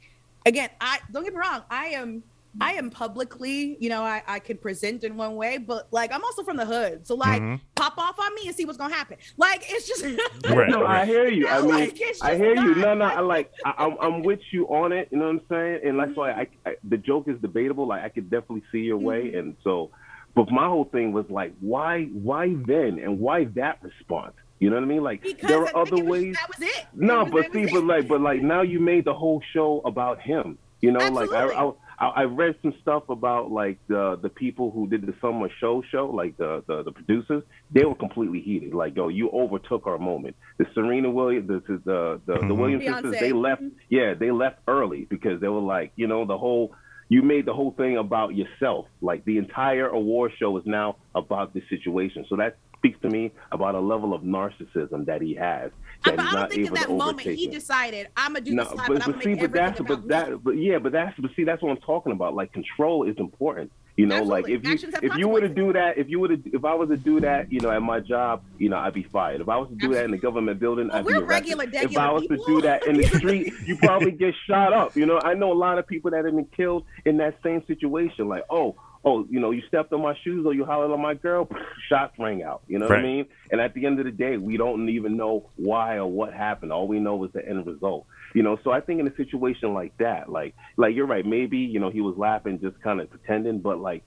again, 0.46 0.70
I 0.82 1.00
don't 1.12 1.24
get 1.24 1.34
me 1.34 1.39
wrong. 1.39 1.63
I 1.70 1.88
am. 1.88 2.24
I 2.60 2.74
am 2.74 2.89
publicly, 2.89 3.78
you 3.80 3.89
know, 3.89 4.02
I, 4.04 4.24
I 4.28 4.39
can 4.39 4.58
present 4.58 5.04
in 5.04 5.15
one 5.17 5.36
way, 5.36 5.58
but 5.58 5.88
like 5.91 6.12
I'm 6.12 6.24
also 6.24 6.43
from 6.43 6.58
the 6.58 6.65
hood. 6.65 7.06
So 7.06 7.15
like 7.15 7.41
Mhm. 7.41 7.60
pop 7.76 7.98
off 7.98 8.20
on 8.20 8.34
me 8.36 8.43
and 8.48 8.56
see 8.56 8.65
what's 8.65 8.78
gonna 8.78 8.93
happen. 8.96 9.17
Like 9.38 9.63
it's 9.67 9.88
just 9.88 10.04
no, 10.50 10.86
I 10.86 11.06
hear 11.06 11.28
you. 11.28 11.48
I 11.48 11.62
mean, 11.62 11.70
like, 11.70 11.93
I 11.93 11.98
just 11.98 12.24
hear 12.24 12.56
you. 12.56 12.76
No, 12.76 12.93
no, 12.93 13.06
I 13.06 13.20
like. 13.20 13.52
I, 13.65 13.74
I'm, 13.78 13.98
I'm 14.02 14.24
with 14.24 14.39
you 14.52 14.67
on 14.67 14.91
it. 14.91 15.08
You 15.12 15.17
know 15.20 15.26
what 15.26 15.32
I'm 15.36 15.41
saying? 15.50 15.80
And 15.86 16.00
that's 16.00 16.15
why 16.15 16.32
I, 16.32 16.48
I, 16.65 16.76
the 16.84 16.98
joke 16.98 17.28
is 17.28 17.39
debatable. 17.41 17.88
Like 17.88 18.04
I 18.04 18.10
could 18.10 18.30
definitely 18.30 18.63
see 18.72 18.80
your 18.80 18.98
way, 18.98 19.34
and 19.36 19.56
so, 19.63 19.91
but 20.36 20.50
my 20.52 20.67
whole 20.67 20.86
thing 20.86 21.12
was 21.12 21.26
like, 21.30 21.54
why, 21.60 22.06
why 22.06 22.54
then, 22.65 23.00
and 23.00 23.20
why 23.20 23.46
that 23.56 23.80
response? 23.84 24.34
You 24.60 24.72
know 24.72 24.78
what 24.78 24.84
I 24.86 24.88
mean? 24.88 25.04
Like 25.04 25.22
because 25.22 25.48
there 25.48 25.62
are 25.62 25.78
other 25.78 25.98
it 25.98 26.06
was- 26.06 26.22
ways. 26.22 26.36
that 26.36 26.48
was 26.50 26.67
it. 26.67 26.86
No, 26.96 27.22
It 27.22 27.24
was- 27.26 27.32
but 27.32 27.41
that 27.41 27.54
was 27.60 27.70
see, 27.70 27.70
it. 27.70 27.74
but 27.74 27.84
like, 27.86 28.08
but 28.08 28.22
like 28.22 28.41
now 28.41 28.62
you 28.63 28.80
made 28.80 29.06
the 29.06 29.13
whole 29.13 29.41
show 29.54 29.82
about 29.86 30.20
him. 30.22 30.58
You 30.82 30.91
know, 30.91 31.08
like 31.10 31.32
I, 31.32 31.46
I, 31.50 31.72
I 32.00 32.06
I 32.08 32.24
read 32.24 32.56
some 32.62 32.74
stuff 32.82 33.10
about 33.10 33.52
like 33.52 33.78
the 33.88 34.18
the 34.22 34.30
people 34.30 34.72
who 34.72 34.88
did 34.88 35.06
the 35.06 35.14
summer 35.22 35.50
show 35.60 35.82
show, 35.92 36.08
like 36.08 36.38
the 36.38 36.64
the, 36.68 36.84
the 36.84 36.92
producers. 36.92 37.44
They 37.72 37.86
were 37.86 37.96
completely 37.96 38.42
heated. 38.42 38.74
Like, 38.74 38.96
yo, 38.96 39.08
you 39.10 39.30
overtook 39.32 39.88
our 39.88 39.98
moment. 39.98 40.36
The 40.58 40.66
Serena 40.74 41.10
Williams, 41.10 41.48
the 41.48 41.62
the 41.68 42.22
the, 42.26 42.34
the 42.34 42.34
Mhm. 42.40 42.58
Williams 42.58 42.84
Beyonce. 42.84 43.02
sisters, 43.02 43.20
they 43.20 43.34
left. 43.34 43.64
Yeah, 43.90 44.14
they 44.14 44.32
left 44.32 44.60
early 44.68 45.06
because 45.10 45.42
they 45.42 45.48
were 45.48 45.60
like, 45.62 45.92
you 45.96 46.08
know, 46.08 46.26
the 46.26 46.38
whole. 46.38 46.74
You 47.10 47.22
made 47.22 47.46
the 47.46 47.54
whole 47.54 47.72
thing 47.72 47.96
about 47.98 48.36
yourself. 48.36 48.88
Like 49.02 49.24
the 49.24 49.38
entire 49.38 49.88
award 49.88 50.34
show 50.38 50.58
is 50.58 50.66
now 50.66 50.98
about 51.16 51.54
this 51.54 51.64
situation. 51.70 52.26
So 52.28 52.36
that 52.36 52.58
speaks 52.78 53.00
to 53.02 53.10
me 53.10 53.32
about 53.52 53.76
a 53.76 53.80
level 53.80 54.13
of 54.13 54.22
narcissism 54.22 55.06
that 55.06 55.22
he 55.22 55.34
has 55.36 55.72
that 56.04 56.16
But 56.16 56.26
he's 56.26 56.34
I 56.34 56.40
not 56.40 56.58
able 56.58 56.76
that 56.76 56.88
to 56.88 56.90
moment 56.90 57.20
overtake 57.20 57.38
he 57.38 57.48
decided 57.48 58.08
I'm 58.16 58.34
gonna 58.34 58.46
do 58.46 58.54
No, 58.54 58.63
slap, 58.63 58.88
but, 58.88 59.06
but, 59.06 59.16
but 59.16 59.24
see, 59.24 59.36
but 59.36 59.52
that's 59.52 59.82
but 59.82 60.08
that 60.08 60.44
but 60.44 60.52
yeah, 60.52 60.80
but 60.80 60.92
that's 60.92 61.20
but 61.20 61.32
see 61.36 61.44
that's 61.44 61.62
what 61.62 61.72
I'm 61.72 61.82
talking 61.82 62.12
about. 62.12 62.36
Like 62.36 62.54
control 62.54 63.04
is 63.04 63.16
important. 63.18 63.72
You 63.98 64.06
know, 64.06 64.22
like 64.22 64.48
if 64.48 64.63
you 64.63 64.74
Actions 64.74 64.96
if 65.02 65.18
you 65.18 65.28
were 65.28 65.42
to 65.42 65.50
do 65.50 65.74
that, 65.74 65.98
if 65.98 66.08
you 66.08 66.20
were 66.20 66.28
to 66.28 66.40
if 66.46 66.63
I 66.63 66.76
was 66.76 66.90
to 66.90 66.98
do 66.98 67.20
that, 67.22 67.52
you 67.52 67.60
know, 67.62 67.72
at 67.72 67.82
my 67.82 68.00
job, 68.00 68.44
you 68.60 68.70
know, 68.70 68.78
I'd 68.78 68.94
be 68.94 69.02
fired. 69.02 69.42
If 69.42 69.50
I 69.50 69.58
was 69.58 69.70
to 69.70 69.76
do 69.76 69.96
that 69.96 70.06
in 70.06 70.12
the 70.12 70.20
government 70.20 70.60
building, 70.60 70.92
I'd 70.92 71.04
be 71.04 71.13
arrested. 71.13 71.28
regular, 71.28 71.66
if 71.74 71.98
I 71.98 72.12
was 72.12 72.22
people. 72.22 72.38
to 72.38 72.44
do 72.46 72.62
that 72.62 72.86
in 72.86 72.98
the 72.98 73.08
street, 73.18 73.52
you 73.66 73.76
probably 73.78 74.12
get 74.12 74.36
shot 74.46 74.72
up. 74.72 74.96
You 74.96 75.08
know, 75.08 75.20
I 75.24 75.34
know 75.34 75.52
a 75.52 75.58
lot 75.58 75.80
of 75.80 75.88
people 75.88 76.12
that 76.12 76.26
have 76.26 76.36
been 76.36 76.46
killed 76.46 76.86
in 77.06 77.18
that 77.18 77.40
same 77.44 77.66
situation. 77.66 78.28
Like, 78.28 78.44
oh, 78.52 78.76
oh, 79.08 79.26
you 79.30 79.39
know, 79.39 79.52
you 79.52 79.62
stepped 79.70 79.93
on 79.93 80.02
my 80.02 80.13
shoes 80.24 80.46
or 80.46 80.54
you 80.54 80.65
hollered 80.65 80.91
on 80.91 81.02
my 81.02 81.13
girl, 81.13 81.48
shots 81.89 82.13
rang 82.20 82.43
out. 82.43 82.62
You 82.67 82.78
know 82.78 82.88
what 82.88 83.00
I 83.00 83.02
mean? 83.02 83.26
And 83.52 83.62
at 83.62 83.74
the 83.74 83.86
end 83.86 84.00
of 84.00 84.06
the 84.06 84.12
day, 84.12 84.36
we 84.36 84.58
don't 84.58 84.89
even 84.89 85.15
know 85.15 85.50
why 85.56 85.96
or 85.96 86.08
what 86.08 86.34
happened. 86.34 86.74
All 86.74 86.88
we 86.88 87.00
know 87.00 87.24
is 87.24 87.32
the 87.32 87.48
end 87.48 87.65
result. 87.65 88.06
You 88.36 88.43
know, 88.43 88.58
so 88.63 88.72
I 88.72 88.82
think 88.82 89.00
in 89.00 89.08
a 89.08 89.15
situation 89.15 89.74
like 89.74 89.98
that, 90.00 90.30
like, 90.30 90.56
like 90.76 90.93
you're 90.93 91.08
right. 91.08 91.26
Maybe 91.26 91.60
you 91.60 91.80
know 91.80 91.89
he 91.89 92.02
was 92.02 92.17
laughing, 92.17 92.60
just 92.62 92.80
kind 92.82 93.00
of 93.00 93.10
pretending, 93.10 93.60
but 93.60 93.80
like 93.80 94.04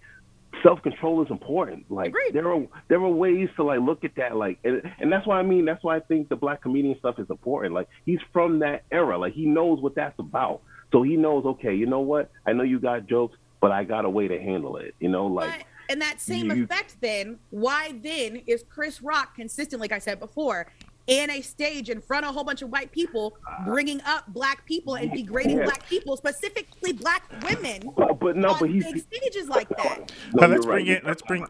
self 0.62 0.82
control 0.82 1.22
is 1.22 1.30
important. 1.30 1.90
Like 1.90 2.12
there 2.34 2.52
are 2.52 2.66
there 2.88 2.98
are 2.98 3.08
ways 3.08 3.48
to 3.56 3.64
like 3.64 3.80
look 3.80 4.04
at 4.04 4.16
that, 4.16 4.36
like, 4.36 4.58
and, 4.62 4.82
and 5.00 5.10
that's 5.10 5.26
why 5.26 5.38
I 5.38 5.42
mean 5.42 5.64
that's 5.64 5.82
why 5.82 5.96
I 5.96 6.00
think 6.00 6.28
the 6.28 6.36
black 6.36 6.60
comedian 6.60 6.98
stuff 6.98 7.18
is 7.18 7.30
important. 7.30 7.72
Like 7.72 7.88
he's 8.04 8.20
from 8.34 8.58
that 8.58 8.84
era, 8.92 9.16
like 9.16 9.32
he 9.32 9.46
knows 9.46 9.80
what 9.80 9.94
that's 9.94 10.18
about. 10.18 10.60
So 10.92 11.02
he 11.02 11.16
knows, 11.16 11.44
okay, 11.44 11.74
you 11.74 11.86
know 11.86 12.00
what? 12.00 12.30
I 12.44 12.52
know 12.52 12.64
you 12.64 12.80
got 12.80 13.06
jokes, 13.06 13.36
but 13.60 13.72
I 13.72 13.84
got 13.84 14.04
a 14.04 14.10
way 14.10 14.28
to 14.28 14.40
handle 14.40 14.76
it. 14.76 14.94
You 15.00 15.08
know, 15.08 15.26
like 15.26 15.66
And 15.88 16.00
that 16.02 16.20
same 16.20 16.50
You- 16.50 16.64
effect, 16.64 16.96
then, 17.00 17.38
why 17.50 17.92
then 18.02 18.36
is 18.46 18.64
Chris 18.68 19.02
Rock 19.02 19.34
consistent, 19.34 19.80
like 19.80 19.92
I 19.92 19.98
said 19.98 20.20
before, 20.20 20.66
in 21.08 21.28
a 21.30 21.40
stage 21.40 21.90
in 21.90 22.00
front 22.00 22.24
of 22.24 22.30
a 22.30 22.32
whole 22.32 22.44
bunch 22.44 22.62
of 22.62 22.70
white 22.70 22.92
people, 22.92 23.36
ah. 23.48 23.64
bringing 23.64 24.00
up 24.02 24.28
black 24.28 24.64
people 24.66 24.94
and 24.94 25.10
degrading 25.10 25.58
Yeah. 25.58 25.64
black 25.64 25.88
people, 25.88 26.16
specifically 26.16 26.92
black 26.92 27.24
women, 27.42 27.92
But, 27.96 28.20
but 28.20 28.36
no, 28.36 28.50
on 28.50 28.60
but 28.60 28.70
he's 28.70 28.84
big 28.84 29.02
stages 29.02 29.48
like 29.48 29.68
that? 29.70 30.12
No, 30.32 30.46
let's 30.46 30.64
bring 30.64 30.86
right. 30.86 30.96
it. 30.98 31.04
Let's 31.04 31.22
bring 31.22 31.46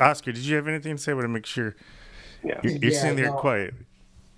Oscar. 0.00 0.32
Did 0.32 0.44
you 0.44 0.56
have 0.56 0.66
anything 0.66 0.96
to 0.96 1.02
say? 1.02 1.12
I 1.12 1.14
want 1.14 1.26
to 1.26 1.28
make 1.28 1.46
sure. 1.46 1.76
Yeah, 2.42 2.58
you're, 2.64 2.72
you're 2.72 2.90
Yeah, 2.90 3.00
sitting 3.00 3.16
there 3.16 3.26
no. 3.26 3.34
quiet. 3.34 3.74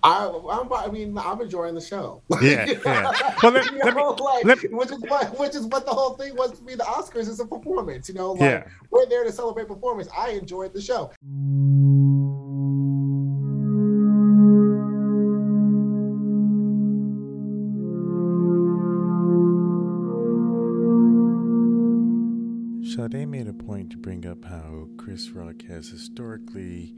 I, 0.03 0.27
I'm, 0.51 0.71
I 0.71 0.87
mean, 0.89 1.17
I'm 1.17 1.41
enjoying 1.41 1.73
the 1.75 1.81
show. 1.81 2.21
Yeah, 2.41 2.65
yeah. 2.85 3.11
Well, 3.41 3.51
let- 3.51 3.71
You 3.71 3.79
let 3.83 3.95
me- 3.95 4.03
like, 4.03 4.45
let- 4.45 4.71
which 4.71 4.91
is 4.91 4.99
what, 5.07 5.39
which 5.39 5.55
is 5.55 5.65
what 5.65 5.85
the 5.85 5.91
whole 5.91 6.11
thing 6.15 6.35
was 6.35 6.57
to 6.59 6.63
me. 6.63 6.75
The 6.75 6.83
Oscars 6.83 7.27
is 7.27 7.39
a 7.39 7.45
performance. 7.45 8.07
You 8.07 8.15
know, 8.15 8.33
like 8.33 8.41
Yeah. 8.41 8.63
we're 8.91 9.07
there 9.07 9.23
to 9.23 9.31
celebrate 9.31 9.67
performance. 9.67 10.07
I 10.15 10.29
enjoyed 10.31 10.73
the 10.73 10.81
show. 10.81 11.11
Sade 22.83 23.27
made 23.27 23.47
a 23.47 23.53
point 23.53 23.89
to 23.91 23.97
bring 23.97 24.25
up 24.25 24.45
how 24.45 24.87
Chris 24.97 25.31
Rock 25.31 25.61
has 25.67 25.89
historically 25.89 26.95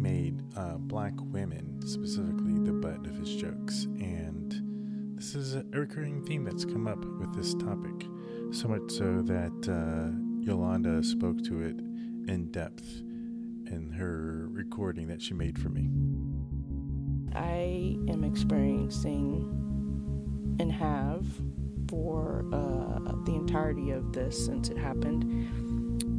made 0.00 0.42
uh, 0.56 0.78
black 0.78 1.12
women, 1.16 1.80
specifically, 1.86 2.58
the 2.58 2.72
butt 2.72 3.06
of 3.06 3.16
his 3.16 3.34
jokes. 3.36 3.84
And 4.00 5.16
this 5.16 5.34
is 5.34 5.54
a 5.54 5.64
recurring 5.70 6.24
theme 6.24 6.44
that's 6.44 6.64
come 6.64 6.86
up 6.86 7.04
with 7.18 7.34
this 7.34 7.54
topic. 7.54 8.06
So 8.52 8.68
much 8.68 8.90
so 8.90 9.22
that 9.22 9.68
uh, 9.68 10.10
Yolanda 10.40 11.02
spoke 11.04 11.42
to 11.44 11.62
it 11.62 11.76
in 12.30 12.48
depth 12.50 13.02
in 13.70 13.92
her 13.96 14.48
recording 14.50 15.06
that 15.08 15.22
she 15.22 15.34
made 15.34 15.58
for 15.58 15.68
me. 15.68 15.88
I 17.34 17.96
am 18.10 18.24
experiencing 18.24 19.46
and 20.58 20.72
have 20.72 21.26
for 21.88 22.44
uh, 22.52 23.12
the 23.24 23.34
entirety 23.34 23.90
of 23.90 24.12
this 24.12 24.46
since 24.46 24.68
it 24.68 24.78
happened 24.78 25.48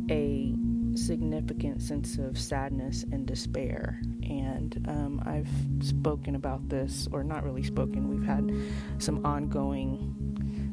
a 0.10 0.54
significant 0.96 1.82
sense 1.82 2.18
of 2.18 2.38
sadness 2.38 3.06
and 3.12 3.26
despair. 3.26 4.02
And 4.24 4.86
um, 4.88 5.22
I've 5.26 5.86
spoken 5.86 6.36
about 6.36 6.68
this, 6.70 7.08
or 7.12 7.24
not 7.24 7.44
really 7.44 7.64
spoken, 7.64 8.10
we've 8.10 8.28
had 8.28 8.52
some 8.98 9.26
ongoing 9.26 10.16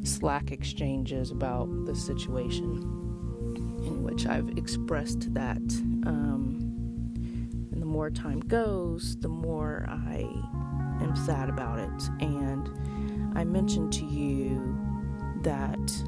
Slack 0.05 0.53
exchanges 0.53 1.31
about 1.31 1.69
the 1.85 1.95
situation 1.95 2.99
in 3.85 4.03
which 4.03 4.27
I've 4.27 4.49
expressed 4.57 5.33
that. 5.35 5.57
Um, 6.07 7.13
and 7.73 7.83
the 7.83 7.87
more 7.87 8.11
time 8.11 8.41
goes, 8.41 9.17
the 9.21 9.29
more 9.29 9.87
I 9.89 10.21
am 11.03 11.15
sad 11.15 11.49
about 11.49 11.79
it. 11.79 12.11
And 12.21 12.71
I 13.37 13.45
mentioned 13.45 13.93
to 13.95 14.05
you 14.05 14.79
that 15.43 16.03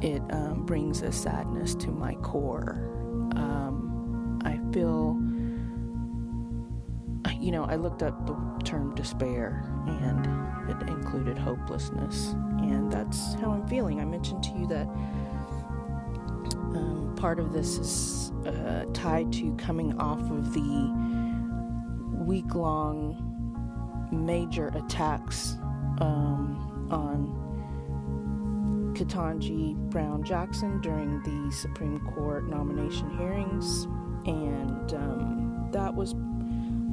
it 0.00 0.22
um, 0.30 0.64
brings 0.64 1.02
a 1.02 1.12
sadness 1.12 1.74
to 1.76 1.90
my 1.90 2.14
core. 2.16 2.88
Um, 3.36 4.40
I 4.44 4.58
feel, 4.72 5.18
you 7.40 7.52
know, 7.52 7.64
I 7.64 7.76
looked 7.76 8.02
up 8.02 8.26
the 8.26 8.34
term 8.64 8.94
despair 8.94 9.64
and 9.86 10.70
it 10.70 10.88
included 10.88 11.38
hopelessness, 11.38 12.32
and 12.60 12.90
that's 12.92 13.34
how 13.34 13.50
I'm 13.50 13.66
feeling. 13.66 14.00
I 14.00 14.04
mentioned 14.04 14.42
to 14.44 14.50
you 14.50 14.66
that 14.68 14.86
um, 16.74 17.14
part 17.16 17.38
of 17.38 17.52
this 17.52 17.78
is 17.78 18.32
uh, 18.46 18.84
tied 18.92 19.32
to 19.34 19.54
coming 19.56 19.98
off 19.98 20.20
of 20.30 20.52
the 20.54 20.92
week 22.24 22.54
long 22.54 23.28
major 24.12 24.68
attacks 24.68 25.56
um, 25.98 26.88
on 26.90 27.41
Ketanji 29.02 29.74
Brown 29.90 30.22
Jackson 30.22 30.80
during 30.80 31.20
the 31.22 31.50
Supreme 31.52 31.98
Court 32.14 32.48
nomination 32.48 33.10
hearings, 33.18 33.84
and 34.26 34.94
um, 34.94 35.68
that 35.72 35.92
was 35.92 36.14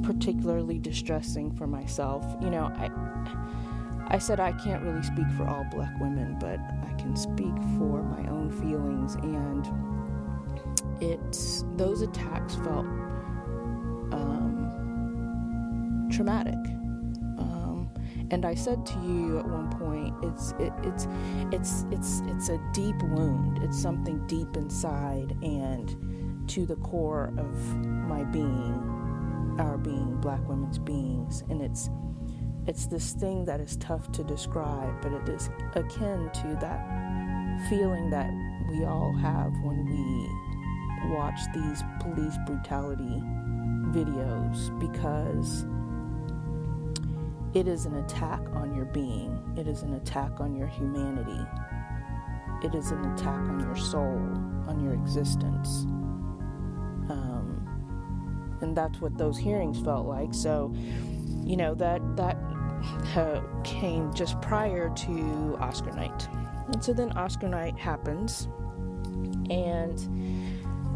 particularly 0.02 0.80
distressing 0.80 1.52
for 1.52 1.68
myself. 1.68 2.24
You 2.40 2.50
know, 2.50 2.64
I 2.64 2.90
I 4.08 4.18
said 4.18 4.40
I 4.40 4.50
can't 4.52 4.82
really 4.82 5.04
speak 5.04 5.30
for 5.36 5.46
all 5.46 5.64
black 5.70 5.92
women, 6.00 6.36
but 6.40 6.58
I 6.58 6.92
can 6.98 7.14
speak 7.14 7.54
for 7.78 8.02
my 8.02 8.28
own 8.28 8.50
feelings, 8.50 9.14
and 9.14 9.68
it's 11.00 11.64
those 11.76 12.02
attacks 12.02 12.56
felt 12.56 12.86
um, 14.12 16.08
traumatic. 16.10 16.58
And 18.30 18.46
I 18.46 18.54
said 18.54 18.86
to 18.86 18.98
you 19.00 19.38
at 19.38 19.46
one 19.46 19.70
point, 19.70 20.14
it's 20.22 20.52
it, 20.58 20.72
it's 20.82 21.08
it's 21.50 21.84
it's 21.90 22.22
it's 22.26 22.48
a 22.48 22.58
deep 22.72 23.02
wound. 23.02 23.58
It's 23.62 23.80
something 23.80 24.24
deep 24.26 24.56
inside 24.56 25.36
and 25.42 26.48
to 26.48 26.64
the 26.66 26.76
core 26.76 27.32
of 27.38 27.76
my 27.86 28.24
being, 28.24 29.56
our 29.58 29.78
being, 29.78 30.16
black 30.20 30.46
women's 30.48 30.78
beings. 30.78 31.42
And 31.48 31.60
it's 31.60 31.90
it's 32.66 32.86
this 32.86 33.12
thing 33.12 33.44
that 33.46 33.60
is 33.60 33.76
tough 33.78 34.12
to 34.12 34.22
describe, 34.22 35.02
but 35.02 35.12
it 35.12 35.28
is 35.28 35.50
akin 35.74 36.30
to 36.34 36.58
that 36.60 37.66
feeling 37.68 38.10
that 38.10 38.30
we 38.70 38.84
all 38.84 39.12
have 39.20 39.52
when 39.64 39.84
we 39.86 41.14
watch 41.14 41.40
these 41.52 41.82
police 42.00 42.36
brutality 42.46 43.22
videos 43.92 44.78
because 44.78 45.64
it 47.54 47.66
is 47.66 47.86
an 47.86 47.96
attack 47.96 48.40
on 48.54 48.74
your 48.74 48.84
being, 48.86 49.38
it 49.56 49.66
is 49.66 49.82
an 49.82 49.94
attack 49.94 50.40
on 50.40 50.54
your 50.54 50.68
humanity, 50.68 51.40
it 52.62 52.74
is 52.74 52.90
an 52.90 53.04
attack 53.12 53.40
on 53.48 53.60
your 53.60 53.76
soul, 53.76 54.18
on 54.68 54.80
your 54.82 54.94
existence. 54.94 55.84
Um, 57.10 58.58
and 58.60 58.76
that's 58.76 59.00
what 59.00 59.18
those 59.18 59.36
hearings 59.38 59.80
felt 59.80 60.06
like. 60.06 60.32
So, 60.32 60.72
you 61.42 61.56
know, 61.56 61.74
that, 61.74 62.00
that 62.16 62.36
uh, 63.16 63.40
came 63.64 64.12
just 64.14 64.40
prior 64.40 64.90
to 64.90 65.56
Oscar 65.60 65.92
night. 65.92 66.28
And 66.72 66.84
so 66.84 66.92
then 66.92 67.10
Oscar 67.12 67.48
night 67.48 67.76
happens, 67.76 68.46
and 69.50 69.98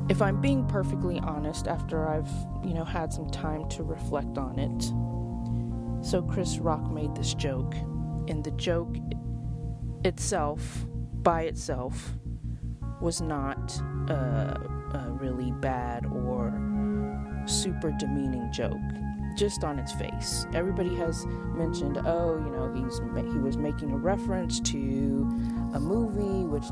if 0.09 0.23
I'm 0.23 0.41
being 0.41 0.67
perfectly 0.67 1.19
honest, 1.21 1.67
after 1.67 2.07
I've, 2.09 2.31
you 2.63 2.75
know, 2.75 2.85
had 2.85 3.13
some 3.13 3.29
time 3.31 3.69
to 3.71 3.83
reflect 3.83 4.39
on 4.39 4.59
it, 4.59 4.93
so 6.05 6.23
Chris 6.23 6.59
Rock 6.59 6.91
made 6.93 7.15
this 7.15 7.35
joke, 7.35 7.75
and 8.29 8.45
the 8.45 8.51
joke 8.53 8.97
itself, 10.05 10.87
by 11.23 11.43
itself, 11.43 12.13
was 13.01 13.21
not 13.21 13.75
a, 14.09 14.61
a 14.95 15.11
really 15.19 15.51
bad 15.53 16.07
or 16.07 16.53
super 17.47 17.91
demeaning 17.99 18.53
joke 18.53 18.77
just 19.37 19.65
on 19.65 19.79
its 19.79 19.93
face. 19.93 20.47
Everybody 20.55 20.95
has 20.97 21.27
mentioned, 21.57 21.99
oh, 22.05 22.37
you 22.37 22.51
know, 22.51 22.73
he's 22.73 23.01
he 23.33 23.39
was 23.39 23.57
making 23.57 23.91
a 23.91 23.97
reference 23.97 24.61
to 24.61 25.29
a 25.75 25.81
movie 25.81 26.47
which 26.47 26.65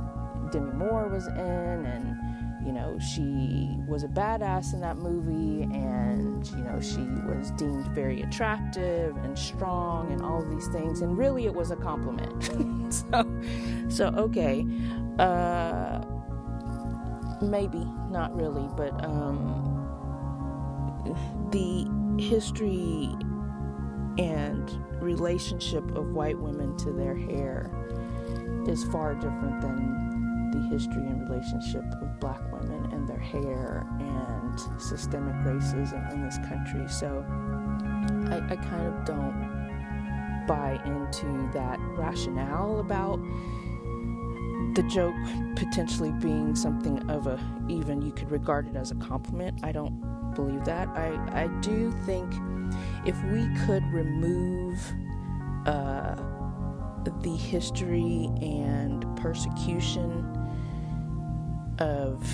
Demi 0.52 0.72
Moore 0.72 1.08
was 1.08 1.26
in, 1.26 1.34
and 1.34 2.16
you 2.64 2.72
know, 2.72 2.98
she 2.98 3.76
was 3.88 4.04
a 4.04 4.08
badass 4.08 4.72
in 4.72 4.80
that 4.80 4.96
movie 4.96 5.62
and, 5.62 6.46
you 6.50 6.64
know, 6.64 6.80
she 6.80 7.00
was 7.26 7.50
deemed 7.52 7.86
very 7.88 8.22
attractive 8.22 9.16
and 9.18 9.38
strong 9.38 10.12
and 10.12 10.22
all 10.22 10.42
of 10.42 10.50
these 10.50 10.68
things. 10.68 11.00
And 11.00 11.18
really, 11.18 11.46
it 11.46 11.54
was 11.54 11.70
a 11.70 11.76
compliment. 11.76 12.44
so, 12.94 13.40
so, 13.88 14.06
okay. 14.16 14.64
Uh, 15.18 16.02
maybe, 17.42 17.84
not 18.10 18.34
really, 18.34 18.68
but 18.76 19.04
um, 19.04 19.68
the 21.50 21.86
history 22.22 23.14
and 24.18 24.70
relationship 25.02 25.84
of 25.96 26.12
white 26.12 26.38
women 26.38 26.76
to 26.76 26.92
their 26.92 27.16
hair 27.16 27.70
is 28.68 28.84
far 28.84 29.14
different 29.14 29.60
than 29.60 30.11
the 30.52 30.60
history 30.68 31.02
and 31.06 31.28
relationship 31.28 31.84
of 32.00 32.20
black 32.20 32.40
women 32.52 32.92
and 32.92 33.08
their 33.08 33.18
hair 33.18 33.86
and 33.98 34.60
systemic 34.80 35.34
racism 35.46 36.12
in 36.12 36.22
this 36.22 36.38
country. 36.48 36.86
So 36.88 37.24
I, 38.30 38.36
I 38.52 38.56
kind 38.56 38.86
of 38.86 39.04
don't 39.04 40.46
buy 40.46 40.80
into 40.84 41.50
that 41.52 41.78
rationale 41.96 42.80
about 42.80 43.18
the 44.74 44.82
joke 44.84 45.14
potentially 45.56 46.12
being 46.12 46.54
something 46.54 46.98
of 47.10 47.26
a 47.26 47.38
even 47.68 48.00
you 48.00 48.12
could 48.12 48.30
regard 48.30 48.68
it 48.68 48.76
as 48.76 48.90
a 48.90 48.94
compliment. 48.96 49.58
I 49.62 49.72
don't 49.72 50.00
believe 50.34 50.64
that. 50.64 50.88
I, 50.88 51.44
I 51.44 51.46
do 51.60 51.92
think 52.06 52.32
if 53.04 53.22
we 53.24 53.46
could 53.66 53.84
remove 53.92 54.80
uh, 55.66 56.16
the 57.22 57.36
history 57.36 58.30
and 58.40 59.04
persecution 59.16 60.41
of 61.78 62.24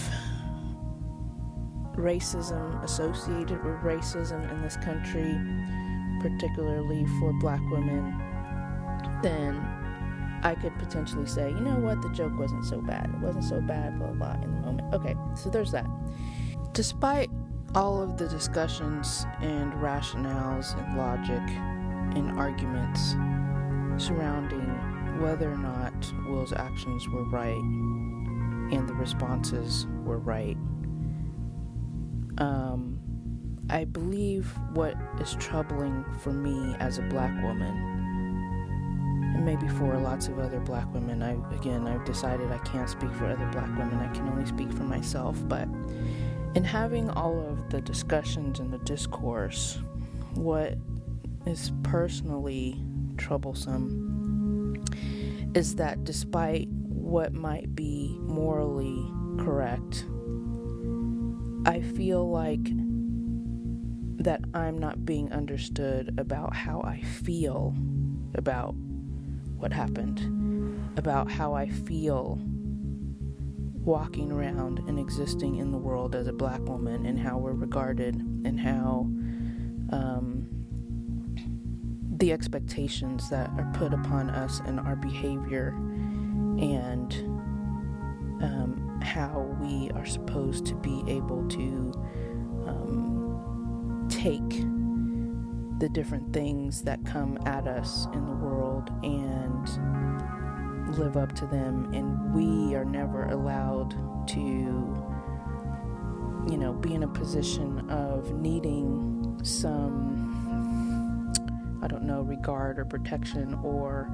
racism 1.94 2.82
associated 2.84 3.62
with 3.64 3.74
racism 3.76 4.50
in 4.50 4.62
this 4.62 4.76
country, 4.76 5.38
particularly 6.20 7.04
for 7.18 7.32
black 7.34 7.60
women, 7.70 8.16
then 9.22 9.56
I 10.42 10.54
could 10.54 10.78
potentially 10.78 11.26
say, 11.26 11.50
you 11.50 11.60
know 11.60 11.76
what, 11.76 12.00
the 12.00 12.10
joke 12.10 12.38
wasn't 12.38 12.64
so 12.64 12.80
bad. 12.80 13.10
It 13.12 13.18
wasn't 13.18 13.44
so 13.44 13.60
bad, 13.60 13.98
blah, 13.98 14.12
blah, 14.12 14.34
in 14.42 14.54
the 14.54 14.60
moment. 14.60 14.94
Okay, 14.94 15.16
so 15.34 15.50
there's 15.50 15.72
that. 15.72 15.86
Despite 16.72 17.30
all 17.74 18.00
of 18.00 18.16
the 18.16 18.28
discussions 18.28 19.26
and 19.40 19.72
rationales 19.74 20.78
and 20.78 20.96
logic 20.96 21.42
and 22.16 22.38
arguments 22.38 23.16
surrounding 24.02 24.64
whether 25.20 25.50
or 25.50 25.58
not 25.58 26.12
Will's 26.26 26.52
actions 26.52 27.08
were 27.08 27.24
right 27.24 27.60
and 28.72 28.88
the 28.88 28.94
responses 28.94 29.86
were 30.04 30.18
right. 30.18 30.56
Um, 32.38 32.98
I 33.70 33.84
believe 33.84 34.50
what 34.72 34.94
is 35.20 35.34
troubling 35.34 36.04
for 36.22 36.32
me 36.32 36.74
as 36.78 36.98
a 36.98 37.02
black 37.02 37.34
woman, 37.42 37.74
and 39.34 39.44
maybe 39.44 39.68
for 39.68 39.98
lots 39.98 40.28
of 40.28 40.38
other 40.38 40.60
black 40.60 40.92
women. 40.94 41.22
I 41.22 41.32
again, 41.54 41.86
I've 41.86 42.04
decided 42.04 42.50
I 42.50 42.58
can't 42.58 42.88
speak 42.88 43.12
for 43.14 43.26
other 43.26 43.48
black 43.52 43.68
women. 43.76 43.98
I 43.98 44.08
can 44.14 44.28
only 44.28 44.46
speak 44.46 44.72
for 44.72 44.84
myself. 44.84 45.36
But 45.48 45.68
in 46.54 46.64
having 46.64 47.10
all 47.10 47.38
of 47.40 47.70
the 47.70 47.80
discussions 47.80 48.58
and 48.58 48.72
the 48.72 48.78
discourse, 48.78 49.78
what 50.34 50.78
is 51.46 51.72
personally 51.82 52.82
troublesome 53.16 54.82
is 55.54 55.74
that 55.76 56.04
despite 56.04 56.68
what 56.68 57.32
might 57.32 57.74
be 57.74 58.07
morally 58.28 59.10
correct, 59.38 60.06
I 61.66 61.80
feel 61.80 62.30
like 62.30 62.64
that 64.18 64.40
I'm 64.54 64.78
not 64.78 65.04
being 65.04 65.32
understood 65.32 66.14
about 66.18 66.54
how 66.54 66.82
I 66.82 67.00
feel 67.02 67.74
about 68.34 68.74
what 69.56 69.72
happened, 69.72 70.20
about 70.96 71.30
how 71.30 71.54
I 71.54 71.68
feel 71.68 72.38
walking 73.84 74.30
around 74.30 74.80
and 74.80 74.98
existing 74.98 75.56
in 75.56 75.72
the 75.72 75.78
world 75.78 76.14
as 76.14 76.26
a 76.26 76.32
black 76.32 76.60
woman 76.60 77.06
and 77.06 77.18
how 77.18 77.38
we're 77.38 77.52
regarded 77.52 78.16
and 78.16 78.60
how 78.60 79.06
um, 79.90 80.46
the 82.18 82.32
expectations 82.32 83.30
that 83.30 83.48
are 83.56 83.70
put 83.74 83.94
upon 83.94 84.28
us 84.30 84.60
and 84.66 84.80
our 84.80 84.96
behavior 84.96 85.68
and 86.58 87.37
um, 88.42 89.00
how 89.02 89.40
we 89.60 89.90
are 89.90 90.06
supposed 90.06 90.66
to 90.66 90.74
be 90.76 91.02
able 91.06 91.46
to 91.48 91.92
um, 92.66 94.06
take 94.08 94.64
the 95.78 95.88
different 95.88 96.32
things 96.32 96.82
that 96.82 97.04
come 97.04 97.38
at 97.46 97.66
us 97.68 98.06
in 98.12 98.26
the 98.26 98.32
world 98.32 98.90
and 99.02 99.68
live 100.98 101.16
up 101.16 101.34
to 101.36 101.46
them. 101.46 101.92
And 101.94 102.34
we 102.34 102.74
are 102.74 102.84
never 102.84 103.24
allowed 103.26 103.94
to 104.28 105.08
you 106.48 106.56
know 106.56 106.72
be 106.72 106.94
in 106.94 107.02
a 107.02 107.08
position 107.08 107.88
of 107.90 108.32
needing 108.32 109.38
some 109.42 110.24
I 111.82 111.86
don't 111.88 112.04
know 112.04 112.22
regard 112.22 112.78
or 112.78 112.84
protection 112.84 113.54
or 113.62 114.10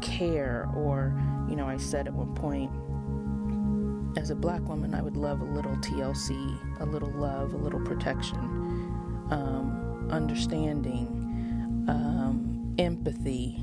care 0.00 0.68
or 0.76 1.14
you 1.48 1.56
know 1.56 1.66
I 1.66 1.76
said 1.78 2.06
at 2.06 2.12
one 2.12 2.34
point 2.34 2.70
as 4.16 4.30
a 4.30 4.34
black 4.34 4.62
woman 4.68 4.94
I 4.94 5.02
would 5.02 5.16
love 5.16 5.40
a 5.40 5.44
little 5.44 5.76
TLC 5.76 6.80
a 6.80 6.86
little 6.86 7.12
love 7.12 7.54
a 7.54 7.56
little 7.56 7.80
protection 7.80 8.38
um, 9.30 10.08
understanding 10.10 11.86
um, 11.88 12.74
empathy 12.78 13.58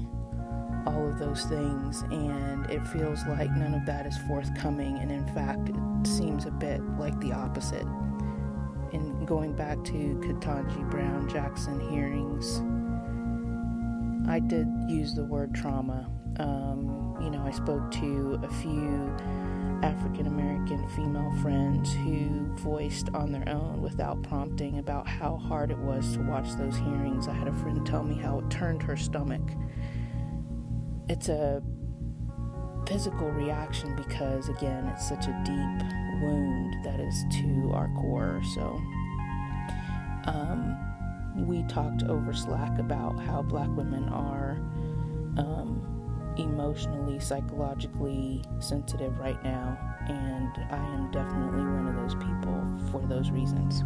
all 0.86 1.08
of 1.08 1.20
those 1.20 1.44
things, 1.46 2.02
and 2.12 2.66
it 2.70 2.86
feels 2.88 3.26
like 3.28 3.52
none 3.52 3.74
of 3.74 3.86
that 3.86 4.06
is 4.06 4.18
forthcoming, 4.28 4.98
and 5.00 5.12
in 5.12 5.26
fact, 5.34 5.70
it 5.70 6.08
seems 6.08 6.46
a 6.46 6.52
bit 6.52 6.82
like 6.98 7.20
the 7.20 7.32
opposite. 7.32 7.86
And 8.92 9.28
going 9.28 9.54
back 9.54 9.84
to 9.86 9.92
Ketanji 9.92 10.90
Brown 10.90 11.30
Jackson 11.30 11.80
hearings, 11.80 12.62
I 14.28 14.40
did 14.40 14.68
use 14.88 15.14
the 15.14 15.26
word 15.26 15.54
trauma. 15.54 16.10
Um, 16.38 17.18
you 17.22 17.30
know, 17.30 17.44
I 17.46 17.52
spoke 17.52 17.92
to 17.92 18.40
a 18.44 18.50
few 18.50 19.16
African 19.84 20.28
American 20.28 20.88
female 20.90 21.32
friends 21.42 21.94
who 21.94 22.48
voiced 22.56 23.10
on 23.14 23.32
their 23.32 23.48
own 23.48 23.82
without 23.82 24.22
prompting 24.24 24.80
about 24.80 25.08
how 25.08 25.38
hard 25.38 25.72
it 25.72 25.78
was 25.78 26.14
to 26.14 26.22
watch 26.22 26.52
those 26.56 26.76
hearings. 26.78 27.28
I 27.28 27.34
had 27.34 27.48
a 27.48 27.54
friend 27.54 27.86
tell 27.86 28.04
me 28.04 28.16
how 28.16 28.40
it 28.40 28.50
turned 28.50 28.84
her 28.84 28.98
stomach 28.98 29.42
it's 31.10 31.28
a 31.28 31.62
physical 32.88 33.30
reaction 33.32 33.96
because 33.96 34.48
again 34.48 34.88
it's 34.88 35.08
such 35.10 35.26
a 35.26 35.42
deep 35.44 35.88
wound 36.22 36.76
that 36.84 37.00
is 37.00 37.26
to 37.32 37.72
our 37.74 37.90
core 38.00 38.42
so 38.56 38.82
um, 40.26 40.78
we 41.48 41.64
talked 41.64 42.04
over 42.04 42.34
slack 42.34 42.78
about 42.80 43.20
how 43.20 43.42
black 43.42 43.70
women 43.76 44.08
are 44.10 44.52
um, 45.38 45.69
emotionally 46.40 47.20
psychologically 47.20 48.44
sensitive 48.60 49.18
right 49.20 49.42
now 49.44 49.78
and 50.08 50.72
i 50.72 50.78
am 50.96 51.12
definitely 51.12 51.64
one 51.64 51.88
of 51.88 51.96
those 51.96 52.16
people 52.16 52.64
for 52.92 53.02
those 53.08 53.30
reasons. 53.30 53.84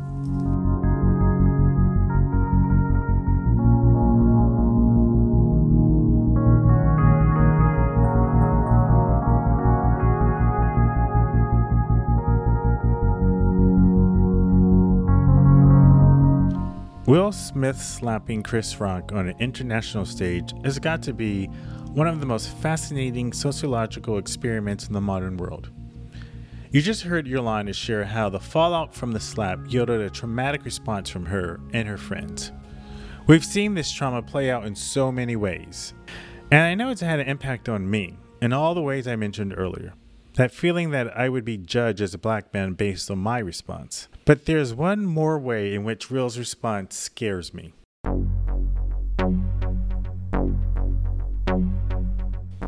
Will 17.06 17.32
Smith 17.32 17.80
slapping 17.80 18.41
Chris 18.41 18.80
Rock 18.80 19.12
on 19.12 19.28
an 19.28 19.36
international 19.39 20.06
stage 20.06 20.54
has 20.64 20.80
got 20.80 21.04
to 21.04 21.14
be 21.14 21.49
one 21.93 22.07
of 22.07 22.19
the 22.19 22.25
most 22.25 22.49
fascinating 22.57 23.31
sociological 23.31 24.17
experiments 24.17 24.87
in 24.87 24.93
the 24.93 25.01
modern 25.01 25.37
world. 25.37 25.69
You 26.71 26.81
just 26.81 27.03
heard 27.03 27.27
Yolanda 27.27 27.71
share 27.71 28.03
how 28.03 28.29
the 28.29 28.39
fallout 28.39 28.95
from 28.95 29.11
the 29.11 29.19
slap 29.19 29.59
yielded 29.67 30.01
a 30.01 30.09
traumatic 30.09 30.65
response 30.65 31.07
from 31.07 31.27
her 31.27 31.59
and 31.71 31.87
her 31.87 31.99
friends. 31.99 32.51
We've 33.27 33.45
seen 33.45 33.75
this 33.75 33.91
trauma 33.91 34.23
play 34.23 34.49
out 34.49 34.65
in 34.65 34.75
so 34.75 35.11
many 35.11 35.35
ways, 35.35 35.93
and 36.49 36.61
I 36.61 36.73
know 36.73 36.89
it's 36.89 37.01
had 37.01 37.19
an 37.19 37.27
impact 37.27 37.69
on 37.69 37.87
me 37.87 38.17
in 38.41 38.53
all 38.53 38.73
the 38.73 38.81
ways 38.81 39.07
I 39.07 39.15
mentioned 39.15 39.53
earlier. 39.55 39.93
That 40.33 40.51
feeling 40.51 40.89
that 40.89 41.15
I 41.15 41.29
would 41.29 41.45
be 41.45 41.57
judged 41.57 42.01
as 42.01 42.15
a 42.15 42.17
black 42.17 42.51
man 42.55 42.73
based 42.73 43.11
on 43.11 43.19
my 43.19 43.37
response. 43.37 44.07
But 44.25 44.47
there's 44.47 44.73
one 44.73 45.05
more 45.05 45.37
way 45.37 45.75
in 45.75 45.83
which 45.83 46.09
Will's 46.09 46.39
response 46.39 46.97
scares 46.97 47.53
me. 47.53 47.73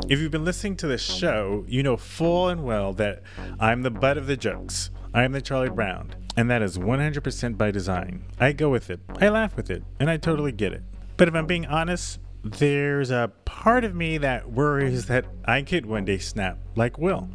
If 0.08 0.20
you've 0.20 0.30
been 0.30 0.44
listening 0.44 0.76
to 0.76 0.86
this 0.86 1.02
show, 1.02 1.64
you 1.66 1.82
know 1.82 1.96
full 1.96 2.48
and 2.48 2.62
well 2.62 2.92
that 2.92 3.24
I'm 3.58 3.82
the 3.82 3.90
butt 3.90 4.16
of 4.16 4.28
the 4.28 4.36
jokes. 4.36 4.90
I 5.12 5.24
am 5.24 5.32
the 5.32 5.42
Charlie 5.42 5.68
Brown, 5.68 6.14
and 6.36 6.48
that 6.48 6.62
is 6.62 6.78
100% 6.78 7.58
by 7.58 7.72
design. 7.72 8.24
I 8.38 8.52
go 8.52 8.70
with 8.70 8.88
it, 8.88 9.00
I 9.20 9.30
laugh 9.30 9.56
with 9.56 9.68
it, 9.68 9.82
and 9.98 10.08
I 10.08 10.16
totally 10.16 10.52
get 10.52 10.72
it. 10.72 10.84
But 11.16 11.26
if 11.26 11.34
I'm 11.34 11.46
being 11.46 11.66
honest, 11.66 12.20
there's 12.44 13.10
a 13.10 13.32
part 13.44 13.82
of 13.82 13.96
me 13.96 14.16
that 14.18 14.52
worries 14.52 15.06
that 15.06 15.26
I 15.44 15.62
could 15.62 15.86
one 15.86 16.04
day 16.04 16.18
snap 16.18 16.60
like 16.76 16.98
Will. 16.98 17.28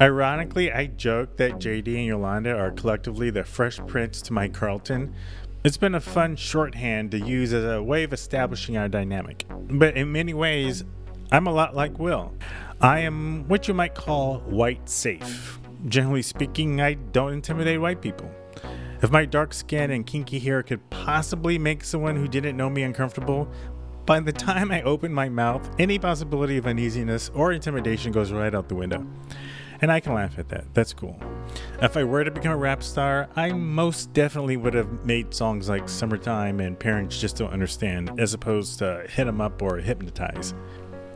Ironically, 0.00 0.72
I 0.72 0.86
joke 0.86 1.36
that 1.36 1.60
JD 1.60 1.86
and 1.98 2.06
Yolanda 2.06 2.52
are 2.56 2.72
collectively 2.72 3.30
the 3.30 3.44
Fresh 3.44 3.78
Prince 3.86 4.22
to 4.22 4.32
my 4.32 4.48
Carlton. 4.48 5.14
It's 5.62 5.76
been 5.76 5.94
a 5.94 6.00
fun 6.00 6.34
shorthand 6.34 7.12
to 7.12 7.18
use 7.18 7.52
as 7.52 7.64
a 7.64 7.80
way 7.80 8.02
of 8.02 8.12
establishing 8.12 8.76
our 8.76 8.88
dynamic. 8.88 9.44
But 9.70 9.96
in 9.96 10.10
many 10.10 10.34
ways, 10.34 10.84
I'm 11.30 11.46
a 11.46 11.52
lot 11.52 11.76
like 11.76 11.98
Will. 11.98 12.32
I 12.80 13.00
am 13.00 13.46
what 13.48 13.68
you 13.68 13.74
might 13.74 13.94
call 13.94 14.38
white 14.40 14.88
safe. 14.88 15.58
Generally 15.86 16.22
speaking, 16.22 16.80
I 16.80 16.94
don't 16.94 17.34
intimidate 17.34 17.80
white 17.80 18.00
people. 18.00 18.30
If 19.02 19.10
my 19.10 19.26
dark 19.26 19.52
skin 19.52 19.90
and 19.90 20.06
kinky 20.06 20.38
hair 20.38 20.62
could 20.62 20.88
possibly 20.88 21.58
make 21.58 21.84
someone 21.84 22.16
who 22.16 22.28
didn't 22.28 22.56
know 22.56 22.70
me 22.70 22.82
uncomfortable, 22.82 23.48
by 24.06 24.20
the 24.20 24.32
time 24.32 24.72
I 24.72 24.80
open 24.82 25.12
my 25.12 25.28
mouth, 25.28 25.68
any 25.78 25.98
possibility 25.98 26.56
of 26.56 26.66
uneasiness 26.66 27.30
or 27.34 27.52
intimidation 27.52 28.10
goes 28.10 28.32
right 28.32 28.54
out 28.54 28.70
the 28.70 28.74
window. 28.74 29.06
And 29.80 29.92
I 29.92 30.00
can 30.00 30.14
laugh 30.14 30.38
at 30.38 30.48
that. 30.48 30.72
That's 30.72 30.94
cool. 30.94 31.20
If 31.82 31.96
I 31.96 32.04
were 32.04 32.24
to 32.24 32.30
become 32.30 32.52
a 32.52 32.56
rap 32.56 32.82
star, 32.82 33.28
I 33.36 33.52
most 33.52 34.12
definitely 34.14 34.56
would 34.56 34.74
have 34.74 35.04
made 35.04 35.34
songs 35.34 35.68
like 35.68 35.88
Summertime 35.88 36.58
and 36.58 36.78
Parents 36.78 37.20
Just 37.20 37.36
Don't 37.36 37.52
Understand, 37.52 38.18
as 38.18 38.34
opposed 38.34 38.78
to 38.80 39.04
Hit 39.08 39.28
'em 39.28 39.40
Up 39.40 39.60
or 39.62 39.76
Hypnotize. 39.76 40.54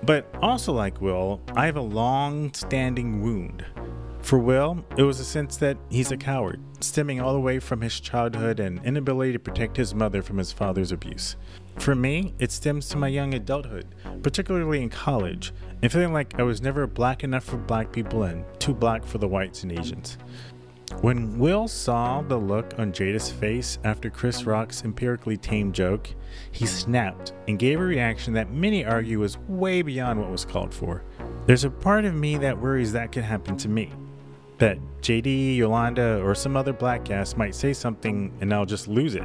But 0.05 0.27
also, 0.43 0.73
like 0.73 1.01
Will, 1.01 1.41
I 1.55 1.67
have 1.67 1.77
a 1.77 1.83
long 1.83 2.53
standing 2.55 3.23
wound. 3.23 3.65
For 4.21 4.39
Will, 4.39 4.85
it 4.97 5.03
was 5.03 5.21
a 5.21 5.25
sense 5.25 5.57
that 5.59 5.77
he's 5.91 6.13
a 6.13 6.17
coward, 6.17 6.61
stemming 6.81 7.21
all 7.21 7.33
the 7.33 7.41
way 7.41 7.59
from 7.59 7.81
his 7.81 7.99
childhood 7.99 8.61
and 8.61 8.85
inability 8.85 9.33
to 9.33 9.39
protect 9.39 9.77
his 9.77 9.95
mother 9.95 10.23
from 10.23 10.39
his 10.39 10.53
father's 10.53 10.93
abuse. 10.93 11.37
For 11.79 11.95
me, 11.95 12.35
it 12.39 12.53
stems 12.53 12.89
to 12.91 12.97
my 12.97 13.09
young 13.09 13.35
adulthood, 13.35 13.95
particularly 14.23 14.83
in 14.83 14.91
college, 14.91 15.53
and 15.83 15.91
feeling 15.91 16.13
like 16.13 16.39
I 16.39 16.45
was 16.45 16.63
never 16.63 16.87
black 16.87 17.25
enough 17.25 17.45
for 17.45 17.57
black 17.57 17.93
people 17.93 18.23
and 18.23 18.45
too 18.61 18.75
black 18.75 19.05
for 19.05 19.19
the 19.19 19.29
whites 19.29 19.65
and 19.65 19.73
Asians. 19.73 20.19
When 21.01 21.39
Will 21.39 21.67
saw 21.67 22.23
the 22.23 22.37
look 22.37 22.79
on 22.79 22.93
Jada's 22.93 23.31
face 23.31 23.79
after 23.83 24.09
Chris 24.09 24.45
Rock's 24.45 24.85
empirically 24.85 25.37
tame 25.37 25.73
joke, 25.73 26.09
he 26.53 26.65
snapped 26.67 27.33
and 27.49 27.59
gave 27.59 27.81
a 27.81 27.85
reaction 27.85 28.35
that 28.35 28.53
many 28.53 28.85
argue 28.85 29.19
was 29.19 29.39
way 29.49 29.83
beyond 29.83 30.21
what 30.21 30.31
was 30.31 30.45
called 30.45 30.73
for. 30.73 31.03
There's 31.47 31.65
a 31.65 31.71
part 31.71 32.05
of 32.05 32.15
me 32.15 32.37
that 32.39 32.59
worries 32.59 32.93
that 32.93 33.11
could 33.11 33.25
happen 33.25 33.57
to 33.59 33.69
me. 33.69 33.91
That 34.59 34.79
JD, 35.01 35.57
Yolanda, 35.57 36.21
or 36.23 36.37
some 36.37 36.57
other 36.57 36.73
black 36.73 37.11
ass 37.11 37.37
might 37.37 37.57
say 37.57 37.73
something 37.73 38.33
and 38.41 38.55
I'll 38.55 38.67
just 38.67 38.87
lose 38.87 39.17
it. 39.17 39.25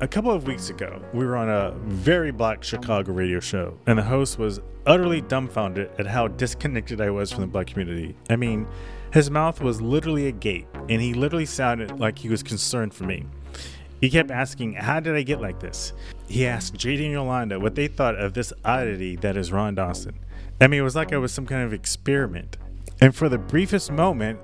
a 0.00 0.08
couple 0.08 0.30
of 0.30 0.46
weeks 0.46 0.70
ago, 0.70 1.00
we 1.12 1.24
were 1.24 1.36
on 1.36 1.48
a 1.48 1.70
very 1.86 2.30
black 2.30 2.62
Chicago 2.62 3.12
radio 3.12 3.40
show, 3.40 3.78
and 3.86 3.98
the 3.98 4.02
host 4.02 4.38
was 4.38 4.60
utterly 4.86 5.20
dumbfounded 5.22 5.90
at 5.98 6.06
how 6.06 6.28
disconnected 6.28 7.00
I 7.00 7.10
was 7.10 7.32
from 7.32 7.42
the 7.42 7.46
black 7.46 7.68
community. 7.68 8.14
I 8.28 8.36
mean, 8.36 8.66
his 9.14 9.30
mouth 9.30 9.60
was 9.60 9.80
literally 9.80 10.26
agape, 10.26 10.66
and 10.88 11.00
he 11.00 11.14
literally 11.14 11.46
sounded 11.46 12.00
like 12.00 12.18
he 12.18 12.28
was 12.28 12.42
concerned 12.42 12.92
for 12.92 13.04
me. 13.04 13.24
He 14.00 14.10
kept 14.10 14.32
asking, 14.32 14.72
How 14.72 14.98
did 14.98 15.14
I 15.14 15.22
get 15.22 15.40
like 15.40 15.60
this? 15.60 15.92
He 16.26 16.48
asked 16.48 16.74
JD 16.74 17.04
and 17.04 17.12
Yolanda 17.12 17.60
what 17.60 17.76
they 17.76 17.86
thought 17.86 18.16
of 18.16 18.34
this 18.34 18.52
oddity 18.64 19.14
that 19.16 19.36
is 19.36 19.52
Ron 19.52 19.76
Dawson. 19.76 20.18
I 20.60 20.66
mean, 20.66 20.80
it 20.80 20.82
was 20.82 20.96
like 20.96 21.12
I 21.12 21.18
was 21.18 21.32
some 21.32 21.46
kind 21.46 21.62
of 21.62 21.72
experiment. 21.72 22.56
And 23.00 23.14
for 23.14 23.28
the 23.28 23.38
briefest 23.38 23.92
moment, 23.92 24.40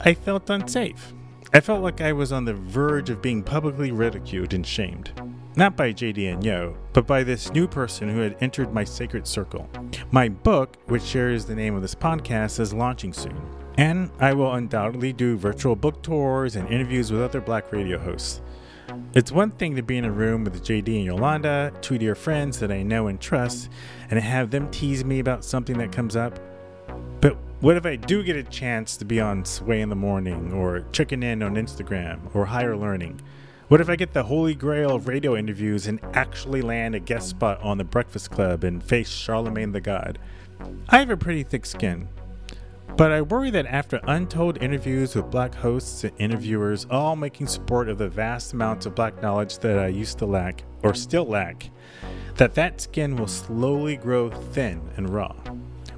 I 0.00 0.14
felt 0.14 0.48
unsafe. 0.48 1.12
I 1.52 1.58
felt 1.58 1.82
like 1.82 2.00
I 2.00 2.12
was 2.12 2.30
on 2.30 2.44
the 2.44 2.54
verge 2.54 3.10
of 3.10 3.20
being 3.20 3.42
publicly 3.42 3.90
ridiculed 3.90 4.54
and 4.54 4.64
shamed. 4.64 5.10
Not 5.56 5.76
by 5.76 5.92
JD 5.92 6.34
and 6.34 6.44
Yo, 6.44 6.76
but 6.92 7.08
by 7.08 7.24
this 7.24 7.52
new 7.52 7.66
person 7.66 8.08
who 8.08 8.20
had 8.20 8.36
entered 8.40 8.72
my 8.72 8.84
sacred 8.84 9.26
circle. 9.26 9.68
My 10.12 10.28
book, 10.28 10.76
which 10.86 11.02
shares 11.02 11.46
the 11.46 11.56
name 11.56 11.74
of 11.74 11.82
this 11.82 11.96
podcast, 11.96 12.60
is 12.60 12.72
launching 12.72 13.12
soon. 13.12 13.63
And 13.76 14.10
I 14.20 14.32
will 14.34 14.52
undoubtedly 14.52 15.12
do 15.12 15.36
virtual 15.36 15.74
book 15.74 16.02
tours 16.02 16.54
and 16.54 16.68
interviews 16.68 17.10
with 17.10 17.22
other 17.22 17.40
black 17.40 17.72
radio 17.72 17.98
hosts. 17.98 18.40
It's 19.14 19.32
one 19.32 19.50
thing 19.52 19.74
to 19.76 19.82
be 19.82 19.96
in 19.96 20.04
a 20.04 20.12
room 20.12 20.44
with 20.44 20.62
JD 20.62 20.96
and 20.96 21.04
Yolanda, 21.04 21.72
two 21.80 21.98
dear 21.98 22.14
friends 22.14 22.60
that 22.60 22.70
I 22.70 22.82
know 22.82 23.08
and 23.08 23.20
trust, 23.20 23.70
and 24.10 24.20
have 24.20 24.50
them 24.50 24.70
tease 24.70 25.04
me 25.04 25.18
about 25.18 25.44
something 25.44 25.78
that 25.78 25.90
comes 25.90 26.14
up. 26.14 26.38
But 27.20 27.36
what 27.60 27.76
if 27.76 27.86
I 27.86 27.96
do 27.96 28.22
get 28.22 28.36
a 28.36 28.42
chance 28.42 28.96
to 28.98 29.04
be 29.04 29.20
on 29.20 29.44
Sway 29.44 29.80
in 29.80 29.88
the 29.88 29.96
Morning, 29.96 30.52
or 30.52 30.84
Chicken 30.92 31.22
In 31.22 31.42
on 31.42 31.54
Instagram, 31.54 32.34
or 32.34 32.44
Higher 32.44 32.76
Learning? 32.76 33.20
What 33.68 33.80
if 33.80 33.88
I 33.88 33.96
get 33.96 34.12
the 34.12 34.24
holy 34.24 34.54
grail 34.54 34.94
of 34.94 35.08
radio 35.08 35.34
interviews 35.36 35.86
and 35.86 35.98
actually 36.12 36.60
land 36.60 36.94
a 36.94 37.00
guest 37.00 37.30
spot 37.30 37.60
on 37.62 37.78
The 37.78 37.84
Breakfast 37.84 38.30
Club 38.30 38.62
and 38.62 38.84
face 38.84 39.08
Charlemagne 39.08 39.72
the 39.72 39.80
God? 39.80 40.18
I 40.90 40.98
have 40.98 41.10
a 41.10 41.16
pretty 41.16 41.42
thick 41.42 41.64
skin, 41.64 42.08
but 42.96 43.10
I 43.10 43.22
worry 43.22 43.50
that 43.50 43.66
after 43.66 44.00
untold 44.04 44.62
interviews 44.62 45.16
with 45.16 45.30
black 45.30 45.54
hosts 45.54 46.04
and 46.04 46.12
interviewers, 46.18 46.86
all 46.90 47.16
making 47.16 47.48
sport 47.48 47.88
of 47.88 47.98
the 47.98 48.08
vast 48.08 48.52
amounts 48.52 48.86
of 48.86 48.94
black 48.94 49.20
knowledge 49.20 49.58
that 49.58 49.78
I 49.78 49.88
used 49.88 50.18
to 50.18 50.26
lack, 50.26 50.62
or 50.82 50.94
still 50.94 51.24
lack, 51.24 51.70
that 52.36 52.54
that 52.54 52.80
skin 52.80 53.16
will 53.16 53.26
slowly 53.26 53.96
grow 53.96 54.30
thin 54.30 54.80
and 54.96 55.10
raw. 55.10 55.34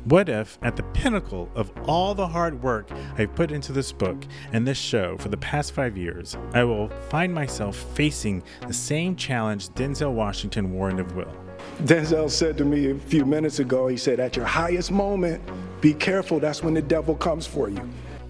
What 0.05 0.29
if, 0.29 0.59
at 0.63 0.77
the 0.77 0.85
pinnacle 0.85 1.51
of 1.55 1.73
all 1.89 2.15
the 2.15 2.29
hard 2.29 2.63
work 2.63 2.89
I've 3.19 3.35
put 3.35 3.51
into 3.51 3.73
this 3.73 3.91
book 3.91 4.25
and 4.53 4.67
this 4.67 4.79
show 4.79 5.19
for 5.19 5.29
the 5.29 5.37
past 5.37 5.73
five 5.73 5.99
years, 5.99 6.37
I 6.55 6.65
will 6.65 6.89
find 7.11 7.35
myself 7.35 7.77
facing 7.95 8.43
the 8.67 8.73
same 8.73 9.17
challenge 9.17 9.69
Denzel 9.71 10.13
Washington 10.13 10.73
warned 10.73 11.01
of 11.01 11.17
Will? 11.17 11.35
Denzel 11.83 12.31
said 12.31 12.57
to 12.59 12.65
me 12.65 12.91
a 12.91 12.95
few 12.95 13.27
minutes 13.27 13.59
ago, 13.59 13.89
he 13.89 13.97
said, 13.97 14.21
At 14.21 14.37
your 14.37 14.47
highest 14.47 14.93
moment, 14.93 15.43
be 15.81 15.95
careful, 15.95 16.41
that's 16.41 16.63
when 16.63 16.75
the 16.75 16.83
devil 16.83 17.15
comes 17.15 17.47
for 17.47 17.69
you. 17.69 17.81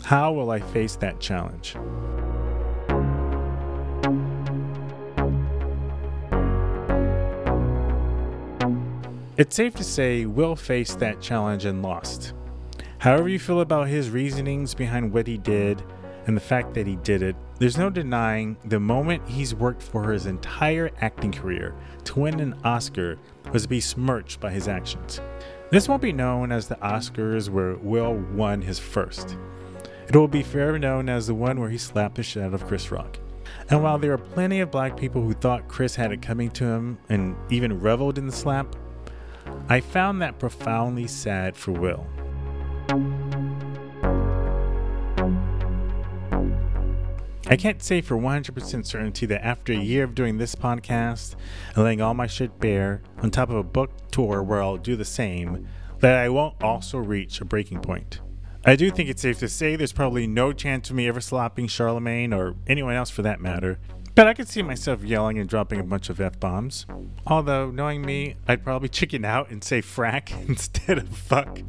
How 0.05 0.33
will 0.33 0.51
I 0.51 0.61
face 0.61 0.97
that 0.97 1.21
challenge? 1.21 1.77
It's 9.37 9.55
safe 9.55 9.75
to 9.75 9.85
say 9.85 10.25
Will 10.25 10.57
faced 10.57 10.99
that 11.01 11.21
challenge 11.21 11.67
and 11.67 11.83
lost. 11.83 12.33
However, 12.99 13.29
you 13.29 13.39
feel 13.39 13.61
about 13.61 13.89
his 13.89 14.09
reasonings 14.09 14.75
behind 14.75 15.13
what 15.13 15.27
he 15.27 15.37
did 15.37 15.83
and 16.27 16.37
the 16.37 16.41
fact 16.41 16.75
that 16.75 16.87
he 16.87 16.97
did 16.97 17.23
it, 17.23 17.37
there's 17.59 17.77
no 17.77 17.91
denying 17.91 18.57
the 18.65 18.81
moment 18.81 19.29
he's 19.29 19.55
worked 19.55 19.83
for 19.83 20.11
his 20.11 20.27
entire 20.27 20.91
acting 21.01 21.33
career 21.33 21.75
to 22.05 22.21
win 22.21 22.41
an 22.41 22.55
Oscar 22.65 23.19
was 23.53 23.67
besmirched 23.67 24.41
by 24.41 24.51
his 24.51 24.69
actions. 24.69 25.21
This 25.69 25.89
won't 25.89 26.03
be 26.03 26.13
known 26.13 26.53
as 26.53 26.69
the 26.69 26.77
Oscars 26.77 27.49
where 27.49 27.75
Will 27.77 28.15
won 28.15 28.63
his 28.63 28.79
first. 28.79 29.37
It 30.09 30.15
will 30.15 30.29
be 30.29 30.45
forever 30.45 30.79
known 30.79 31.09
as 31.09 31.27
the 31.27 31.35
one 31.35 31.59
where 31.59 31.71
he 31.71 31.79
slapped 31.79 32.15
the 32.15 32.23
shit 32.23 32.45
out 32.45 32.55
of 32.55 32.67
Chris 32.67 32.93
Rock. 32.93 33.19
And 33.69 33.83
while 33.83 33.99
there 33.99 34.13
are 34.13 34.19
plenty 34.19 34.61
of 34.61 34.71
black 34.71 34.97
people 34.97 35.23
who 35.23 35.33
thought 35.33 35.67
Chris 35.67 35.97
had 35.97 36.13
it 36.13 36.23
coming 36.23 36.51
to 36.53 36.65
him 36.65 36.99
and 37.09 37.35
even 37.51 37.81
reveled 37.81 38.17
in 38.17 38.27
the 38.27 38.33
slap, 38.33 38.77
I 39.69 39.81
found 39.81 40.23
that 40.23 40.39
profoundly 40.39 41.09
sad 41.09 41.57
for 41.57 41.73
Will. 41.73 42.07
I 47.49 47.57
can't 47.57 47.81
say 47.81 48.01
for 48.01 48.17
100% 48.17 48.85
certainty 48.85 49.25
that 49.27 49.45
after 49.47 49.73
a 49.73 49.77
year 49.77 50.03
of 50.03 50.17
doing 50.17 50.37
this 50.37 50.57
podcast 50.57 51.37
and 51.75 51.85
laying 51.85 52.01
all 52.01 52.13
my 52.13 52.27
shit 52.27 52.59
bare, 52.59 53.03
on 53.23 53.31
top 53.31 53.51
of 53.51 53.57
a 53.57 53.63
book 53.63 53.91
tour 54.11 54.43
where 54.43 54.61
I'll 54.61 54.77
do 54.77 54.97
the 54.97 55.05
same, 55.05 55.69
that 56.01 56.17
I 56.17 56.29
won't 56.29 56.61
also 56.61 56.99
reach 56.99 57.41
a 57.41 57.45
breaking 57.45 57.83
point. 57.83 58.21
I 58.65 58.75
do 58.75 58.91
think 58.91 59.09
it's 59.09 59.23
safe 59.23 59.39
to 59.39 59.49
say 59.49 59.77
there's 59.77 59.93
probably 59.93 60.27
no 60.27 60.53
chance 60.53 60.91
of 60.91 60.97
me 60.97 61.07
ever 61.07 61.21
slapping 61.21 61.69
Charlemagne 61.69 62.33
or 62.33 62.57
anyone 62.67 62.95
else 62.95 63.11
for 63.11 63.23
that 63.23 63.41
matter, 63.41 63.79
but 64.17 64.27
I 64.27 64.35
could 64.35 64.49
see 64.49 64.63
myself 64.63 65.05
yelling 65.05 65.39
and 65.39 65.49
dropping 65.49 65.79
a 65.79 65.85
bunch 65.85 66.11
of 66.11 66.21
F 66.21 66.41
bombs. 66.41 66.85
Although, 67.29 67.71
knowing 67.71 68.03
me, 68.03 68.35
I'd 68.49 68.65
probably 68.65 68.89
chicken 68.89 69.25
out 69.25 69.51
and 69.51 69.63
say 69.63 69.83
frack 69.83 70.33
instead 70.49 70.99
of 70.99 71.09
fuck. 71.11 71.61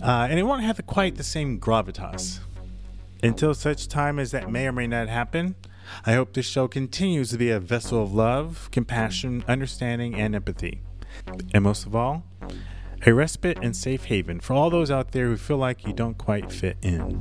Uh, 0.00 0.28
and 0.30 0.38
it 0.38 0.44
won't 0.44 0.62
have 0.62 0.84
quite 0.86 1.16
the 1.16 1.24
same 1.24 1.58
gravitas. 1.58 2.38
Until 3.22 3.52
such 3.52 3.88
time 3.88 4.18
as 4.18 4.30
that 4.30 4.50
may 4.50 4.66
or 4.66 4.72
may 4.72 4.86
not 4.86 5.08
happen, 5.08 5.54
I 6.06 6.14
hope 6.14 6.32
this 6.32 6.46
show 6.46 6.68
continues 6.68 7.30
to 7.30 7.38
be 7.38 7.50
a 7.50 7.60
vessel 7.60 8.02
of 8.02 8.14
love, 8.14 8.70
compassion, 8.72 9.44
understanding, 9.46 10.14
and 10.14 10.34
empathy. 10.34 10.80
And 11.52 11.64
most 11.64 11.84
of 11.84 11.94
all, 11.94 12.24
a 13.04 13.12
respite 13.12 13.58
and 13.62 13.76
safe 13.76 14.04
haven 14.04 14.40
for 14.40 14.54
all 14.54 14.70
those 14.70 14.90
out 14.90 15.12
there 15.12 15.26
who 15.26 15.36
feel 15.36 15.58
like 15.58 15.86
you 15.86 15.92
don't 15.92 16.16
quite 16.16 16.50
fit 16.50 16.76
in. 16.82 17.20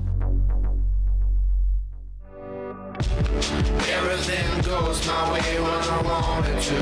Everything 4.20 4.52
goes 4.64 5.00
my 5.08 5.32
way 5.32 5.62
when 5.62 5.72
I 5.72 6.02
want 6.02 6.46
it 6.46 6.62
to. 6.62 6.76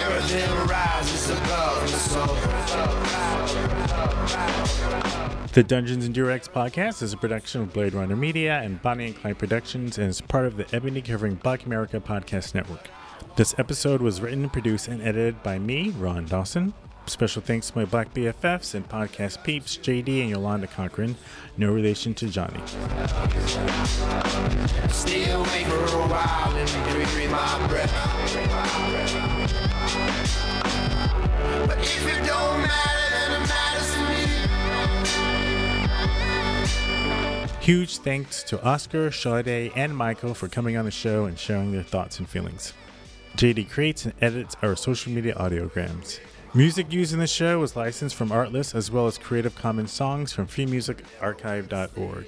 Everything 0.00 0.50
rises 0.66 1.28
above 1.28 1.92
the. 1.92 1.98
The 5.52 5.62
Dungeons 5.62 6.06
and 6.06 6.14
Durags 6.14 6.48
podcast 6.48 7.02
is 7.02 7.12
a 7.12 7.18
production 7.18 7.60
of 7.60 7.74
Blade 7.74 7.92
Runner 7.92 8.16
Media 8.16 8.62
and 8.62 8.80
Bonnie 8.80 9.08
and 9.08 9.16
Clyde 9.16 9.38
Productions 9.38 9.98
and 9.98 10.08
is 10.08 10.22
part 10.22 10.46
of 10.46 10.56
the 10.56 10.64
Ebony 10.74 11.02
Covering 11.02 11.34
Black 11.34 11.66
America 11.66 12.00
podcast 12.00 12.54
network. 12.54 12.88
This 13.36 13.54
episode 13.58 14.00
was 14.00 14.22
written, 14.22 14.48
produced, 14.48 14.88
and 14.88 15.02
edited 15.02 15.42
by 15.42 15.58
me, 15.58 15.90
Ron 15.90 16.24
Dawson. 16.24 16.72
Special 17.06 17.42
thanks 17.42 17.70
to 17.70 17.78
my 17.78 17.84
black 17.84 18.12
BFFs 18.14 18.74
and 18.74 18.88
podcast 18.88 19.44
peeps, 19.44 19.76
JD 19.76 20.22
and 20.22 20.30
Yolanda 20.30 20.66
Cochran, 20.66 21.16
no 21.56 21.70
relation 21.70 22.14
to 22.14 22.28
Johnny. 22.28 22.60
Stay 24.88 25.30
away 25.30 25.64
for 25.64 25.84
a 25.84 26.06
while 26.08 26.56
and 26.56 26.68
breathe 26.92 27.30
my 27.30 27.66
breath. 27.68 27.92
But 31.66 31.78
if 31.78 32.06
it 32.06 32.26
don't 32.26 32.62
matter, 32.62 33.10
then 33.10 33.42
it 33.42 33.48
matters 33.48 33.92
to 33.94 34.00
me. 37.50 37.64
Huge 37.64 37.98
thanks 37.98 38.42
to 38.44 38.62
Oscar, 38.64 39.10
Sade, 39.12 39.72
and 39.76 39.96
Michael 39.96 40.32
for 40.34 40.48
coming 40.48 40.76
on 40.76 40.86
the 40.86 40.90
show 40.90 41.26
and 41.26 41.38
sharing 41.38 41.70
their 41.72 41.82
thoughts 41.82 42.18
and 42.18 42.28
feelings. 42.28 42.72
JD 43.36 43.68
creates 43.70 44.04
and 44.06 44.14
edits 44.20 44.56
our 44.62 44.74
social 44.74 45.12
media 45.12 45.34
audiograms. 45.34 46.18
Music 46.56 46.92
used 46.92 47.12
in 47.12 47.18
the 47.18 47.26
show 47.26 47.58
was 47.58 47.74
licensed 47.74 48.14
from 48.14 48.28
Artlist 48.28 48.76
as 48.76 48.88
well 48.88 49.08
as 49.08 49.18
Creative 49.18 49.52
Commons 49.56 49.90
songs 49.90 50.32
from 50.32 50.46
freemusicarchive.org. 50.46 52.26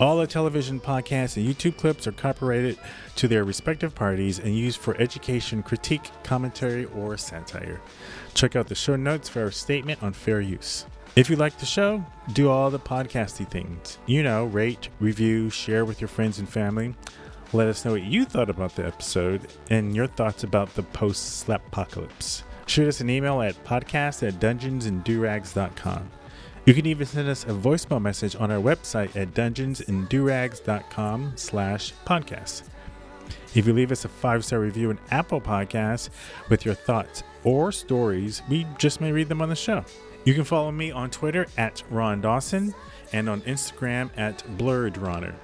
All 0.00 0.16
the 0.16 0.26
television 0.26 0.80
podcasts 0.80 1.36
and 1.36 1.46
YouTube 1.46 1.76
clips 1.76 2.06
are 2.06 2.12
copyrighted 2.12 2.78
to 3.16 3.28
their 3.28 3.44
respective 3.44 3.94
parties 3.94 4.38
and 4.38 4.56
used 4.56 4.78
for 4.78 4.96
education, 4.96 5.62
critique, 5.62 6.10
commentary, 6.22 6.86
or 6.86 7.18
satire. 7.18 7.82
Check 8.32 8.56
out 8.56 8.66
the 8.66 8.74
show 8.74 8.96
notes 8.96 9.28
for 9.28 9.42
our 9.42 9.50
statement 9.50 10.02
on 10.02 10.14
fair 10.14 10.40
use. 10.40 10.86
If 11.14 11.28
you 11.28 11.36
like 11.36 11.58
the 11.58 11.66
show, 11.66 12.02
do 12.32 12.48
all 12.48 12.70
the 12.70 12.78
podcasty 12.78 13.46
things. 13.46 13.98
You 14.06 14.22
know, 14.22 14.46
rate, 14.46 14.88
review, 15.00 15.50
share 15.50 15.84
with 15.84 16.00
your 16.00 16.08
friends 16.08 16.38
and 16.38 16.48
family. 16.48 16.94
Let 17.52 17.68
us 17.68 17.84
know 17.84 17.92
what 17.92 18.04
you 18.04 18.24
thought 18.24 18.48
about 18.48 18.74
the 18.74 18.86
episode 18.86 19.48
and 19.68 19.94
your 19.94 20.06
thoughts 20.06 20.44
about 20.44 20.74
the 20.74 20.82
post 20.82 21.40
slap 21.40 21.66
apocalypse. 21.66 22.42
Shoot 22.66 22.88
us 22.88 23.00
an 23.00 23.08
email 23.08 23.40
at 23.40 23.64
podcast 23.64 24.26
at 24.26 24.34
dungeonsanddurags.com. 24.34 26.10
You 26.64 26.74
can 26.74 26.86
even 26.86 27.06
send 27.06 27.28
us 27.28 27.44
a 27.44 27.50
voicemail 27.50 28.02
message 28.02 28.34
on 28.34 28.50
our 28.50 28.60
website 28.60 29.14
at 29.14 29.34
dungeonsanddurags.com 29.34 31.32
slash 31.36 31.92
podcast. 32.04 32.64
If 33.54 33.66
you 33.66 33.72
leave 33.72 33.92
us 33.92 34.04
a 34.04 34.08
five-star 34.08 34.58
review 34.58 34.90
in 34.90 34.98
Apple 35.10 35.40
Podcasts 35.40 36.10
with 36.48 36.66
your 36.66 36.74
thoughts 36.74 37.22
or 37.44 37.70
stories, 37.70 38.42
we 38.50 38.66
just 38.78 39.00
may 39.00 39.12
read 39.12 39.28
them 39.28 39.40
on 39.40 39.48
the 39.48 39.56
show. 39.56 39.84
You 40.24 40.34
can 40.34 40.44
follow 40.44 40.72
me 40.72 40.90
on 40.90 41.10
Twitter 41.10 41.46
at 41.56 41.84
Ron 41.88 42.20
Dawson 42.20 42.74
and 43.12 43.28
on 43.28 43.42
Instagram 43.42 44.10
at 44.16 44.38
Blerd 44.58 45.00
Ronner. 45.00 45.36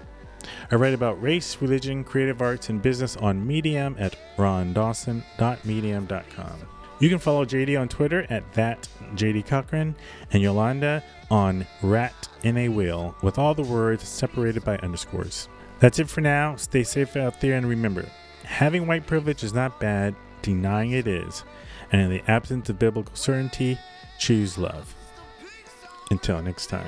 I 0.73 0.75
write 0.75 0.95
about 0.95 1.23
race, 1.23 1.57
religion, 1.63 2.03
creative 2.03 2.43
arts, 2.43 2.69
and 2.69 2.83
business 2.83 3.17
on 3.17 3.47
Medium 3.47 3.95
at 3.99 4.17
rondawson.medium.com. 4.37 6.72
You 7.03 7.09
can 7.09 7.19
follow 7.19 7.45
JD 7.45 7.81
on 7.81 7.89
Twitter 7.89 8.29
at 8.31 8.53
that 8.53 8.87
JD 9.17 9.49
Cochran 9.49 9.97
and 10.31 10.41
Yolanda 10.41 11.03
on 11.33 11.67
rat 11.83 12.29
in 12.45 12.57
a 12.57 12.69
wheel 12.69 13.17
with 13.25 13.41
all 13.41 13.57
the 13.57 13.65
words 13.65 14.07
separated 14.07 14.65
by 14.65 14.79
underscores. 14.79 15.49
That's 15.81 15.99
it 15.99 16.09
for 16.09 16.21
now. 16.21 16.55
Stay 16.55 16.85
safe 16.85 17.17
out 17.17 17.41
there 17.41 17.57
and 17.57 17.69
remember, 17.69 18.07
having 18.45 18.87
white 18.87 19.05
privilege 19.05 19.43
is 19.43 19.53
not 19.53 19.81
bad, 19.81 20.15
denying 20.43 20.93
it 20.93 21.09
is. 21.09 21.43
And 21.91 22.03
in 22.03 22.11
the 22.11 22.23
absence 22.31 22.71
of 22.71 22.79
biblical 22.79 23.17
certainty, 23.17 23.81
choose 24.21 24.57
love. 24.57 24.95
Until 26.13 26.41
next 26.41 26.69
time. 26.69 26.87